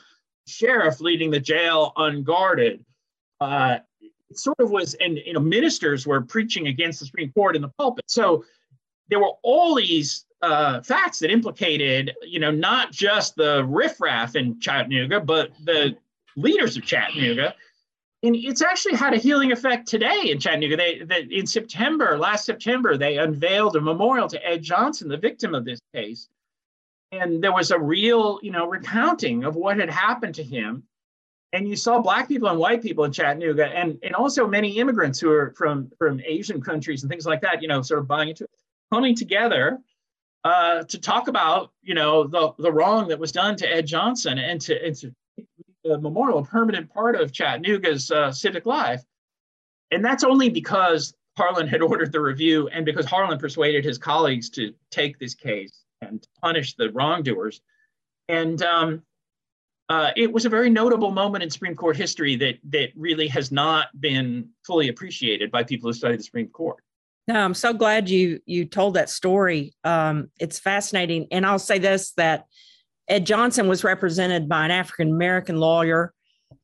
sheriff 0.46 1.00
leading 1.00 1.30
the 1.30 1.40
jail 1.40 1.92
unguarded. 1.96 2.84
Uh, 3.40 3.78
it 4.00 4.38
sort 4.38 4.60
of 4.60 4.70
was, 4.70 4.94
and 4.94 5.18
you 5.18 5.32
know, 5.32 5.40
ministers 5.40 6.06
were 6.06 6.20
preaching 6.20 6.68
against 6.68 7.00
the 7.00 7.06
Supreme 7.06 7.32
Court 7.32 7.56
in 7.56 7.62
the 7.62 7.70
pulpit. 7.76 8.04
So 8.08 8.44
there 9.08 9.18
were 9.18 9.32
all 9.42 9.74
these 9.74 10.26
uh, 10.42 10.80
facts 10.82 11.18
that 11.20 11.30
implicated, 11.30 12.14
you 12.22 12.38
know, 12.38 12.50
not 12.50 12.92
just 12.92 13.34
the 13.36 13.64
riffraff 13.64 14.36
in 14.36 14.60
Chattanooga, 14.60 15.20
but 15.20 15.50
the 15.64 15.96
leaders 16.36 16.76
of 16.76 16.84
Chattanooga. 16.84 17.54
And 18.24 18.34
it's 18.34 18.62
actually 18.62 18.94
had 18.94 19.12
a 19.12 19.18
healing 19.18 19.52
effect 19.52 19.86
today 19.86 20.30
in 20.30 20.40
Chattanooga. 20.40 20.76
They, 20.76 21.00
they, 21.00 21.22
in 21.30 21.46
September, 21.46 22.16
last 22.16 22.46
September, 22.46 22.96
they 22.96 23.18
unveiled 23.18 23.76
a 23.76 23.80
memorial 23.80 24.28
to 24.28 24.46
Ed 24.46 24.62
Johnson, 24.62 25.08
the 25.08 25.16
victim 25.16 25.54
of 25.54 25.64
this 25.64 25.80
case. 25.94 26.28
And 27.12 27.44
there 27.44 27.52
was 27.52 27.70
a 27.70 27.78
real, 27.78 28.40
you 28.42 28.50
know, 28.50 28.66
recounting 28.66 29.44
of 29.44 29.56
what 29.56 29.78
had 29.78 29.90
happened 29.90 30.34
to 30.36 30.42
him 30.42 30.84
and 31.54 31.68
you 31.68 31.76
saw 31.76 32.00
black 32.00 32.26
people 32.26 32.48
and 32.48 32.58
white 32.58 32.82
people 32.82 33.04
in 33.04 33.12
Chattanooga, 33.12 33.66
and 33.66 33.96
and 34.02 34.14
also 34.14 34.46
many 34.46 34.76
immigrants 34.78 35.20
who 35.20 35.30
are 35.30 35.54
from 35.56 35.90
from 35.96 36.20
Asian 36.26 36.60
countries 36.60 37.02
and 37.02 37.10
things 37.10 37.26
like 37.26 37.40
that. 37.42 37.62
You 37.62 37.68
know, 37.68 37.80
sort 37.80 38.00
of 38.00 38.08
buying 38.08 38.28
into 38.28 38.44
it, 38.44 38.50
coming 38.92 39.14
together 39.14 39.78
uh, 40.42 40.82
to 40.82 40.98
talk 40.98 41.28
about 41.28 41.70
you 41.82 41.94
know 41.94 42.26
the 42.26 42.52
the 42.58 42.72
wrong 42.72 43.06
that 43.08 43.20
was 43.20 43.30
done 43.30 43.54
to 43.56 43.72
Ed 43.72 43.86
Johnson 43.86 44.38
and 44.38 44.60
to 44.62 44.84
and 44.84 44.96
to 44.96 45.14
the 45.84 45.98
memorial 45.98 46.38
a 46.38 46.44
permanent 46.44 46.92
part 46.92 47.14
of 47.14 47.32
Chattanooga's 47.32 48.10
uh, 48.10 48.32
civic 48.32 48.66
life, 48.66 49.02
and 49.90 50.04
that's 50.04 50.24
only 50.24 50.48
because 50.48 51.14
Harlan 51.36 51.68
had 51.68 51.82
ordered 51.90 52.12
the 52.12 52.20
review 52.20 52.68
and 52.68 52.84
because 52.84 53.06
Harlan 53.06 53.38
persuaded 53.38 53.84
his 53.84 53.98
colleagues 53.98 54.50
to 54.50 54.74
take 54.90 55.18
this 55.18 55.34
case 55.34 55.84
and 56.00 56.26
punish 56.40 56.74
the 56.74 56.90
wrongdoers, 56.92 57.60
and 58.28 58.62
um, 58.62 59.02
uh, 59.88 60.10
it 60.16 60.32
was 60.32 60.46
a 60.46 60.48
very 60.48 60.70
notable 60.70 61.10
moment 61.10 61.44
in 61.44 61.50
Supreme 61.50 61.76
Court 61.76 61.96
history 61.96 62.36
that 62.36 62.56
that 62.70 62.90
really 62.96 63.28
has 63.28 63.52
not 63.52 63.88
been 64.00 64.48
fully 64.66 64.88
appreciated 64.88 65.50
by 65.50 65.62
people 65.62 65.88
who 65.88 65.94
study 65.94 66.16
the 66.16 66.22
Supreme 66.22 66.48
Court. 66.48 66.82
No, 67.28 67.40
I'm 67.40 67.54
so 67.54 67.72
glad 67.72 68.08
you 68.08 68.40
you 68.46 68.64
told 68.64 68.94
that 68.94 69.10
story. 69.10 69.74
Um, 69.84 70.30
it's 70.40 70.58
fascinating, 70.58 71.28
and 71.30 71.44
I'll 71.44 71.58
say 71.58 71.78
this: 71.78 72.12
that 72.12 72.46
Ed 73.08 73.26
Johnson 73.26 73.68
was 73.68 73.84
represented 73.84 74.48
by 74.48 74.64
an 74.64 74.70
African 74.70 75.10
American 75.10 75.56
lawyer 75.56 76.12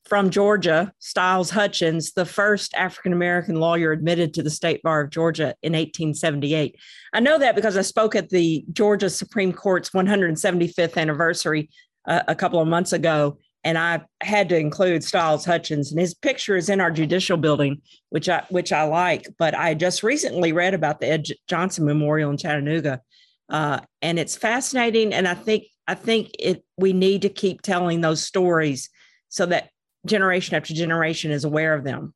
from 0.06 0.30
Georgia, 0.30 0.92
Styles 0.98 1.50
Hutchins, 1.50 2.12
the 2.12 2.24
first 2.24 2.74
African 2.74 3.12
American 3.12 3.56
lawyer 3.56 3.92
admitted 3.92 4.34
to 4.34 4.42
the 4.42 4.50
State 4.50 4.82
Bar 4.82 5.02
of 5.02 5.10
Georgia 5.10 5.54
in 5.62 5.72
1878. 5.72 6.76
I 7.12 7.20
know 7.20 7.38
that 7.38 7.54
because 7.54 7.76
I 7.76 7.82
spoke 7.82 8.14
at 8.14 8.30
the 8.30 8.64
Georgia 8.72 9.10
Supreme 9.10 9.52
Court's 9.52 9.90
175th 9.90 10.96
anniversary 10.96 11.70
a, 12.06 12.24
a 12.28 12.34
couple 12.34 12.60
of 12.60 12.68
months 12.68 12.92
ago, 12.92 13.38
and 13.62 13.76
I 13.76 14.02
had 14.22 14.48
to 14.48 14.58
include 14.58 15.04
Styles 15.04 15.44
Hutchins, 15.44 15.92
and 15.92 16.00
his 16.00 16.14
picture 16.14 16.56
is 16.56 16.70
in 16.70 16.80
our 16.80 16.90
judicial 16.90 17.36
building, 17.36 17.82
which 18.08 18.28
I 18.28 18.44
which 18.48 18.72
I 18.72 18.84
like. 18.84 19.26
But 19.38 19.54
I 19.54 19.74
just 19.74 20.02
recently 20.02 20.52
read 20.52 20.72
about 20.72 21.00
the 21.00 21.08
Ed 21.08 21.26
Johnson 21.46 21.84
Memorial 21.84 22.30
in 22.30 22.38
Chattanooga, 22.38 23.02
uh, 23.50 23.80
and 24.00 24.18
it's 24.18 24.36
fascinating. 24.36 25.12
And 25.12 25.26
I 25.26 25.34
think 25.34 25.64
I 25.86 25.94
think 25.94 26.30
it 26.38 26.64
we 26.78 26.92
need 26.92 27.22
to 27.22 27.28
keep 27.28 27.62
telling 27.62 28.00
those 28.00 28.24
stories 28.24 28.88
so 29.28 29.46
that 29.46 29.70
generation 30.06 30.54
after 30.54 30.72
generation 30.72 31.30
is 31.30 31.44
aware 31.44 31.74
of 31.74 31.84
them. 31.84 32.14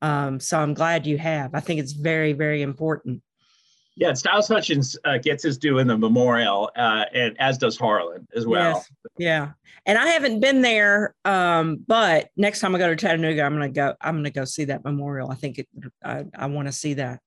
Um, 0.00 0.40
so 0.40 0.58
I'm 0.58 0.72
glad 0.72 1.06
you 1.06 1.18
have. 1.18 1.54
I 1.54 1.60
think 1.60 1.80
it's 1.80 1.92
very 1.92 2.32
very 2.32 2.62
important. 2.62 3.22
Yeah, 3.96 4.14
Styles 4.14 4.48
Hutchins 4.48 4.96
uh, 5.04 5.18
gets 5.18 5.42
his 5.42 5.58
due 5.58 5.78
in 5.78 5.86
the 5.86 5.98
memorial, 5.98 6.70
uh, 6.74 7.04
and 7.12 7.38
as 7.38 7.58
does 7.58 7.76
Harlan 7.76 8.26
as 8.34 8.46
well. 8.46 8.76
Yes. 8.76 8.92
Yeah, 9.18 9.50
and 9.84 9.98
I 9.98 10.06
haven't 10.06 10.40
been 10.40 10.62
there, 10.62 11.14
um, 11.24 11.84
but 11.86 12.30
next 12.36 12.60
time 12.60 12.74
I 12.74 12.78
go 12.78 12.88
to 12.88 12.96
Chattanooga, 12.96 13.42
I'm 13.42 13.52
gonna 13.52 13.68
go. 13.68 13.94
I'm 14.00 14.16
gonna 14.16 14.30
go 14.30 14.44
see 14.44 14.64
that 14.66 14.84
memorial. 14.84 15.30
I 15.30 15.34
think 15.34 15.58
it, 15.58 15.68
I, 16.02 16.24
I 16.34 16.46
want 16.46 16.68
to 16.68 16.72
see 16.72 16.94
that. 16.94 17.20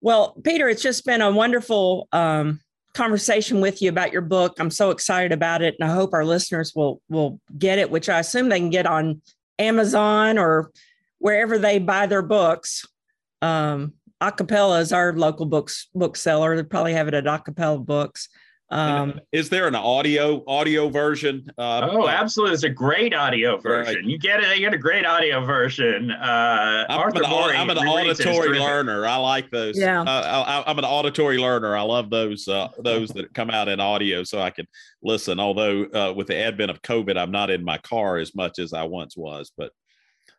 Well, 0.00 0.34
Peter, 0.42 0.68
it's 0.68 0.82
just 0.82 1.04
been 1.04 1.20
a 1.20 1.30
wonderful 1.30 2.08
um, 2.12 2.60
conversation 2.94 3.60
with 3.60 3.82
you 3.82 3.90
about 3.90 4.12
your 4.12 4.22
book. 4.22 4.56
I'm 4.58 4.70
so 4.70 4.90
excited 4.90 5.32
about 5.32 5.62
it, 5.62 5.76
and 5.78 5.88
I 5.88 5.94
hope 5.94 6.14
our 6.14 6.24
listeners 6.24 6.74
will 6.74 7.02
will 7.08 7.40
get 7.58 7.78
it, 7.78 7.90
which 7.90 8.08
I 8.08 8.20
assume 8.20 8.48
they 8.48 8.58
can 8.58 8.70
get 8.70 8.86
on 8.86 9.20
Amazon 9.58 10.38
or 10.38 10.70
wherever 11.18 11.58
they 11.58 11.78
buy 11.78 12.06
their 12.06 12.22
books. 12.22 12.86
Um, 13.42 13.92
A 14.20 14.32
Cappella 14.32 14.80
is 14.80 14.92
our 14.92 15.12
local 15.12 15.46
books 15.46 15.88
bookseller. 15.94 16.56
They 16.56 16.62
probably 16.62 16.94
have 16.94 17.08
it 17.08 17.14
at 17.14 17.26
A 17.26 17.38
Cappella 17.38 17.78
Books. 17.78 18.28
Um, 18.72 19.20
is 19.32 19.48
there 19.48 19.66
an 19.66 19.74
audio 19.74 20.44
audio 20.46 20.88
version? 20.88 21.50
Uh, 21.58 21.88
oh, 21.90 22.08
absolutely! 22.08 22.54
It's 22.54 22.62
a 22.62 22.68
great 22.68 23.12
audio 23.12 23.58
version. 23.58 23.96
Right. 23.96 24.04
You 24.04 24.16
get 24.16 24.40
it. 24.40 24.56
You 24.56 24.64
get 24.66 24.74
a 24.74 24.78
great 24.78 25.04
audio 25.04 25.44
version. 25.44 26.12
Uh, 26.12 26.86
I'm, 26.88 27.00
Arthur 27.00 27.24
an, 27.24 27.30
Morey 27.30 27.56
I'm 27.56 27.68
an 27.68 27.78
auditory 27.78 28.60
learner. 28.60 29.06
I 29.06 29.16
like 29.16 29.50
those. 29.50 29.76
Yeah, 29.76 30.02
uh, 30.02 30.62
I, 30.66 30.70
am 30.70 30.78
an 30.78 30.84
auditory 30.84 31.38
learner. 31.38 31.76
I 31.76 31.82
love 31.82 32.10
those 32.10 32.46
uh, 32.46 32.68
those 32.78 33.08
that 33.10 33.34
come 33.34 33.50
out 33.50 33.66
in 33.66 33.80
audio, 33.80 34.22
so 34.22 34.40
I 34.40 34.50
can 34.50 34.68
listen. 35.02 35.40
Although 35.40 35.86
uh, 35.86 36.12
with 36.16 36.28
the 36.28 36.36
advent 36.36 36.70
of 36.70 36.80
COVID, 36.82 37.18
I'm 37.18 37.32
not 37.32 37.50
in 37.50 37.64
my 37.64 37.78
car 37.78 38.18
as 38.18 38.36
much 38.36 38.60
as 38.60 38.72
I 38.72 38.84
once 38.84 39.16
was. 39.16 39.50
But 39.56 39.72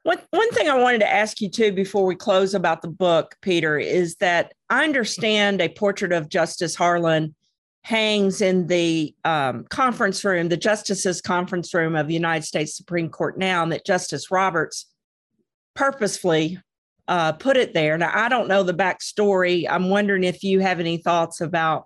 one 0.03 0.19
one 0.29 0.51
thing 0.51 0.69
I 0.69 0.77
wanted 0.77 0.99
to 0.99 1.11
ask 1.13 1.41
you 1.41 1.49
too 1.49 1.73
before 1.73 2.05
we 2.05 2.15
close 2.15 2.53
about 2.53 2.81
the 2.81 2.87
book, 2.87 3.35
Peter, 3.41 3.77
is 3.77 4.15
that 4.15 4.53
I 4.69 4.85
understand 4.85 5.59
a 5.59 5.67
portrait 5.67 6.13
of 6.13 6.29
Justice 6.29 6.75
Harlan 6.75 7.35
hangs 7.83 8.41
in 8.41 8.67
the 8.67 9.15
um, 9.25 9.65
conference 9.69 10.23
room, 10.23 10.49
the 10.49 10.57
justices' 10.57 11.21
conference 11.21 11.73
room 11.73 11.95
of 11.95 12.07
the 12.07 12.13
United 12.13 12.45
States 12.45 12.75
Supreme 12.75 13.09
Court 13.09 13.37
now, 13.37 13.63
and 13.63 13.71
that 13.71 13.85
Justice 13.85 14.29
Roberts 14.29 14.87
purposefully 15.75 16.59
uh, 17.07 17.31
put 17.33 17.57
it 17.57 17.73
there. 17.73 17.97
Now, 17.97 18.11
I 18.13 18.29
don't 18.29 18.47
know 18.47 18.63
the 18.63 18.73
backstory. 18.73 19.67
I'm 19.69 19.89
wondering 19.89 20.23
if 20.23 20.43
you 20.43 20.59
have 20.59 20.79
any 20.79 20.97
thoughts 20.97 21.41
about 21.41 21.85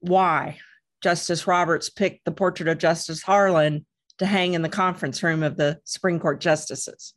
why 0.00 0.58
Justice 1.02 1.46
Roberts 1.46 1.88
picked 1.88 2.24
the 2.24 2.32
portrait 2.32 2.68
of 2.68 2.78
Justice 2.78 3.22
Harlan 3.22 3.86
to 4.18 4.26
hang 4.26 4.54
in 4.54 4.62
the 4.62 4.68
conference 4.68 5.22
room 5.22 5.42
of 5.42 5.56
the 5.56 5.78
Supreme 5.84 6.20
Court 6.20 6.40
justices. 6.40 7.14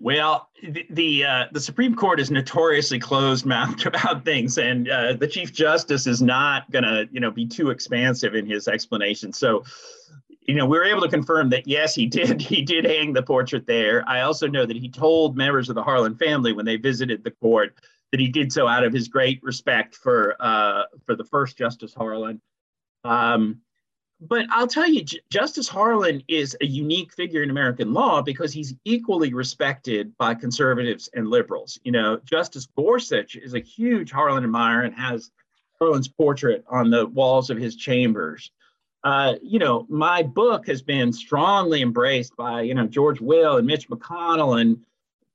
Well, 0.00 0.48
the 0.62 0.86
the, 0.90 1.24
uh, 1.24 1.44
the, 1.50 1.60
Supreme 1.60 1.96
Court 1.96 2.20
is 2.20 2.30
notoriously 2.30 3.00
closed-mouthed 3.00 3.86
about 3.86 4.24
things, 4.24 4.56
and 4.56 4.88
uh, 4.88 5.14
the 5.14 5.26
Chief 5.26 5.52
Justice 5.52 6.06
is 6.06 6.22
not 6.22 6.70
going 6.70 6.84
to, 6.84 7.08
you 7.10 7.18
know, 7.18 7.32
be 7.32 7.46
too 7.46 7.70
expansive 7.70 8.34
in 8.34 8.46
his 8.46 8.68
explanation. 8.68 9.32
So, 9.32 9.64
you 10.40 10.54
know, 10.54 10.66
we 10.66 10.78
were 10.78 10.84
able 10.84 11.00
to 11.02 11.08
confirm 11.08 11.50
that 11.50 11.66
yes, 11.66 11.94
he 11.96 12.06
did. 12.06 12.40
He 12.48 12.62
did 12.62 12.84
hang 12.84 13.12
the 13.12 13.22
portrait 13.22 13.66
there. 13.66 14.04
I 14.08 14.20
also 14.20 14.46
know 14.46 14.64
that 14.64 14.76
he 14.76 14.88
told 14.88 15.36
members 15.36 15.68
of 15.68 15.74
the 15.74 15.82
Harlan 15.82 16.14
family 16.14 16.52
when 16.52 16.64
they 16.64 16.76
visited 16.76 17.24
the 17.24 17.32
court 17.32 17.74
that 18.12 18.20
he 18.20 18.28
did 18.28 18.52
so 18.52 18.68
out 18.68 18.84
of 18.84 18.92
his 18.92 19.08
great 19.08 19.42
respect 19.42 19.96
for 19.96 20.36
uh, 20.40 20.84
for 21.06 21.16
the 21.16 21.24
first 21.24 21.58
Justice 21.58 21.92
Harlan. 21.92 22.40
Um, 23.04 23.62
but 24.20 24.46
I'll 24.50 24.66
tell 24.66 24.88
you, 24.88 25.04
J- 25.04 25.20
Justice 25.30 25.68
Harlan 25.68 26.22
is 26.28 26.56
a 26.60 26.66
unique 26.66 27.12
figure 27.12 27.42
in 27.42 27.50
American 27.50 27.92
law 27.92 28.20
because 28.20 28.52
he's 28.52 28.74
equally 28.84 29.32
respected 29.32 30.16
by 30.18 30.34
conservatives 30.34 31.08
and 31.14 31.28
liberals. 31.28 31.78
You 31.84 31.92
know, 31.92 32.18
Justice 32.24 32.66
Gorsuch 32.76 33.36
is 33.36 33.54
a 33.54 33.60
huge 33.60 34.10
Harlan 34.10 34.44
admirer 34.44 34.82
and 34.82 34.94
has 34.94 35.30
Harlan's 35.78 36.08
portrait 36.08 36.64
on 36.68 36.90
the 36.90 37.06
walls 37.06 37.50
of 37.50 37.58
his 37.58 37.76
chambers. 37.76 38.50
Uh, 39.04 39.34
you 39.40 39.60
know, 39.60 39.86
my 39.88 40.24
book 40.24 40.66
has 40.66 40.82
been 40.82 41.12
strongly 41.12 41.82
embraced 41.82 42.34
by, 42.36 42.62
you 42.62 42.74
know, 42.74 42.86
George 42.86 43.20
Will 43.20 43.58
and 43.58 43.66
Mitch 43.66 43.88
McConnell 43.88 44.60
and 44.60 44.78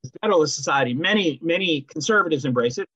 the 0.02 0.10
Federalist 0.20 0.54
Society. 0.54 0.92
Many, 0.92 1.38
many 1.40 1.80
conservatives 1.82 2.44
embrace 2.44 2.76
it, 2.76 2.86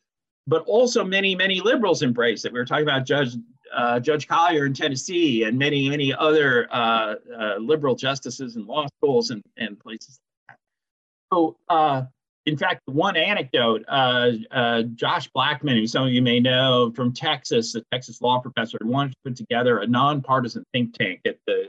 but 0.46 0.62
also 0.66 1.02
many, 1.02 1.34
many 1.34 1.60
liberals 1.60 2.02
embrace 2.02 2.44
it. 2.44 2.52
We 2.52 2.58
were 2.58 2.66
talking 2.66 2.84
about 2.84 3.06
Judge 3.06 3.36
uh, 3.74 4.00
Judge 4.00 4.26
Collier 4.26 4.66
in 4.66 4.74
Tennessee 4.74 5.44
and 5.44 5.58
many, 5.58 5.88
many 5.88 6.14
other 6.14 6.68
uh, 6.70 7.14
uh, 7.38 7.56
liberal 7.58 7.94
justices 7.94 8.56
and 8.56 8.66
law 8.66 8.86
schools 8.98 9.30
and, 9.30 9.42
and 9.56 9.78
places 9.78 10.18
like 10.48 10.56
that. 10.56 11.36
So, 11.36 11.56
uh, 11.68 12.02
in 12.46 12.56
fact, 12.56 12.80
one 12.86 13.16
anecdote 13.16 13.84
uh, 13.88 14.82
Josh 14.94 15.28
Blackman, 15.28 15.76
who 15.76 15.86
some 15.86 16.06
of 16.06 16.12
you 16.12 16.22
may 16.22 16.40
know 16.40 16.90
from 16.94 17.12
Texas, 17.12 17.74
a 17.74 17.82
Texas 17.92 18.22
law 18.22 18.40
professor, 18.40 18.78
wanted 18.80 19.10
to 19.10 19.16
put 19.24 19.36
together 19.36 19.78
a 19.78 19.86
nonpartisan 19.86 20.64
think 20.72 20.96
tank 20.96 21.20
at 21.26 21.36
the 21.46 21.66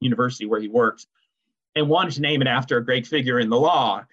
university 0.00 0.46
where 0.46 0.60
he 0.60 0.68
works 0.68 1.06
and 1.74 1.88
wanted 1.88 2.12
to 2.12 2.20
name 2.20 2.42
it 2.42 2.48
after 2.48 2.76
a 2.76 2.84
great 2.84 3.06
figure 3.06 3.38
in 3.38 3.48
the 3.48 3.58
law 3.58 4.04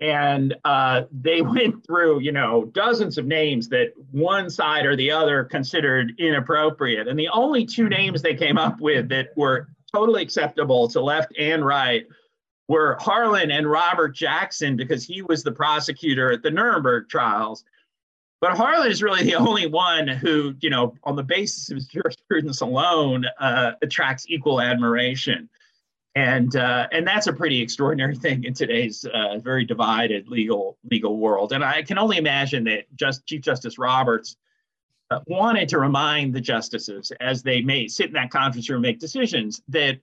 and 0.00 0.54
uh, 0.64 1.02
they 1.10 1.42
went 1.42 1.84
through 1.86 2.20
you 2.20 2.32
know 2.32 2.66
dozens 2.66 3.18
of 3.18 3.26
names 3.26 3.68
that 3.68 3.92
one 4.10 4.50
side 4.50 4.86
or 4.86 4.96
the 4.96 5.10
other 5.10 5.44
considered 5.44 6.12
inappropriate. 6.18 7.08
And 7.08 7.18
the 7.18 7.28
only 7.28 7.64
two 7.64 7.88
names 7.88 8.22
they 8.22 8.34
came 8.34 8.58
up 8.58 8.80
with 8.80 9.08
that 9.08 9.36
were 9.36 9.68
totally 9.92 10.22
acceptable 10.22 10.88
to 10.88 11.00
left 11.00 11.32
and 11.38 11.64
right 11.64 12.06
were 12.68 12.98
harlan 13.00 13.50
and 13.50 13.70
robert 13.70 14.14
jackson 14.14 14.76
because 14.76 15.02
he 15.02 15.22
was 15.22 15.42
the 15.42 15.50
prosecutor 15.50 16.30
at 16.32 16.42
the 16.42 16.50
nuremberg 16.50 17.08
trials. 17.08 17.64
But 18.40 18.56
harlan 18.56 18.90
is 18.90 19.02
really 19.02 19.24
the 19.24 19.34
only 19.34 19.66
one 19.66 20.06
who 20.06 20.54
you 20.60 20.70
know 20.70 20.94
on 21.04 21.16
the 21.16 21.22
basis 21.22 21.70
of 21.70 21.76
his 21.76 21.86
jurisprudence 21.86 22.60
alone 22.60 23.24
uh, 23.40 23.72
attracts 23.82 24.26
equal 24.28 24.60
admiration 24.60 25.48
and 26.18 26.56
uh, 26.56 26.88
and 26.90 27.06
that's 27.06 27.28
a 27.28 27.32
pretty 27.32 27.62
extraordinary 27.62 28.16
thing 28.24 28.44
in 28.44 28.52
today's 28.52 29.04
uh, 29.04 29.38
very 29.38 29.64
divided 29.64 30.28
legal 30.28 30.76
legal 30.90 31.16
world. 31.16 31.52
And 31.52 31.64
I 31.64 31.82
can 31.82 31.98
only 31.98 32.16
imagine 32.16 32.64
that 32.64 32.84
just 32.96 33.24
Chief 33.26 33.40
Justice 33.40 33.78
Roberts 33.78 34.36
uh, 35.10 35.20
wanted 35.26 35.68
to 35.70 35.78
remind 35.78 36.34
the 36.34 36.40
justices 36.40 37.12
as 37.20 37.42
they 37.42 37.62
may 37.62 37.86
sit 37.86 38.06
in 38.06 38.12
that 38.14 38.30
conference 38.30 38.68
room 38.68 38.76
and 38.78 38.82
make 38.82 38.98
decisions 38.98 39.62
that 39.68 39.98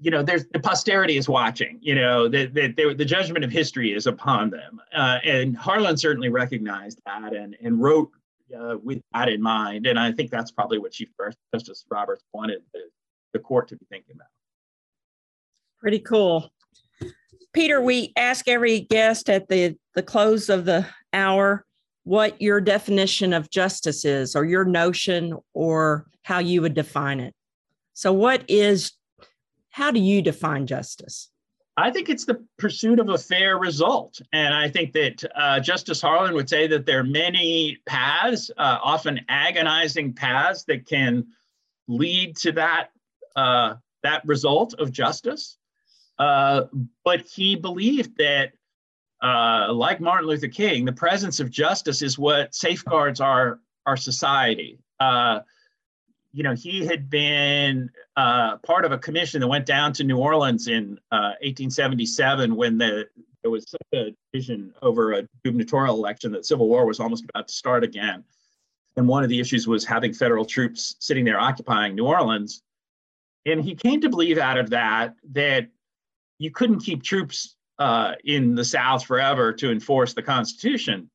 you 0.00 0.10
know 0.10 0.22
there's 0.22 0.46
the 0.52 0.58
posterity 0.58 1.18
is 1.18 1.28
watching. 1.28 1.78
You 1.82 1.96
know 1.96 2.28
that 2.28 2.54
the, 2.54 2.94
the 2.94 3.04
judgment 3.04 3.44
of 3.44 3.50
history 3.50 3.92
is 3.92 4.06
upon 4.06 4.48
them. 4.48 4.80
Uh, 4.94 5.18
and 5.22 5.54
Harlan 5.54 5.98
certainly 5.98 6.30
recognized 6.30 6.98
that 7.04 7.34
and 7.34 7.56
and 7.62 7.78
wrote 7.78 8.10
uh, 8.58 8.76
with 8.82 9.02
that 9.12 9.28
in 9.28 9.42
mind. 9.42 9.86
And 9.86 9.98
I 9.98 10.12
think 10.12 10.30
that's 10.30 10.50
probably 10.50 10.78
what 10.78 10.92
Chief 10.92 11.10
Justice 11.54 11.84
Roberts 11.90 12.24
wanted 12.32 12.62
the, 12.72 12.88
the 13.34 13.38
court 13.38 13.68
to 13.68 13.76
be 13.76 13.84
thinking 13.90 14.16
about. 14.16 14.28
Pretty 15.82 15.98
cool. 15.98 16.48
Peter, 17.52 17.82
we 17.82 18.12
ask 18.16 18.46
every 18.46 18.80
guest 18.82 19.28
at 19.28 19.48
the, 19.48 19.76
the 19.96 20.02
close 20.02 20.48
of 20.48 20.64
the 20.64 20.86
hour 21.12 21.66
what 22.04 22.40
your 22.40 22.60
definition 22.60 23.32
of 23.32 23.50
justice 23.50 24.04
is, 24.04 24.36
or 24.36 24.44
your 24.44 24.64
notion, 24.64 25.36
or 25.54 26.06
how 26.22 26.38
you 26.38 26.62
would 26.62 26.74
define 26.74 27.18
it. 27.18 27.34
So, 27.94 28.12
what 28.12 28.44
is, 28.46 28.92
how 29.70 29.90
do 29.90 29.98
you 29.98 30.22
define 30.22 30.68
justice? 30.68 31.30
I 31.76 31.90
think 31.90 32.08
it's 32.08 32.26
the 32.26 32.46
pursuit 32.58 33.00
of 33.00 33.08
a 33.08 33.18
fair 33.18 33.58
result. 33.58 34.20
And 34.32 34.54
I 34.54 34.68
think 34.68 34.92
that 34.92 35.24
uh, 35.34 35.58
Justice 35.58 36.00
Harlan 36.00 36.34
would 36.34 36.48
say 36.48 36.68
that 36.68 36.86
there 36.86 37.00
are 37.00 37.04
many 37.04 37.78
paths, 37.86 38.52
uh, 38.56 38.78
often 38.82 39.20
agonizing 39.28 40.12
paths, 40.12 40.62
that 40.64 40.86
can 40.86 41.26
lead 41.88 42.36
to 42.36 42.52
that, 42.52 42.90
uh, 43.34 43.74
that 44.04 44.24
result 44.26 44.74
of 44.74 44.92
justice. 44.92 45.58
Uh, 46.22 46.68
but 47.04 47.20
he 47.22 47.56
believed 47.56 48.16
that, 48.16 48.52
uh, 49.24 49.72
like 49.72 50.00
Martin 50.00 50.28
Luther 50.28 50.46
King, 50.46 50.84
the 50.84 50.92
presence 50.92 51.40
of 51.40 51.50
justice 51.50 52.00
is 52.00 52.16
what 52.16 52.54
safeguards 52.54 53.20
our 53.20 53.58
our 53.86 53.96
society. 53.96 54.78
Uh, 55.00 55.40
you 56.32 56.44
know, 56.44 56.54
he 56.54 56.86
had 56.86 57.10
been 57.10 57.90
uh, 58.16 58.58
part 58.58 58.84
of 58.84 58.92
a 58.92 58.98
commission 58.98 59.40
that 59.40 59.48
went 59.48 59.66
down 59.66 59.92
to 59.94 60.04
New 60.04 60.18
Orleans 60.18 60.68
in 60.68 60.96
1877 61.10 62.52
uh, 62.52 62.54
when 62.54 62.78
the 62.78 63.08
there 63.42 63.50
was 63.50 63.68
such 63.68 63.80
a 63.92 64.14
division 64.32 64.72
over 64.80 65.14
a 65.14 65.26
gubernatorial 65.44 65.96
election 65.96 66.30
that 66.30 66.46
civil 66.46 66.68
war 66.68 66.86
was 66.86 67.00
almost 67.00 67.24
about 67.24 67.48
to 67.48 67.54
start 67.54 67.82
again. 67.82 68.22
And 68.96 69.08
one 69.08 69.24
of 69.24 69.28
the 69.28 69.40
issues 69.40 69.66
was 69.66 69.84
having 69.84 70.12
federal 70.12 70.44
troops 70.44 70.94
sitting 71.00 71.24
there 71.24 71.40
occupying 71.40 71.96
New 71.96 72.06
Orleans. 72.06 72.62
And 73.44 73.60
he 73.60 73.74
came 73.74 74.00
to 74.02 74.08
believe 74.08 74.38
out 74.38 74.56
of 74.56 74.70
that 74.70 75.16
that 75.32 75.66
you 76.42 76.50
couldn't 76.50 76.80
keep 76.80 77.02
troops 77.02 77.56
uh, 77.78 78.12
in 78.24 78.54
the 78.54 78.64
South 78.64 79.04
forever 79.04 79.52
to 79.52 79.70
enforce 79.70 80.14
the 80.14 80.22
Constitution. 80.22 81.10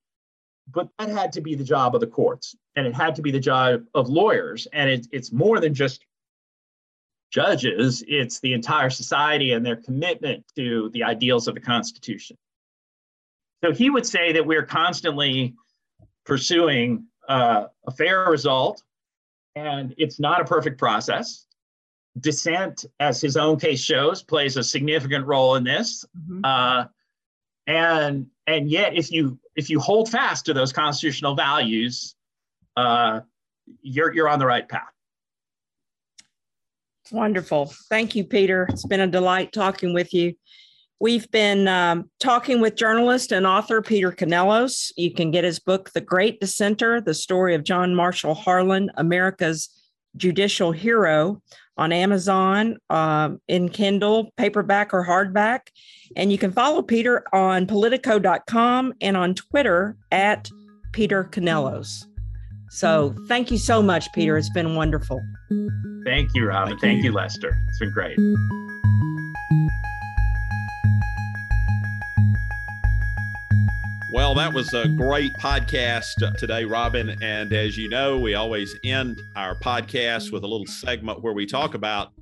But 0.72 0.90
that 1.00 1.10
had 1.10 1.32
to 1.34 1.42
be 1.42 1.56
the 1.56 1.64
job 1.64 1.96
of 1.96 2.02
the 2.02 2.08
courts, 2.08 2.56
and 2.76 2.86
it 2.86 2.94
had 2.94 3.16
to 3.16 3.22
be 3.22 3.32
the 3.32 3.40
job 3.40 3.84
of 3.94 4.10
lawyers. 4.10 4.68
And 4.74 4.90
it, 4.90 5.08
it's 5.12 5.32
more 5.32 5.60
than 5.60 5.74
just 5.74 6.06
judges, 7.32 8.04
it's 8.08 8.40
the 8.40 8.54
entire 8.54 8.90
society 8.90 9.52
and 9.52 9.66
their 9.66 9.76
commitment 9.76 10.46
to 10.56 10.90
the 10.94 11.04
ideals 11.04 11.48
of 11.48 11.56
the 11.56 11.62
Constitution. 11.62 12.38
So 13.64 13.74
he 13.74 13.90
would 13.90 14.06
say 14.06 14.34
that 14.34 14.46
we're 14.46 14.66
constantly 14.66 15.56
pursuing 16.26 17.06
uh, 17.28 17.66
a 17.86 17.92
fair 17.92 18.30
result, 18.30 18.82
and 19.56 19.94
it's 19.98 20.20
not 20.20 20.42
a 20.42 20.46
perfect 20.46 20.78
process 20.78 21.47
dissent, 22.20 22.86
as 23.00 23.22
his 23.22 23.38
own 23.38 23.60
case 23.60 23.82
shows, 23.82 24.24
plays 24.24 24.58
a 24.58 24.64
significant 24.64 25.26
role 25.26 25.56
in 25.56 25.64
this. 25.64 26.06
Mm-hmm. 26.18 26.42
Uh, 26.44 26.86
and 27.68 28.28
and 28.48 28.70
yet, 28.70 28.96
if 28.96 29.12
you 29.12 29.38
if 29.56 29.70
you 29.70 29.80
hold 29.80 30.10
fast 30.10 30.46
to 30.46 30.54
those 30.54 30.72
constitutional 30.72 31.36
values, 31.36 32.16
uh, 32.76 33.22
you're 33.82 34.14
you're 34.14 34.30
on 34.30 34.40
the 34.40 34.46
right 34.46 34.68
path. 34.68 34.92
Wonderful. 37.12 37.74
Thank 37.90 38.16
you, 38.16 38.24
Peter. 38.24 38.68
It's 38.70 38.86
been 38.86 39.00
a 39.00 39.08
delight 39.08 39.54
talking 39.54 39.94
with 39.94 40.14
you. 40.14 40.34
We've 41.00 41.30
been 41.30 41.68
um, 41.68 42.10
talking 42.20 42.60
with 42.60 42.76
journalist 42.76 43.32
and 43.32 43.46
author 43.46 43.82
Peter 43.82 44.12
Canellos. 44.12 44.92
You 44.98 45.14
can 45.14 45.30
get 45.30 45.44
his 45.44 45.60
book, 45.60 45.92
The 45.92 46.02
Great 46.02 46.40
Dissenter 46.40 47.00
The 47.00 47.14
Story 47.14 47.54
of 47.54 47.64
John 47.64 47.94
Marshall 47.94 48.34
Harlan, 48.34 48.90
America's 48.98 49.70
Judicial 50.18 50.72
Hero, 50.72 51.42
on 51.78 51.92
Amazon, 51.92 52.78
um, 52.90 53.40
in 53.48 53.70
Kindle, 53.70 54.32
paperback, 54.38 54.94
or 54.94 55.06
hardback. 55.06 55.68
And 56.16 56.32
you 56.32 56.38
can 56.38 56.52
follow 56.52 56.82
Peter 56.82 57.24
on 57.34 57.68
politico.com 57.68 58.94
and 59.02 59.18
on 59.18 59.36
Twitter 59.36 59.96
at 60.12 60.50
Peter 60.92 61.24
Canellos. 61.26 62.06
So 62.70 63.16
thank 63.28 63.52
you 63.52 63.58
so 63.58 63.82
much, 63.82 64.12
Peter. 64.14 64.38
It's 64.38 64.50
been 64.50 64.76
wonderful. 64.76 65.22
Thank 66.06 66.34
you, 66.36 66.48
Robin. 66.48 66.72
Thank, 66.72 66.82
Thank 66.82 66.98
you. 67.00 67.06
you, 67.06 67.12
Lester. 67.14 67.58
It's 67.70 67.80
been 67.80 67.92
great. 67.92 68.18
Well, 74.18 74.34
that 74.34 74.52
was 74.52 74.74
a 74.74 74.88
great 74.88 75.32
podcast 75.34 76.36
today, 76.40 76.66
Robin. 76.66 77.16
And 77.22 77.54
as 77.54 77.78
you 77.78 77.88
know, 77.88 78.18
we 78.18 78.34
always 78.34 78.76
end 78.84 79.22
our 79.36 79.60
podcast 79.60 80.32
with 80.32 80.44
a 80.44 80.48
little 80.48 80.66
segment 80.66 81.22
where 81.22 81.34
we 81.34 81.46
talk 81.46 81.76
about 81.76 82.14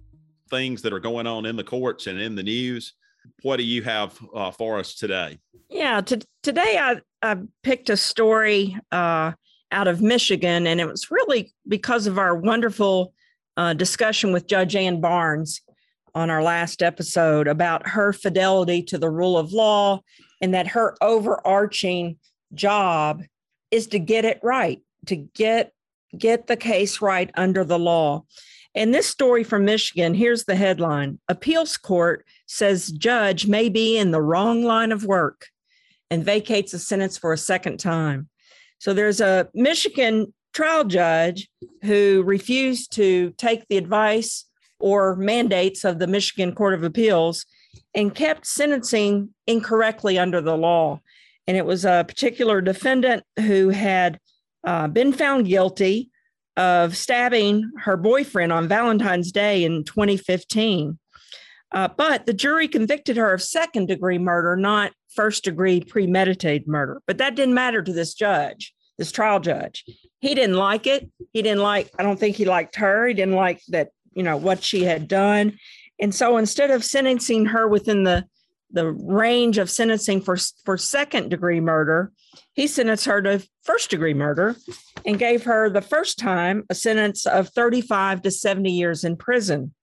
things 0.50 0.82
that 0.82 0.92
are 0.92 1.00
going 1.00 1.26
on 1.26 1.46
in 1.46 1.56
the 1.56 1.64
courts 1.64 2.08
and 2.08 2.20
in 2.20 2.36
the 2.36 2.44
news. 2.44 2.96
What 3.44 3.56
do 3.56 3.64
you 3.64 3.82
have 3.84 4.20
uh, 4.36 4.52
for 4.52 4.78
us 4.78 4.96
today? 4.96 5.40
Yeah, 5.70 6.02
t- 6.02 6.22
today 6.44 6.78
I, 6.78 7.00
I 7.22 7.38
picked 7.64 7.90
a 7.90 7.96
story 7.96 8.78
uh, 8.92 9.32
out 9.72 9.88
of 9.88 10.02
Michigan, 10.02 10.68
and 10.68 10.82
it 10.82 10.88
was 10.90 11.10
really 11.10 11.54
because 11.66 12.08
of 12.08 12.20
our 12.20 12.36
wonderful 12.36 13.14
uh, 13.56 13.74
discussion 13.74 14.34
with 14.34 14.48
Judge 14.48 14.76
Ann 14.76 15.00
Barnes 15.00 15.62
on 16.14 16.30
our 16.30 16.44
last 16.44 16.84
episode 16.84 17.48
about 17.48 17.88
her 17.88 18.12
fidelity 18.12 18.84
to 18.84 18.98
the 18.98 19.10
rule 19.10 19.38
of 19.38 19.54
law 19.54 20.02
and 20.42 20.54
that 20.54 20.68
her 20.68 20.96
overarching 21.02 22.18
job 22.54 23.24
is 23.72 23.88
to 23.88 24.00
get 24.00 24.26
it 24.26 24.40
right, 24.44 24.82
to 25.08 25.16
get 25.16 25.72
get 26.18 26.48
the 26.48 26.56
case 26.56 27.02
right 27.02 27.30
under 27.36 27.64
the 27.64 27.80
law. 27.80 28.24
And 28.74 28.94
this 28.94 29.08
story 29.08 29.44
from 29.44 29.66
Michigan, 29.66 30.14
here's 30.14 30.46
the 30.46 30.56
headline. 30.56 31.20
Appeals 31.28 31.78
court 31.78 32.26
says 32.46 32.92
judge 32.92 33.48
may 33.48 33.70
be 33.70 33.98
in 33.98 34.12
the 34.12 34.22
wrong 34.22 34.64
line 34.64 34.92
of 34.92 35.06
work 35.06 35.48
and 36.10 36.24
vacates 36.24 36.74
a 36.74 36.80
sentence 36.80 37.18
for 37.18 37.34
a 37.34 37.38
second 37.38 37.80
time. 37.80 38.30
So 38.80 38.94
there's 38.94 39.22
a 39.22 39.50
Michigan 39.54 40.34
trial 40.54 40.84
judge 40.84 41.50
who 41.84 42.24
refused 42.26 42.94
to 42.94 43.32
take 43.38 43.68
the 43.68 43.78
advice 43.78 44.46
or 44.80 45.16
mandates 45.16 45.84
of 45.84 46.00
the 46.00 46.08
Michigan 46.08 46.54
Court 46.54 46.74
of 46.74 46.84
Appeals 46.84 47.46
and 47.96 48.14
kept 48.14 48.46
sentencing 48.46 49.30
incorrectly 49.48 50.20
under 50.20 50.42
the 50.42 50.58
law. 50.58 51.00
And 51.48 51.56
it 51.56 51.66
was 51.66 51.86
a 51.86 52.06
particular 52.08 52.62
defendant 52.62 53.24
who 53.40 53.70
had 53.70 54.20
uh, 54.66 54.88
been 54.88 55.14
found 55.14 55.48
guilty 55.48 56.10
of 56.58 56.96
stabbing 56.96 57.70
her 57.84 57.98
boyfriend 57.98 58.52
on 58.52 58.68
Valentine's 58.68 59.32
Day 59.32 59.64
in 59.64 59.84
2015. 59.84 61.00
Uh, 61.72 61.88
but 61.98 62.26
the 62.26 62.34
jury 62.34 62.68
convicted 62.68 63.18
her 63.18 63.34
of 63.34 63.42
second 63.42 63.88
degree 63.88 64.18
murder, 64.18 64.56
not 64.56 64.92
first 65.14 65.44
degree 65.44 65.82
premeditated 65.82 66.68
murder. 66.68 67.02
But 67.08 67.18
that 67.18 67.36
didn't 67.36 67.54
matter 67.54 67.82
to 67.82 67.94
this 67.94 68.14
judge, 68.14 68.74
this 68.98 69.12
trial 69.12 69.40
judge. 69.40 69.84
He 70.20 70.36
didn't 70.36 70.56
like 70.56 70.88
it. 70.88 71.10
He 71.34 71.42
didn't 71.42 71.62
like, 71.62 71.90
I 72.00 72.04
don't 72.04 72.20
think 72.20 72.36
he 72.36 72.46
liked 72.46 72.76
her. 72.78 73.08
He 73.08 73.14
didn't 73.14 73.36
like 73.36 73.62
that, 73.70 73.90
you 74.14 74.24
know, 74.24 74.38
what 74.38 74.64
she 74.64 74.84
had 74.84 75.08
done. 75.08 75.58
And 76.00 76.14
so 76.14 76.38
instead 76.38 76.72
of 76.72 76.84
sentencing 76.84 77.46
her 77.48 77.68
within 77.68 78.04
the 78.04 78.26
the 78.72 78.92
range 78.92 79.58
of 79.58 79.70
sentencing 79.70 80.22
for 80.22 80.38
for 80.66 80.78
second 80.78 81.30
degree 81.30 81.62
murder, 81.62 82.12
he 82.54 82.68
sentenced 82.68 83.06
her 83.06 83.22
to 83.22 83.48
first 83.64 83.90
degree 83.90 84.14
murder 84.14 84.56
and 85.06 85.20
gave 85.20 85.44
her 85.44 85.70
the 85.70 85.82
first 85.82 86.18
time 86.18 86.64
a 86.70 86.76
sentence 86.76 87.26
of 87.26 87.50
35 87.50 88.24
to 88.24 88.32
70 88.32 88.72
years 88.72 89.04
in 89.04 89.16
prison. 89.16 89.74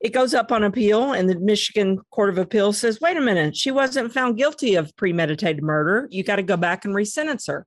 It 0.00 0.12
goes 0.12 0.34
up 0.34 0.52
on 0.52 0.64
appeal, 0.64 1.12
and 1.12 1.30
the 1.30 1.38
Michigan 1.38 1.98
Court 2.10 2.28
of 2.28 2.36
Appeals 2.36 2.78
says, 2.78 3.00
wait 3.00 3.16
a 3.16 3.22
minute, 3.22 3.56
she 3.56 3.70
wasn't 3.70 4.12
found 4.12 4.36
guilty 4.36 4.74
of 4.74 4.94
premeditated 4.96 5.62
murder. 5.62 6.08
You 6.10 6.22
got 6.22 6.36
to 6.36 6.42
go 6.42 6.58
back 6.58 6.84
and 6.84 6.94
resentence 6.94 7.46
her. 7.46 7.66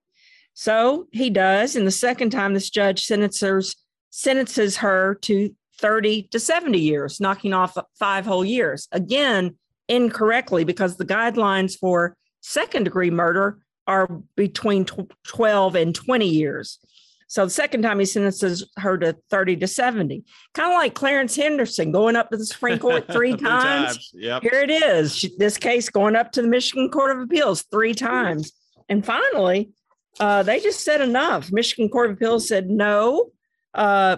So 0.54 1.08
he 1.10 1.30
does. 1.30 1.74
And 1.74 1.84
the 1.84 1.90
second 1.90 2.30
time, 2.30 2.54
this 2.54 2.70
judge 2.70 3.04
sentences, 3.04 3.74
sentences 4.10 4.76
her 4.76 5.16
to 5.22 5.54
30 5.78 6.24
to 6.30 6.40
70 6.40 6.78
years, 6.78 7.20
knocking 7.20 7.52
off 7.52 7.76
five 7.98 8.26
whole 8.26 8.44
years. 8.44 8.88
Again, 8.92 9.56
incorrectly 9.88 10.64
because 10.64 10.96
the 10.96 11.04
guidelines 11.04 11.78
for 11.78 12.16
second 12.40 12.84
degree 12.84 13.10
murder 13.10 13.58
are 13.86 14.06
between 14.36 14.84
12 14.84 15.74
and 15.74 15.94
20 15.94 16.28
years. 16.28 16.78
So 17.26 17.44
the 17.44 17.50
second 17.50 17.82
time 17.82 17.98
he 17.98 18.06
sentences 18.06 18.70
her 18.78 18.96
to 18.98 19.16
30 19.30 19.56
to 19.58 19.66
70. 19.66 20.24
Kind 20.54 20.72
of 20.72 20.78
like 20.78 20.94
Clarence 20.94 21.36
Henderson 21.36 21.92
going 21.92 22.16
up 22.16 22.30
to 22.30 22.38
the 22.38 22.46
Supreme 22.46 22.78
Court 22.78 23.06
three 23.12 23.32
times. 23.36 23.94
times. 23.94 24.10
Yep. 24.14 24.42
Here 24.42 24.60
it 24.60 24.70
is. 24.70 25.26
This 25.36 25.58
case 25.58 25.90
going 25.90 26.16
up 26.16 26.32
to 26.32 26.42
the 26.42 26.48
Michigan 26.48 26.90
Court 26.90 27.16
of 27.16 27.22
Appeals 27.22 27.62
three 27.70 27.94
times. 27.94 28.52
And 28.88 29.04
finally, 29.04 29.70
uh, 30.20 30.42
they 30.42 30.60
just 30.60 30.84
said 30.84 31.02
enough. 31.02 31.52
Michigan 31.52 31.90
Court 31.90 32.10
of 32.10 32.16
Appeals 32.16 32.48
said 32.48 32.70
no, 32.70 33.30
uh, 33.74 34.16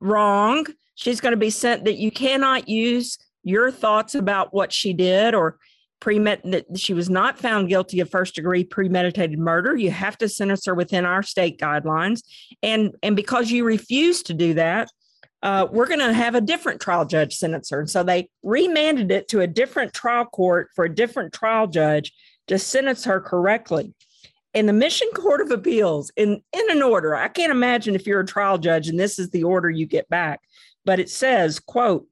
wrong 0.00 0.66
she's 1.02 1.20
going 1.20 1.32
to 1.32 1.36
be 1.36 1.50
sent 1.50 1.84
that 1.84 1.96
you 1.96 2.10
cannot 2.10 2.68
use 2.68 3.18
your 3.42 3.70
thoughts 3.70 4.14
about 4.14 4.54
what 4.54 4.72
she 4.72 4.92
did 4.92 5.34
or 5.34 5.58
premed 6.00 6.42
that 6.50 6.78
she 6.78 6.94
was 6.94 7.10
not 7.10 7.38
found 7.38 7.68
guilty 7.68 8.00
of 8.00 8.10
first 8.10 8.34
degree 8.34 8.64
premeditated 8.64 9.38
murder. 9.38 9.76
You 9.76 9.90
have 9.90 10.18
to 10.18 10.28
sentence 10.28 10.66
her 10.66 10.74
within 10.74 11.04
our 11.04 11.22
state 11.22 11.58
guidelines. 11.58 12.22
And 12.62 12.94
and 13.02 13.16
because 13.16 13.50
you 13.50 13.64
refuse 13.64 14.22
to 14.24 14.34
do 14.34 14.54
that 14.54 14.88
uh, 15.42 15.66
we're 15.72 15.88
going 15.88 15.98
to 15.98 16.12
have 16.12 16.36
a 16.36 16.40
different 16.40 16.80
trial 16.80 17.04
judge 17.04 17.34
sentence 17.34 17.70
her. 17.70 17.80
And 17.80 17.90
so 17.90 18.04
they 18.04 18.28
remanded 18.44 19.10
it 19.10 19.26
to 19.28 19.40
a 19.40 19.46
different 19.46 19.92
trial 19.92 20.24
court 20.24 20.68
for 20.74 20.84
a 20.84 20.94
different 20.94 21.32
trial 21.32 21.66
judge 21.66 22.12
to 22.46 22.58
sentence 22.58 23.04
her 23.04 23.20
correctly. 23.20 23.92
And 24.54 24.68
the 24.68 24.72
Michigan 24.72 25.12
Court 25.14 25.40
of 25.40 25.50
Appeals 25.50 26.12
in 26.16 26.42
in 26.52 26.70
an 26.70 26.82
order. 26.82 27.16
I 27.16 27.28
can't 27.28 27.50
imagine 27.50 27.94
if 27.94 28.06
you're 28.06 28.20
a 28.20 28.26
trial 28.26 28.58
judge 28.58 28.88
and 28.88 29.00
this 29.00 29.18
is 29.18 29.30
the 29.30 29.44
order 29.44 29.70
you 29.70 29.86
get 29.86 30.08
back 30.08 30.40
but 30.84 31.00
it 31.00 31.10
says, 31.10 31.60
quote, 31.60 32.06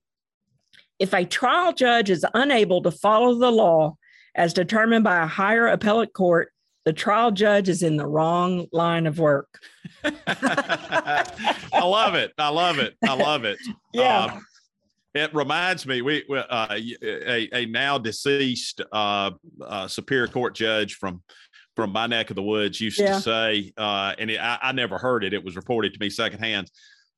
if 0.99 1.15
a 1.15 1.25
trial 1.25 1.73
judge 1.73 2.11
is 2.11 2.25
unable 2.35 2.83
to 2.83 2.91
follow 2.91 3.35
the 3.35 3.51
law 3.51 3.97
as 4.35 4.53
determined 4.53 5.05
by 5.05 5.23
a 5.23 5.27
higher 5.27 5.67
appellate 5.67 6.13
court, 6.13 6.53
the 6.85 6.93
trial 6.93 7.31
judge 7.31 7.69
is 7.69 7.83
in 7.83 7.97
the 7.97 8.07
wrong 8.07 8.67
line 8.73 9.07
of 9.07 9.19
work. 9.19 9.49
I 10.05 11.83
love 11.83 12.15
it. 12.15 12.33
I 12.39 12.49
love 12.49 12.79
it. 12.79 12.97
I 13.07 13.15
love 13.15 13.45
it. 13.45 13.59
Yeah. 13.93 14.27
Um, 14.27 14.47
it 15.15 15.35
reminds 15.35 15.87
me, 15.87 16.03
we 16.03 16.25
uh, 16.31 16.69
a, 16.71 17.49
a, 17.53 17.67
now 17.67 17.99
deceased 17.99 18.81
uh, 18.93 19.33
uh, 19.61 19.89
Superior 19.89 20.29
Court 20.29 20.55
judge 20.55 20.95
from 20.95 21.23
from 21.75 21.91
my 21.91 22.07
neck 22.07 22.31
of 22.31 22.37
the 22.37 22.43
woods 22.43 22.81
used 22.81 23.01
yeah. 23.01 23.15
to 23.15 23.21
say, 23.21 23.73
uh, 23.77 24.15
and 24.19 24.31
it, 24.31 24.41
I, 24.41 24.59
I, 24.63 24.73
never 24.73 24.99
heard 24.99 25.25
it. 25.25 25.33
It 25.33 25.43
was 25.43 25.57
reported 25.57 25.95
to 25.95 26.01
me 26.01 26.11
secondhand. 26.11 26.71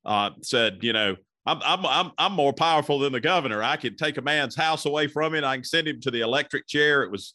Uh, 0.04 0.30
said, 0.40 0.78
you 0.82 0.92
know, 0.94 1.16
I'm, 1.44 1.60
I'm, 1.64 1.86
I'm, 1.86 2.12
I'm 2.18 2.32
more 2.32 2.52
powerful 2.52 2.98
than 2.98 3.12
the 3.12 3.20
governor. 3.20 3.62
I 3.62 3.76
can 3.76 3.96
take 3.96 4.16
a 4.16 4.22
man's 4.22 4.54
house 4.54 4.86
away 4.86 5.08
from 5.08 5.34
him. 5.34 5.44
I 5.44 5.56
can 5.56 5.64
send 5.64 5.88
him 5.88 6.00
to 6.02 6.10
the 6.10 6.20
electric 6.20 6.66
chair. 6.68 7.02
It 7.02 7.10
was, 7.10 7.34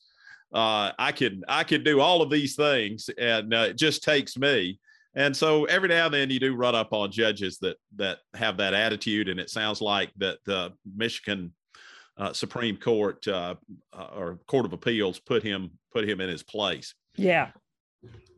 uh, 0.54 0.92
I 0.98 1.12
can, 1.12 1.44
I 1.48 1.64
can 1.64 1.84
do 1.84 2.00
all 2.00 2.22
of 2.22 2.30
these 2.30 2.56
things 2.56 3.10
and 3.18 3.54
uh, 3.54 3.68
it 3.70 3.78
just 3.78 4.04
takes 4.04 4.38
me. 4.38 4.80
And 5.16 5.36
so 5.36 5.66
every 5.66 5.90
now 5.90 6.06
and 6.06 6.14
then 6.14 6.30
you 6.30 6.40
do 6.40 6.56
run 6.56 6.76
up 6.76 6.94
on 6.94 7.12
judges 7.12 7.58
that, 7.60 7.78
that 7.96 8.20
have 8.36 8.58
that 8.58 8.74
attitude. 8.74 9.30
And 9.30 9.40
it 9.40 9.50
sounds 9.50 9.82
like 9.82 10.12
that 10.18 10.38
the 10.46 10.74
Michigan 10.96 11.54
uh, 12.18 12.34
Supreme 12.34 12.78
Court 12.78 13.28
uh, 13.28 13.56
uh, 13.94 14.08
or 14.16 14.40
Court 14.48 14.66
of 14.66 14.74
Appeals 14.74 15.20
put 15.20 15.44
him, 15.44 15.72
put 15.92 16.08
him 16.08 16.22
in 16.22 16.30
his 16.30 16.44
place. 16.44 16.94
Yeah. 17.16 17.50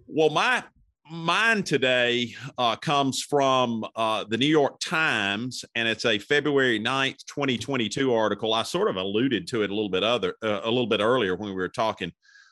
Well, 0.07 0.29
my 0.29 0.63
mine 1.09 1.63
today 1.63 2.33
uh, 2.57 2.75
comes 2.75 3.21
from 3.21 3.85
uh, 3.95 4.23
the 4.29 4.37
New 4.37 4.47
York 4.47 4.79
Times, 4.79 5.65
and 5.75 5.87
it's 5.87 6.05
a 6.05 6.19
February 6.19 6.79
9th, 6.79 7.25
2022 7.25 8.13
article. 8.13 8.53
I 8.53 8.63
sort 8.63 8.89
of 8.89 8.95
alluded 8.95 9.47
to 9.47 9.63
it 9.63 9.71
a 9.71 9.73
little 9.73 9.89
bit 9.89 10.03
other 10.03 10.35
uh, 10.43 10.61
a 10.63 10.69
little 10.69 10.87
bit 10.87 11.01
earlier 11.01 11.35
when 11.35 11.49
we 11.49 11.55
were 11.55 11.69
talking 11.69 12.11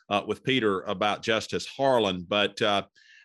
uh, 0.09 0.23
with 0.25 0.43
Peter 0.43 0.81
about 0.81 1.21
Justice 1.21 1.65
Harlan, 1.67 2.25
but 2.27 2.61
uh, 2.61 2.84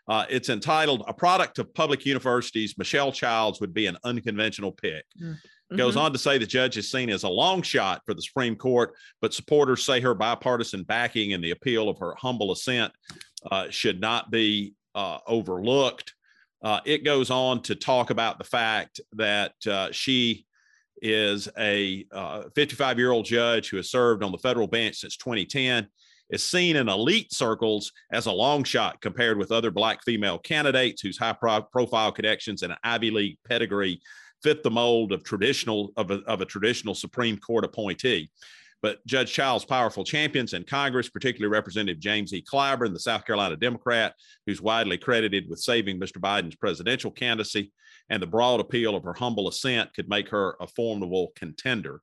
uh, 0.08 0.26
it's 0.28 0.48
entitled 0.48 1.04
"A 1.08 1.14
Product 1.14 1.58
of 1.58 1.72
Public 1.74 2.04
Universities." 2.04 2.76
Michelle 2.76 3.12
Childs 3.12 3.60
would 3.60 3.72
be 3.72 3.86
an 3.86 3.96
unconventional 4.04 4.72
pick. 4.72 5.04
Mm-hmm. 5.20 5.76
Goes 5.76 5.96
on 5.96 6.12
to 6.12 6.18
say 6.18 6.36
the 6.36 6.44
judge 6.44 6.76
is 6.76 6.90
seen 6.90 7.08
as 7.08 7.22
a 7.22 7.30
long 7.30 7.62
shot 7.62 8.02
for 8.04 8.12
the 8.12 8.20
Supreme 8.20 8.56
Court, 8.56 8.92
but 9.22 9.32
supporters 9.32 9.82
say 9.82 10.00
her 10.00 10.12
bipartisan 10.12 10.82
backing 10.82 11.32
and 11.32 11.42
the 11.42 11.52
appeal 11.52 11.88
of 11.88 11.98
her 11.98 12.14
humble 12.18 12.52
ascent 12.52 12.92
should 13.70 13.98
not 13.98 14.30
be 14.30 14.74
uh, 14.94 15.18
overlooked. 15.26 16.14
Uh, 16.62 16.80
it 16.84 17.04
goes 17.04 17.30
on 17.30 17.60
to 17.62 17.74
talk 17.74 18.10
about 18.10 18.38
the 18.38 18.44
fact 18.44 19.00
that 19.12 19.52
uh, 19.66 19.90
she 19.90 20.46
is 21.00 21.48
a 21.58 22.04
55 22.54 22.96
uh, 22.96 22.98
year 22.98 23.10
old 23.10 23.24
judge 23.24 23.68
who 23.68 23.76
has 23.76 23.90
served 23.90 24.22
on 24.22 24.30
the 24.30 24.38
federal 24.38 24.68
bench 24.68 24.96
since 24.98 25.16
2010 25.16 25.88
is 26.30 26.44
seen 26.44 26.76
in 26.76 26.88
elite 26.88 27.32
circles 27.32 27.92
as 28.12 28.26
a 28.26 28.32
long 28.32 28.62
shot 28.62 29.00
compared 29.00 29.36
with 29.36 29.52
other 29.52 29.70
black 29.70 30.02
female 30.04 30.38
candidates 30.38 31.02
whose 31.02 31.18
high 31.18 31.32
pro- 31.32 31.62
profile 31.62 32.12
connections 32.12 32.62
and 32.62 32.74
Ivy 32.84 33.10
League 33.10 33.38
pedigree 33.46 34.00
fit 34.42 34.62
the 34.62 34.70
mold 34.70 35.12
of 35.12 35.22
traditional 35.24 35.92
of 35.96 36.10
a, 36.10 36.20
of 36.26 36.40
a 36.40 36.46
traditional 36.46 36.94
Supreme 36.94 37.36
Court 37.38 37.64
appointee. 37.64 38.30
But 38.82 39.04
Judge 39.06 39.32
Child's 39.32 39.64
powerful 39.64 40.04
champions 40.04 40.52
in 40.52 40.64
Congress, 40.64 41.08
particularly 41.08 41.52
Representative 41.52 42.00
James 42.00 42.34
E. 42.34 42.42
Clyburn, 42.42 42.92
the 42.92 42.98
South 42.98 43.24
Carolina 43.24 43.56
Democrat, 43.56 44.14
who's 44.46 44.60
widely 44.60 44.98
credited 44.98 45.48
with 45.48 45.60
saving 45.60 46.00
Mr. 46.00 46.18
Biden's 46.18 46.56
presidential 46.56 47.12
candidacy, 47.12 47.72
and 48.10 48.20
the 48.20 48.26
broad 48.26 48.60
appeal 48.60 48.96
of 48.96 49.04
her 49.04 49.14
humble 49.14 49.48
ascent 49.48 49.94
could 49.94 50.08
make 50.08 50.28
her 50.30 50.56
a 50.60 50.66
formidable 50.66 51.32
contender. 51.36 52.00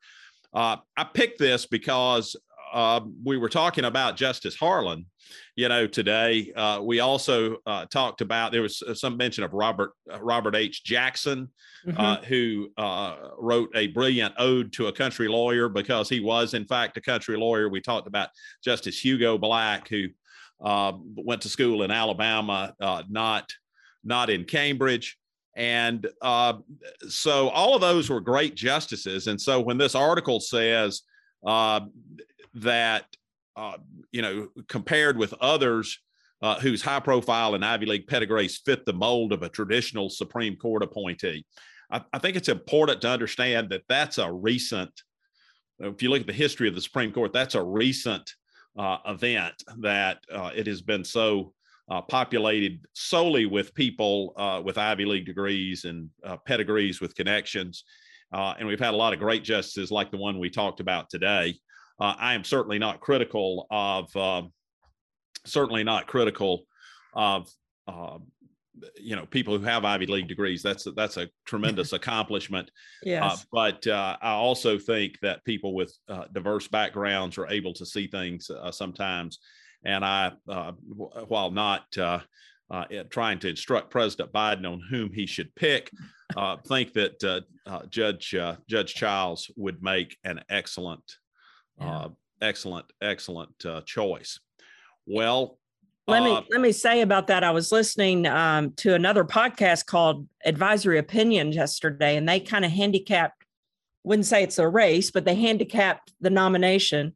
Uh, 0.54 0.78
I 0.98 1.04
picked 1.04 1.38
this 1.38 1.66
because 1.66 2.36
uh, 2.72 3.02
we 3.24 3.38
were 3.38 3.50
talking 3.50 3.86
about 3.86 4.16
Justice 4.16 4.56
Harlan, 4.56 5.06
you 5.56 5.70
know, 5.70 5.88
today. 5.88 6.52
Uh, 6.56 6.82
we 6.84 7.00
also 7.00 7.58
uh, 7.66 7.86
talked 7.86 8.22
about 8.22 8.52
there 8.52 8.62
was 8.62 8.82
some 8.94 9.18
mention 9.18 9.44
of 9.44 9.54
Robert 9.54 9.92
uh, 10.12 10.20
Robert 10.22 10.56
H. 10.56 10.84
Jackson, 10.84 11.50
uh, 11.88 12.18
mm-hmm. 12.18 12.26
who 12.26 12.70
uh, 12.78 13.30
wrote 13.38 13.70
a 13.76 13.88
brilliant 13.88 14.34
ode 14.38 14.74
to 14.74 14.88
a 14.88 14.94
country 14.94 15.28
lawyer 15.28 15.70
because 15.70 16.10
he 16.10 16.20
was, 16.20 16.54
in 16.54 16.66
fact, 16.66 16.98
a 16.98 17.02
country 17.02 17.38
lawyer. 17.38 17.70
We 17.70 17.82
talked 17.82 18.08
about 18.08 18.30
Justice 18.64 19.04
Hugo 19.04 19.38
Black, 19.38 19.88
who 19.88 20.08
went 20.60 21.42
to 21.42 21.50
school 21.50 21.84
in 21.84 21.92
Alabama, 21.92 22.74
not 23.10 23.50
not 24.04 24.30
in 24.30 24.46
Cambridge. 24.46 25.18
And 25.56 26.08
uh, 26.22 26.54
so 27.10 27.50
all 27.50 27.76
of 27.76 27.82
those 27.82 28.10
were 28.10 28.22
great 28.22 28.56
justices. 28.56 29.28
And 29.28 29.40
so 29.40 29.60
when 29.60 29.78
this 29.78 29.94
article 29.94 30.40
says 30.40 31.02
uh, 31.46 31.82
that 32.54 33.06
uh, 33.56 33.78
you 34.12 34.22
know 34.22 34.48
compared 34.68 35.18
with 35.18 35.34
others 35.42 36.00
uh, 36.42 36.60
whose 36.60 36.82
high 36.82 37.00
profile 37.00 37.56
and 37.56 37.66
Ivy 37.66 37.86
League 37.86 38.08
pedigrees 38.08 38.62
fit 38.66 38.86
the 38.86 38.94
mold 38.94 39.34
of 39.34 39.44
a 39.44 39.50
traditional 39.50 40.10
Supreme 40.10 40.56
Court 40.56 40.84
appointee. 40.84 41.46
I, 41.92 42.02
I 42.14 42.20
think 42.20 42.38
it's 42.38 42.50
important 42.50 43.02
to 43.02 43.10
understand 43.10 43.70
that 43.70 43.84
that's 43.90 44.18
a 44.18 44.32
recent. 44.32 44.92
If 45.80 46.02
you 46.02 46.10
look 46.10 46.22
at 46.22 46.28
the 46.28 46.34
history 46.34 46.68
of 46.68 46.76
the 46.76 46.82
Supreme 46.82 47.12
Court, 47.12 47.34
that's 47.34 47.56
a 47.56 47.64
recent 47.64 48.34
uh, 48.78 48.98
event 49.08 49.56
that 49.80 50.20
uh, 50.32 50.52
it 50.56 50.68
has 50.68 50.82
been 50.82 51.04
so 51.04 51.54
uh, 51.90 52.02
populated 52.02 52.86
solely 52.94 53.46
with 53.46 53.74
people 53.74 54.34
uh, 54.38 54.62
with 54.64 54.78
Ivy 54.78 55.06
League 55.06 55.26
degrees 55.26 55.86
and 55.86 56.10
uh, 56.24 56.38
pedigrees 56.46 57.02
with 57.02 57.16
connections. 57.16 57.84
Uh, 58.32 58.54
and 58.60 58.68
we've 58.68 58.80
had 58.80 58.94
a 58.94 58.98
lot 58.98 59.14
of 59.14 59.20
great 59.20 59.44
justices 59.44 59.90
like 59.90 60.12
the 60.12 60.18
one 60.18 60.38
we 60.38 60.50
talked 60.50 60.80
about 60.80 61.10
today. 61.10 61.56
Uh, 62.00 62.16
I 62.18 62.34
am 62.34 62.44
certainly 62.44 62.80
not 62.80 63.02
critical 63.02 63.68
of 63.70 64.16
um, 64.16 64.52
certainly 65.46 65.84
not 65.84 66.08
critical 66.08 66.66
of 67.14 67.50
um, 67.88 68.28
you 68.96 69.16
know 69.16 69.26
people 69.26 69.58
who 69.58 69.64
have 69.66 69.86
Ivy 69.86 70.06
League 70.06 70.28
degrees. 70.28 70.64
That's 70.64 70.86
a, 70.88 70.92
that's 70.92 71.18
a 71.18 71.30
tremendous 71.46 71.94
accomplishment. 72.00 72.70
Uh, 73.06 73.10
yes. 73.10 73.24
Uh, 73.24 73.38
but 73.52 73.88
uh, 73.88 74.18
I 74.22 74.32
also 74.32 74.78
think 74.78 75.20
that 75.22 75.44
people 75.44 75.74
with 75.74 75.96
uh, 76.08 76.26
diverse 76.34 76.68
backgrounds 76.68 77.38
are 77.38 77.48
able 77.48 77.74
to 77.74 77.86
see 77.86 78.08
things 78.08 78.50
uh, 78.50 78.72
sometimes. 78.72 79.40
And 79.86 80.04
I, 80.04 80.34
while 81.28 81.52
not 81.52 81.86
trying 83.10 83.40
to 83.40 83.48
instruct 83.48 83.92
President 83.92 84.34
Biden 84.34 84.70
on 84.70 84.82
whom 84.90 85.14
he 85.14 85.26
should 85.26 85.56
pick, 85.56 85.90
think 86.68 86.92
that 86.94 87.46
Judge 87.90 88.36
Judge 88.68 88.94
Childs 88.94 89.50
would 89.56 89.82
make 89.82 90.18
an 90.26 90.42
excellent 90.50 91.04
yeah. 91.80 91.98
uh, 91.98 92.10
excellent, 92.42 92.86
excellent 93.02 93.66
uh, 93.66 93.82
choice. 93.82 94.40
Well, 95.06 95.58
let 96.10 96.24
me 96.24 96.32
uh, 96.32 96.42
let 96.50 96.62
me 96.62 96.72
say 96.72 97.02
about 97.02 97.28
that. 97.28 97.44
I 97.44 97.52
was 97.52 97.72
listening 97.72 98.26
um, 98.26 98.74
to 98.78 98.96
another 98.96 99.24
podcast 99.24 99.86
called 99.86 100.28
Advisory 100.44 100.98
Opinion 100.98 101.52
yesterday, 101.52 102.18
and 102.18 102.28
they 102.28 102.40
kind 102.40 102.66
of 102.66 102.72
handicapped. 102.72 103.46
Wouldn't 104.04 104.26
say 104.26 104.44
it's 104.44 104.60
a 104.60 104.68
race, 104.68 105.12
but 105.12 105.26
they 105.26 105.36
handicapped 105.36 106.14
the 106.20 106.30
nomination, 106.30 107.16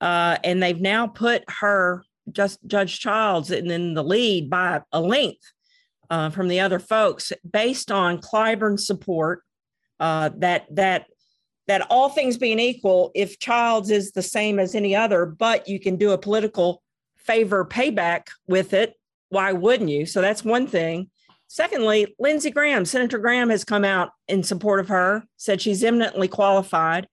uh, 0.00 0.38
and 0.42 0.62
they've 0.62 0.80
now 0.80 1.06
put 1.06 1.44
her 1.48 2.04
just 2.32 2.60
Judge 2.66 3.00
Childs 3.00 3.50
in, 3.50 3.70
in 3.70 3.94
the 3.94 4.04
lead 4.04 4.48
by 4.48 4.80
a 4.92 5.00
length 5.00 5.52
uh, 6.08 6.30
from 6.30 6.48
the 6.48 6.60
other 6.60 6.78
folks, 6.78 7.32
based 7.50 7.90
on 7.90 8.20
Clyburn's 8.20 8.86
support. 8.86 9.42
Uh, 9.98 10.30
that 10.38 10.64
that 10.74 11.06
that 11.70 11.86
all 11.88 12.08
things 12.08 12.36
being 12.36 12.58
equal, 12.58 13.12
if 13.14 13.38
Childs 13.38 13.92
is 13.92 14.10
the 14.10 14.22
same 14.22 14.58
as 14.58 14.74
any 14.74 14.96
other, 14.96 15.24
but 15.24 15.68
you 15.68 15.78
can 15.78 15.94
do 15.94 16.10
a 16.10 16.18
political 16.18 16.82
favor 17.16 17.64
payback 17.64 18.26
with 18.48 18.72
it, 18.72 18.94
why 19.28 19.52
wouldn't 19.52 19.88
you? 19.88 20.04
So 20.04 20.20
that's 20.20 20.42
one 20.42 20.66
thing. 20.66 21.10
Secondly, 21.46 22.12
Lindsey 22.18 22.50
Graham, 22.50 22.84
Senator 22.84 23.18
Graham 23.18 23.50
has 23.50 23.62
come 23.62 23.84
out 23.84 24.10
in 24.26 24.42
support 24.42 24.80
of 24.80 24.88
her, 24.88 25.22
said 25.36 25.62
she's 25.62 25.84
eminently 25.84 26.26
qualified. 26.26 27.06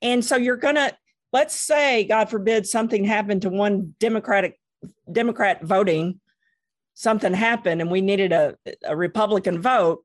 And 0.00 0.24
so 0.24 0.36
you're 0.36 0.54
going 0.54 0.76
to, 0.76 0.96
let's 1.32 1.56
say, 1.56 2.04
God 2.04 2.30
forbid, 2.30 2.64
something 2.64 3.02
happened 3.02 3.42
to 3.42 3.50
one 3.50 3.96
Democratic 3.98 4.56
Democrat 5.10 5.64
voting, 5.64 6.20
something 6.94 7.34
happened 7.34 7.80
and 7.80 7.90
we 7.90 8.02
needed 8.02 8.30
a, 8.30 8.56
a 8.84 8.96
Republican 8.96 9.60
vote. 9.60 10.04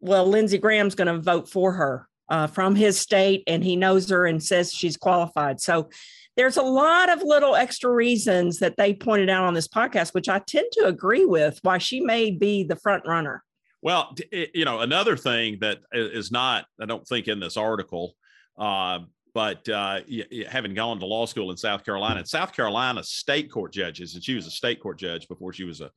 Well, 0.00 0.26
Lindsey 0.26 0.58
Graham's 0.58 0.96
going 0.96 1.06
to 1.06 1.22
vote 1.22 1.48
for 1.48 1.74
her 1.74 2.08
uh, 2.28 2.46
from 2.46 2.74
his 2.74 2.98
state 2.98 3.42
and 3.46 3.64
he 3.64 3.76
knows 3.76 4.08
her 4.10 4.26
and 4.26 4.42
says 4.42 4.72
she's 4.72 4.96
qualified. 4.96 5.60
So 5.60 5.88
there's 6.36 6.56
a 6.56 6.62
lot 6.62 7.10
of 7.10 7.22
little 7.22 7.56
extra 7.56 7.90
reasons 7.90 8.60
that 8.60 8.76
they 8.76 8.94
pointed 8.94 9.28
out 9.28 9.44
on 9.44 9.54
this 9.54 9.66
podcast, 9.66 10.14
which 10.14 10.28
I 10.28 10.38
tend 10.38 10.66
to 10.72 10.86
agree 10.86 11.24
with 11.24 11.58
why 11.62 11.78
she 11.78 12.00
may 12.00 12.30
be 12.30 12.62
the 12.62 12.76
front 12.76 13.04
runner. 13.06 13.42
Well, 13.82 14.14
you 14.32 14.64
know, 14.64 14.80
another 14.80 15.16
thing 15.16 15.58
that 15.60 15.78
is 15.92 16.30
not, 16.30 16.66
I 16.80 16.86
don't 16.86 17.06
think, 17.06 17.28
in 17.28 17.40
this 17.40 17.56
article, 17.56 18.14
uh, 18.56 19.00
but 19.34 19.68
uh, 19.68 20.00
having 20.48 20.74
gone 20.74 20.98
to 20.98 21.06
law 21.06 21.26
school 21.26 21.50
in 21.50 21.56
South 21.56 21.84
Carolina, 21.84 22.26
South 22.26 22.52
Carolina 22.52 23.02
state 23.04 23.50
court 23.50 23.72
judges, 23.72 24.14
and 24.14 24.22
she 24.22 24.34
was 24.34 24.46
a 24.46 24.50
state 24.50 24.80
court 24.80 24.98
judge 24.98 25.28
before 25.28 25.52
she 25.52 25.64
was 25.64 25.80
a 25.80 25.90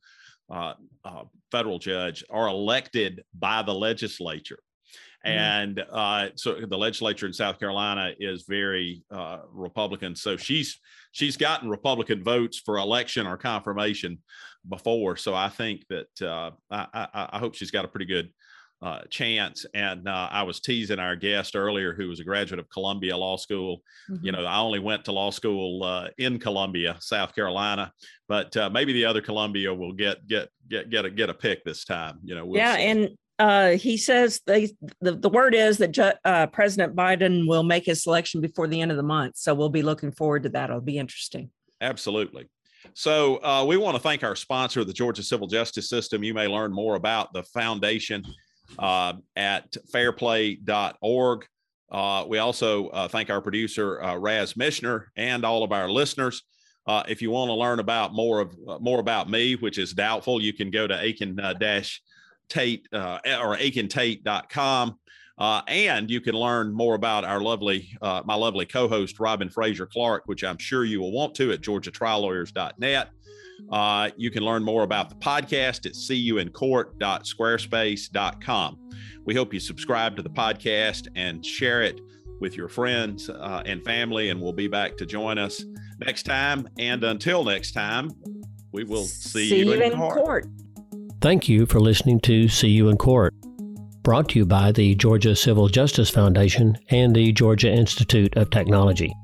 uh, 0.50 0.74
federal 1.50 1.78
judge, 1.78 2.24
are 2.30 2.48
elected 2.48 3.22
by 3.38 3.62
the 3.62 3.74
legislature. 3.74 4.58
Mm-hmm. 5.26 5.38
And 5.38 5.84
uh, 5.92 6.28
so 6.34 6.56
the 6.68 6.76
legislature 6.76 7.26
in 7.26 7.32
South 7.32 7.58
Carolina 7.58 8.12
is 8.18 8.44
very 8.48 9.04
uh, 9.10 9.38
Republican. 9.52 10.16
So 10.16 10.36
she's 10.36 10.80
she's 11.12 11.36
gotten 11.36 11.68
Republican 11.68 12.24
votes 12.24 12.58
for 12.58 12.78
election 12.78 13.26
or 13.26 13.36
confirmation 13.36 14.18
before. 14.68 15.16
So 15.16 15.34
I 15.34 15.48
think 15.48 15.84
that 15.88 16.22
uh, 16.22 16.50
I, 16.70 16.86
I, 16.92 17.28
I, 17.32 17.38
hope 17.38 17.54
she's 17.54 17.70
got 17.70 17.84
a 17.84 17.88
pretty 17.88 18.06
good 18.06 18.30
uh, 18.82 19.00
chance. 19.10 19.64
And 19.74 20.08
uh, 20.08 20.28
I 20.30 20.42
was 20.42 20.60
teasing 20.60 20.98
our 20.98 21.14
guest 21.14 21.54
earlier, 21.54 21.94
who 21.94 22.08
was 22.08 22.18
a 22.18 22.24
graduate 22.24 22.58
of 22.58 22.68
Columbia 22.68 23.16
Law 23.16 23.36
School. 23.36 23.80
Mm-hmm. 24.10 24.26
You 24.26 24.32
know, 24.32 24.44
I 24.44 24.58
only 24.58 24.80
went 24.80 25.04
to 25.04 25.12
law 25.12 25.30
school 25.30 25.84
uh, 25.84 26.08
in 26.18 26.38
Columbia, 26.38 26.96
South 27.00 27.34
Carolina, 27.34 27.92
but 28.28 28.56
uh, 28.56 28.70
maybe 28.70 28.92
the 28.92 29.04
other 29.04 29.20
Columbia 29.20 29.72
will 29.72 29.92
get 29.92 30.26
get 30.26 30.48
get 30.68 30.90
get 30.90 31.04
a 31.04 31.10
get 31.10 31.30
a 31.30 31.34
pick 31.34 31.62
this 31.64 31.84
time. 31.84 32.18
You 32.24 32.34
know, 32.34 32.44
we'll 32.44 32.58
yeah, 32.58 32.76
see. 32.76 32.86
and 32.86 33.08
uh, 33.38 33.70
he 33.70 33.96
says 33.96 34.40
they, 34.46 34.70
the, 35.00 35.12
the 35.12 35.28
word 35.28 35.54
is 35.54 35.78
that 35.78 35.92
ju- 35.92 36.12
uh, 36.24 36.46
President 36.48 36.94
Biden 36.94 37.48
will 37.48 37.62
make 37.62 37.84
his 37.84 38.02
selection 38.02 38.40
before 38.40 38.68
the 38.68 38.80
end 38.80 38.90
of 38.90 38.96
the 38.96 39.02
month. 39.02 39.36
So 39.36 39.54
we'll 39.54 39.68
be 39.68 39.82
looking 39.82 40.12
forward 40.12 40.44
to 40.44 40.48
that. 40.50 40.70
It'll 40.70 40.80
be 40.80 40.98
interesting. 40.98 41.50
Absolutely. 41.80 42.48
So 42.94 43.42
uh, 43.42 43.64
we 43.64 43.76
want 43.76 43.96
to 43.96 44.02
thank 44.02 44.22
our 44.24 44.36
sponsor, 44.36 44.84
the 44.84 44.92
Georgia 44.92 45.22
Civil 45.22 45.46
Justice 45.46 45.88
System. 45.88 46.22
You 46.22 46.34
may 46.34 46.46
learn 46.46 46.72
more 46.72 46.96
about 46.96 47.32
the 47.32 47.42
foundation 47.44 48.24
uh, 48.78 49.14
at 49.36 49.74
fairplay.org. 49.92 51.46
Uh, 51.90 52.24
we 52.26 52.38
also 52.38 52.88
uh, 52.88 53.08
thank 53.08 53.30
our 53.30 53.40
producer, 53.40 54.02
uh, 54.02 54.16
Raz 54.16 54.54
Mishner, 54.54 55.06
and 55.16 55.44
all 55.44 55.62
of 55.62 55.72
our 55.72 55.90
listeners. 55.90 56.42
Uh, 56.86 57.02
if 57.06 57.22
you 57.22 57.30
want 57.30 57.48
to 57.48 57.54
learn 57.54 57.78
about 57.78 58.12
more 58.12 58.40
of 58.40 58.56
uh, 58.66 58.78
more 58.80 58.98
about 58.98 59.30
me, 59.30 59.54
which 59.54 59.78
is 59.78 59.92
doubtful, 59.92 60.42
you 60.42 60.52
can 60.52 60.70
go 60.70 60.86
to 60.86 61.00
Akin 61.00 61.38
uh, 61.38 61.52
Tate 62.52 62.86
uh, 62.92 63.18
or 63.40 63.56
akintate.com. 63.56 64.98
Uh, 65.38 65.62
and 65.66 66.10
you 66.10 66.20
can 66.20 66.34
learn 66.34 66.70
more 66.72 66.94
about 66.94 67.24
our 67.24 67.40
lovely, 67.40 67.88
uh, 68.02 68.20
my 68.24 68.34
lovely 68.34 68.66
co-host 68.66 69.18
Robin 69.18 69.48
Frazer 69.48 69.86
Clark, 69.86 70.24
which 70.26 70.44
I'm 70.44 70.58
sure 70.58 70.84
you 70.84 71.00
will 71.00 71.12
want 71.12 71.34
to 71.36 71.52
at 71.52 71.62
georgiatriallawyers.net. 71.62 73.08
Uh, 73.70 74.10
you 74.16 74.28
can 74.30 74.44
learn 74.44 74.62
more 74.62 74.82
about 74.82 75.08
the 75.08 75.14
podcast 75.16 75.86
at 75.86 75.94
cuincourt.squarespace.com. 75.94 78.78
We 79.24 79.34
hope 79.34 79.54
you 79.54 79.60
subscribe 79.60 80.16
to 80.16 80.22
the 80.22 80.30
podcast 80.30 81.08
and 81.16 81.46
share 81.46 81.82
it 81.82 82.00
with 82.40 82.56
your 82.56 82.68
friends 82.68 83.30
uh, 83.30 83.62
and 83.64 83.82
family, 83.84 84.28
and 84.28 84.40
we'll 84.40 84.52
be 84.52 84.68
back 84.68 84.98
to 84.98 85.06
join 85.06 85.38
us 85.38 85.64
next 85.98 86.24
time. 86.24 86.68
And 86.78 87.02
until 87.04 87.44
next 87.44 87.72
time, 87.72 88.10
we 88.72 88.84
will 88.84 89.04
see, 89.04 89.48
see 89.48 89.60
you, 89.60 89.72
in, 89.72 89.96
court. 89.96 90.16
court. 90.16 90.46
Thank 91.22 91.48
you 91.48 91.64
for 91.66 91.78
listening 91.78 92.18
to 92.22 92.48
See 92.48 92.70
You 92.70 92.88
in 92.88 92.96
Court. 92.96 93.32
brought 94.02 94.30
to 94.30 94.40
you 94.40 94.44
by 94.44 94.72
the 94.72 94.96
Georgia 94.96 95.36
Civil 95.36 95.68
Justice 95.68 96.10
Foundation 96.10 96.76
and 96.90 97.14
the 97.14 97.30
Georgia 97.30 97.70
Institute 97.70 98.36
of 98.36 98.50
Technology. 98.50 99.14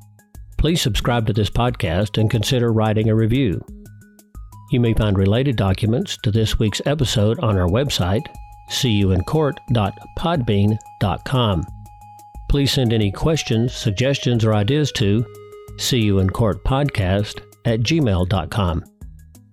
Please 0.58 0.80
subscribe 0.80 1.26
to 1.26 1.32
this 1.32 1.50
podcast 1.50 2.16
and 2.16 2.30
consider 2.30 2.72
writing 2.72 3.08
a 3.08 3.16
review. 3.16 3.60
You 4.70 4.78
may 4.78 4.94
find 4.94 5.18
related 5.18 5.56
documents 5.56 6.16
to 6.22 6.30
this 6.30 6.60
week's 6.60 6.80
episode 6.86 7.40
on 7.40 7.58
our 7.58 7.66
website, 7.66 8.22
cuyouincourt.podbean.com. 8.70 11.64
Please 12.48 12.72
send 12.72 12.92
any 12.92 13.10
questions, 13.10 13.74
suggestions, 13.74 14.44
or 14.44 14.54
ideas 14.54 14.92
to 14.92 15.26
cuyouincourtpodcast 15.78 17.40
at 17.64 17.80
gmail.com. 17.80 18.84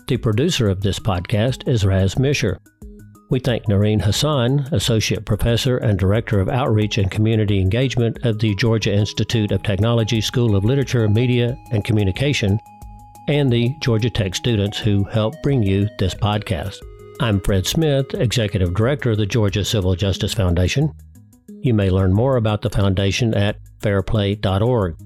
The 0.08 0.18
producer 0.18 0.70
of 0.70 0.82
this 0.82 1.00
podcast 1.00 1.68
is 1.68 1.84
Raz 1.84 2.20
Misher. 2.20 2.60
We 3.32 3.40
thank 3.40 3.66
Narin 3.66 4.00
Hassan, 4.00 4.68
Associate 4.72 5.26
Professor 5.26 5.78
and 5.78 5.98
Director 5.98 6.40
of 6.40 6.48
Outreach 6.48 7.00
and 7.00 7.10
Community 7.10 7.60
Engagement 7.60 8.24
of 8.24 8.38
the 8.38 8.54
Georgia 8.54 8.94
Institute 8.94 9.52
of 9.52 9.64
Technology 9.64 10.22
School 10.22 10.56
of 10.56 10.64
Literature, 10.64 11.10
Media, 11.10 11.58
and 11.72 11.84
Communication, 11.84 12.60
and 13.28 13.52
the 13.52 13.74
Georgia 13.82 14.12
Tech 14.12 14.36
students 14.36 14.78
who 14.78 15.06
help 15.06 15.42
bring 15.42 15.64
you 15.64 15.88
this 15.98 16.14
podcast. 16.14 16.78
I'm 17.20 17.42
Fred 17.42 17.66
Smith, 17.66 18.14
Executive 18.14 18.76
Director 18.76 19.10
of 19.10 19.18
the 19.18 19.26
Georgia 19.26 19.66
Civil 19.66 19.96
Justice 19.96 20.36
Foundation. 20.36 20.94
You 21.62 21.74
may 21.74 21.90
learn 21.90 22.14
more 22.14 22.38
about 22.38 22.62
the 22.62 22.70
foundation 22.70 23.34
at 23.34 23.58
fairplay.org. 23.82 24.98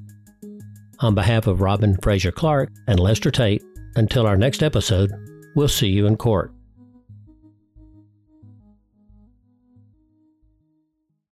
On 1.00 1.16
behalf 1.16 1.48
of 1.48 1.62
Robin 1.62 1.96
Frazer 2.02 2.34
Clark 2.34 2.70
and 2.86 3.00
Lester 3.00 3.32
Tate, 3.32 3.64
until 3.96 4.28
our 4.28 4.38
next 4.38 4.64
episode, 4.64 5.12
we'll 5.56 5.68
see 5.68 5.88
you 5.90 6.06
in 6.06 6.18
court. 6.18 6.54